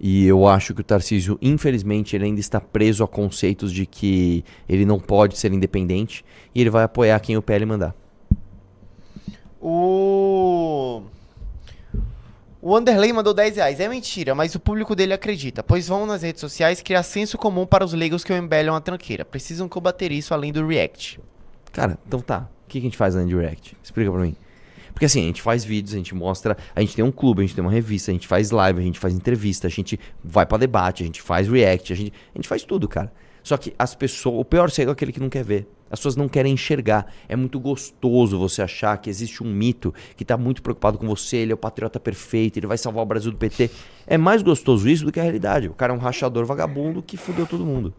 [0.00, 4.44] E eu acho que o Tarcísio, infelizmente, ele ainda está preso a conceitos de que
[4.68, 7.94] ele não pode ser independente e ele vai apoiar quem o PL mandar.
[9.60, 11.02] O.
[12.60, 13.80] O Anderley mandou 10 reais.
[13.80, 17.64] É mentira, mas o público dele acredita, pois vão nas redes sociais criar senso comum
[17.64, 19.24] para os leigos que o MBL é uma tranqueira.
[19.24, 21.20] Precisam combater isso além do React.
[21.72, 22.48] Cara, então tá.
[22.64, 23.76] O que, a gente faz na Direct?
[23.82, 24.36] Explica pra mim.
[24.92, 26.56] Porque assim, a gente faz vídeos, a gente mostra.
[26.74, 28.82] A gente tem um clube, a gente tem uma revista, a gente faz live, a
[28.82, 32.38] gente faz entrevista, a gente vai pra debate, a gente faz react, a gente, a
[32.38, 33.12] gente faz tudo, cara.
[33.42, 34.40] Só que as pessoas.
[34.40, 35.68] O pior cego é aquele que não quer ver.
[35.90, 37.06] As pessoas não querem enxergar.
[37.28, 41.38] É muito gostoso você achar que existe um mito que tá muito preocupado com você,
[41.38, 43.70] ele é o patriota perfeito, ele vai salvar o Brasil do PT.
[44.06, 45.68] É mais gostoso isso do que a realidade.
[45.68, 47.92] O cara é um rachador vagabundo que fudeu todo mundo.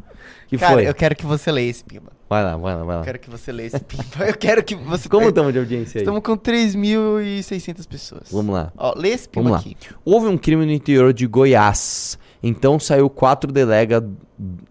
[0.47, 0.87] Que Cara, foi?
[0.87, 2.11] eu quero que você leia esse pimba.
[2.27, 3.01] Vai lá, vai lá, vai lá.
[3.01, 4.25] Eu quero que você leia esse pimba.
[4.27, 5.07] Eu quero que você...
[5.07, 6.03] Como estamos de audiência aí?
[6.03, 8.23] Estamos com 3.600 pessoas.
[8.31, 8.71] Vamos lá.
[8.77, 9.71] Ó, lê esse pimba Vamos lá.
[9.71, 9.77] aqui.
[10.03, 12.17] Houve um crime no interior de Goiás.
[12.41, 14.03] Então saiu quatro delega-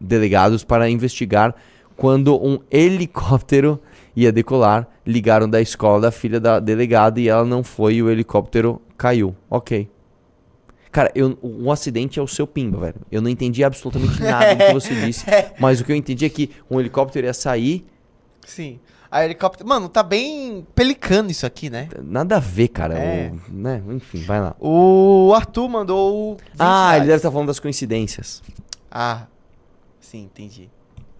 [0.01, 1.55] delegados para investigar
[1.99, 3.79] quando um helicóptero
[4.17, 4.89] ia decolar.
[5.07, 9.35] Ligaram da escola da filha da delegada e ela não foi e o helicóptero caiu.
[9.51, 9.91] Ok.
[10.93, 13.01] Cara, eu, um acidente é o seu pimba, velho.
[13.13, 15.27] Eu não entendi absolutamente nada do que você disse.
[15.61, 17.85] Mas o que eu entendi é que um helicóptero ia sair.
[18.47, 18.79] Sim.
[19.11, 19.69] A helicóptero...
[19.69, 21.89] Mano, tá bem pelicano isso aqui, né?
[22.03, 22.99] Nada a ver, cara.
[22.99, 23.33] É.
[23.33, 23.83] O- né?
[23.91, 24.55] Enfim, vai lá.
[24.61, 27.07] O Arthur mandou 20 Ah, ele reais.
[27.07, 28.43] deve estar falando das coincidências.
[28.91, 29.27] Ah,
[30.01, 30.69] sim, entendi.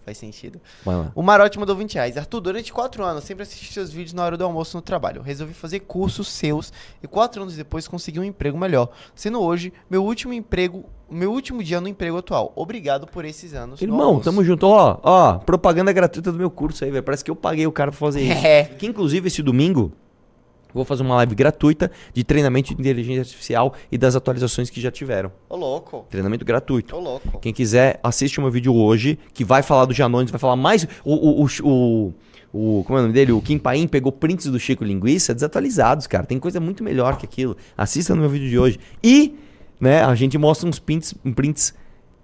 [0.09, 0.59] Faz sentido.
[0.83, 1.11] Vai lá.
[1.13, 2.17] O Marote mandou 20 reais.
[2.17, 5.21] Arthur, durante 4 anos, sempre assisti seus vídeos na hora do almoço no trabalho.
[5.21, 6.73] Resolvi fazer cursos seus
[7.03, 8.89] e 4 anos depois consegui um emprego melhor.
[9.13, 12.51] Sendo hoje meu último emprego, meu último dia no emprego atual.
[12.55, 13.79] Obrigado por esses anos.
[13.79, 14.65] no Irmão, tamo junto.
[14.65, 17.03] Ó, ó, propaganda gratuita do meu curso aí, velho.
[17.03, 18.39] Parece que eu paguei o cara pra fazer isso.
[18.49, 18.63] É.
[18.63, 19.91] Que inclusive esse domingo
[20.73, 24.91] vou fazer uma live gratuita de treinamento de inteligência artificial e das atualizações que já
[24.91, 25.31] tiveram.
[25.49, 26.05] Ô, louco.
[26.09, 26.95] Treinamento gratuito.
[26.95, 27.39] Ô, louco.
[27.39, 30.87] Quem quiser, assiste o meu vídeo hoje, que vai falar do Janones, vai falar mais.
[31.03, 32.13] O, o, o, o,
[32.51, 33.31] o- como é o nome dele?
[33.31, 36.25] O Kim Paim pegou prints do Chico Linguiça desatualizados, cara.
[36.25, 37.55] Tem coisa muito melhor que aquilo.
[37.77, 38.79] Assista no meu vídeo de hoje.
[39.03, 39.35] E,
[39.79, 41.73] né, a gente mostra uns prints, prints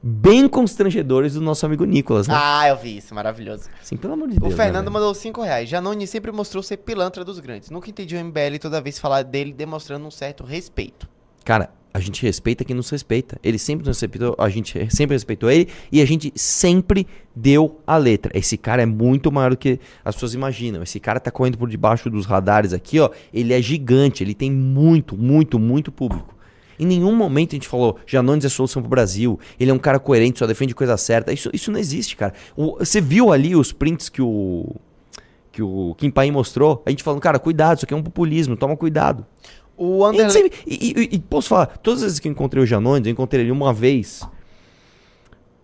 [0.08, 2.36] bem constrangedores do nosso amigo Nicolas, né?
[2.38, 3.16] Ah, eu vi isso.
[3.16, 3.70] Maravilhoso.
[3.82, 4.52] Assim, pelo amor de O Deus.
[4.52, 4.94] né, Fernando velho?
[4.94, 5.68] mandou 5 reais.
[5.68, 7.72] Janone sempre mostrou ser pilantra dos grandes.
[7.72, 11.10] Nunca entendi o MBL toda vez falar dele demonstrando um certo respeito.
[11.44, 13.40] Cara, a gente respeita quem nos respeita.
[13.44, 17.98] Ele sempre nos respeitou, a gente sempre respeitou ele e a gente sempre deu a
[17.98, 18.32] letra.
[18.38, 20.84] Esse cara é muito maior do que as pessoas imaginam.
[20.84, 23.10] Esse cara tá correndo por debaixo dos radares aqui, ó.
[23.34, 26.35] Ele é gigante, ele tem muito, muito, muito público.
[26.80, 29.98] Em nenhum momento a gente falou, Janones é solução pro Brasil, ele é um cara
[30.00, 31.32] coerente, só defende coisa certa.
[31.32, 32.34] Isso, isso não existe, cara.
[32.56, 34.76] O- você viu ali os prints que o
[35.52, 36.84] que o Kim Paim mostrou?
[36.86, 39.26] A gente falando, cara, cuidado, isso aqui é um populismo, toma cuidado.
[39.78, 42.66] O E, sempre- e- e- e posso falar, todas as vezes que eu encontrei o
[42.66, 44.22] Janones, eu encontrei ele uma vez.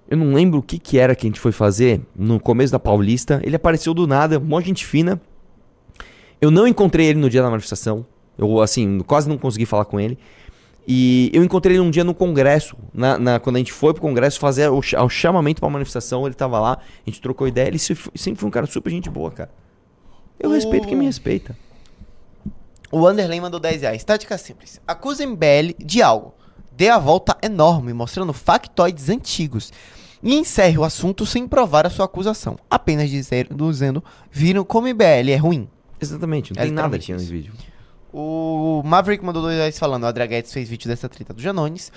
[0.09, 2.79] Eu não lembro o que, que era que a gente foi fazer no começo da
[2.79, 3.41] Paulista.
[3.43, 5.21] Ele apareceu do nada, mó gente fina.
[6.39, 8.05] Eu não encontrei ele no dia da manifestação.
[8.37, 10.17] Eu, assim, quase não consegui falar com ele.
[10.87, 12.75] E eu encontrei ele um dia no congresso.
[12.93, 16.33] Na, na- quando a gente foi pro congresso fazer o, o chamamento pra manifestação, ele
[16.35, 16.73] tava lá,
[17.05, 17.67] a gente trocou ideia.
[17.67, 19.51] Ele se- sempre foi um cara super gente boa, cara.
[20.39, 21.55] Eu O- respeito quem me respeita.
[22.91, 24.03] O Anderley mandou 10 reais.
[24.03, 24.81] Tática simples.
[24.87, 26.33] Acusa MBL de algo.
[26.75, 29.71] Dê a volta enorme, mostrando factoides antigos.
[30.23, 32.57] E encerre o assunto sem provar a sua acusação.
[32.69, 35.67] Apenas dizer, dizendo, viram como MBL é ruim.
[35.99, 37.53] Exatamente, não É tem nada aqui no vídeo.
[38.13, 41.91] O Maverick mandou 2 reais falando, o Adraguetes fez vídeo dessa treta do Janones.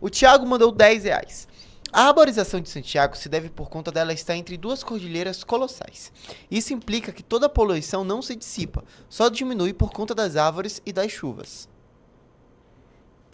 [0.00, 1.46] O Thiago mandou 10 reais.
[1.92, 6.12] A arborização de Santiago se deve por conta dela estar entre duas cordilheiras colossais.
[6.50, 10.80] Isso implica que toda a poluição não se dissipa, só diminui por conta das árvores
[10.86, 11.68] e das chuvas.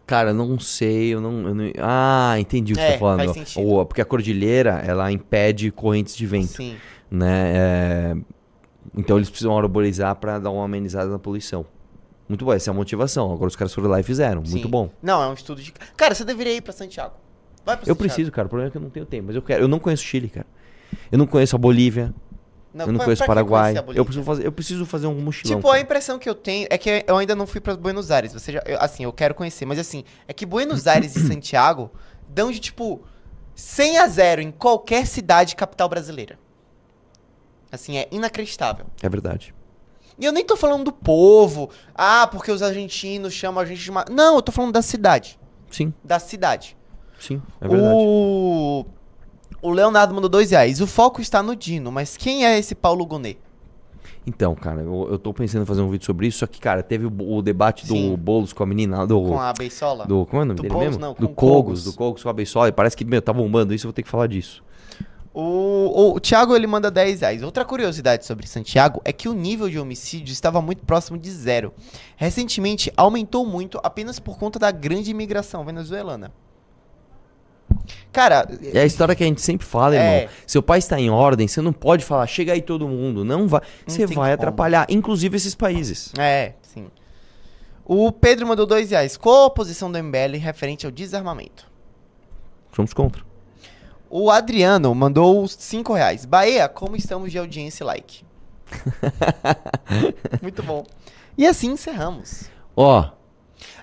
[0.06, 2.98] Cara, eu não sei, eu não, eu não- Ah, entendi o que É, você tá
[2.98, 3.18] falando.
[3.18, 3.84] faz sentido.
[3.86, 6.76] Porque a cordilheira, ela impede correntes de vento, Sim.
[7.10, 7.52] né?
[7.56, 8.16] É,
[8.96, 11.66] Então eles precisam arborizar pra dar uma amenizada na poluição.
[12.28, 13.32] Muito bom, essa é a motivação.
[13.32, 14.40] Agora os caras foram lá e fizeram.
[14.42, 14.66] Muito sim.
[14.68, 14.90] bom.
[15.02, 15.72] Não, é um estudo de.
[15.96, 17.14] Cara, você deveria ir pra Santiago.
[17.64, 17.98] Vai pra Eu Santiago.
[17.98, 18.46] preciso, cara.
[18.46, 19.26] O problema é que eu não tenho tempo.
[19.28, 19.62] Mas eu quero.
[19.62, 20.46] Eu não conheço Chile, cara.
[21.10, 22.12] Eu não conheço a Bolívia.
[22.74, 23.76] eu não pra- conheço o Paraguai.
[23.76, 25.56] a Eu preciso, fazer, eu preciso fazer um mochilão.
[25.56, 25.82] Tipo, a cara.
[25.82, 28.32] impressão que eu tenho é que eu ainda não fui pra Buenos Aires.
[28.32, 31.90] Você já, eu- assim, eu quero conhecer, mas assim, é que Buenos Aires e Santiago
[32.28, 33.02] dão de tipo
[33.54, 36.38] 100 a 0 em qualquer cidade capital brasileira.
[37.72, 38.86] Assim, é inacreditável.
[39.02, 39.54] É verdade.
[40.18, 41.68] E eu nem tô falando do povo.
[41.94, 43.90] Ah, porque os argentinos chamam a gente de.
[43.90, 45.38] ma- Não, eu tô falando da cidade.
[45.70, 46.76] Sim, Da cidade.
[47.18, 47.42] sim.
[47.60, 47.94] É verdade.
[47.98, 48.86] o...
[49.60, 50.80] o Leonardo mandou dois reais.
[50.80, 53.38] O foco está no Dino, mas quem é esse Paulo Gonet?
[54.28, 56.82] Então, cara, eu, eu tô pensando em fazer um vídeo sobre isso, só que, cara,
[56.82, 58.16] teve o, o debate do Sim.
[58.16, 59.22] Boulos com a menina lá do.
[59.22, 60.04] Com a Beisola?
[60.06, 61.00] Do, como é o nome Do dele Boulos, mesmo?
[61.02, 61.84] não, do Cogos.
[61.84, 62.68] do Cogos com a Beisola.
[62.68, 64.64] E parece que, meu, tá bombando isso, eu vou ter que falar disso.
[65.38, 67.42] O, o, Thiago ele manda 10 reais.
[67.42, 71.74] Outra curiosidade sobre Santiago é que o nível de homicídio estava muito próximo de zero.
[72.16, 76.32] Recentemente aumentou muito apenas por conta da grande imigração venezuelana.
[78.10, 80.20] Cara, É a história que a gente sempre fala, É.
[80.22, 80.34] irmão.
[80.46, 83.22] Seu pai está em ordem, você não pode falar, chega aí todo mundo.
[83.22, 83.60] Não vai.
[83.86, 84.34] Você tem vai como.
[84.34, 86.14] atrapalhar, inclusive esses países.
[86.18, 86.88] é, sim.
[87.84, 89.18] O Pedro mandou 2 reais.
[89.18, 91.70] Qual a posição do MBL referente ao desarmamento?
[92.74, 93.25] Somos contra.
[94.18, 96.24] O Adriano mandou os 5 reais.
[96.24, 98.24] Bahia, como estamos de audiência e like?
[100.40, 100.84] Muito bom.
[101.36, 102.44] E assim encerramos.
[102.74, 103.10] Ó,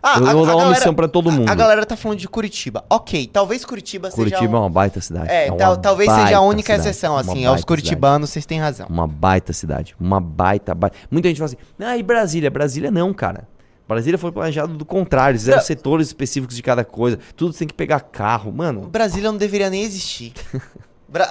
[0.02, 1.48] Ah, eu a- vou a dar uma missão pra todo mundo.
[1.50, 2.84] A galera tá falando de Curitiba.
[2.90, 4.18] Ok, talvez Curitiba, seja.
[4.24, 5.30] Curitiba é um- uma baita cidade.
[5.30, 7.66] É, uma tal- talvez seja a única cidade, exceção, assim, aos cidade.
[7.68, 8.88] curitibanos, vocês têm razão.
[8.90, 9.96] Uma baita cidade.
[10.00, 10.98] Uma baita, baita.
[11.12, 12.50] Muita gente fala assim, ah, e Brasília?
[12.50, 13.48] Brasília não, cara.
[13.88, 15.38] Brasília foi planejado do contrário.
[15.38, 15.66] Fizeram Não.
[15.66, 17.20] setores específicos de cada coisa.
[17.36, 18.52] Tudo tem que pegar carro.
[18.52, 20.34] Mano, Brasília não deveria nem existir.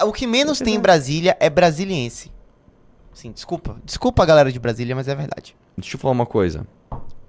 [0.06, 2.30] O que menos tem em Brasília é brasiliense.
[3.12, 3.76] Sim, desculpa.
[3.84, 5.56] Desculpa a galera de Brasília, mas é verdade.
[5.76, 6.66] deixa eu falar uma coisa.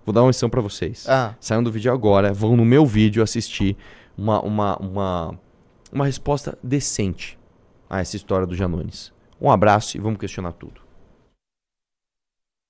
[0.06, 1.06] Vou dar uma missão pra vocês.
[1.08, 1.34] Ah.
[1.40, 3.76] Saiam do vídeo agora, vão no meu vídeo assistir
[4.18, 5.40] uma, uma, uma,
[5.91, 7.40] uma resposta decente
[7.90, 9.12] a essa história do Janones.
[9.41, 10.82] Um abraço e vamos questionar tudo.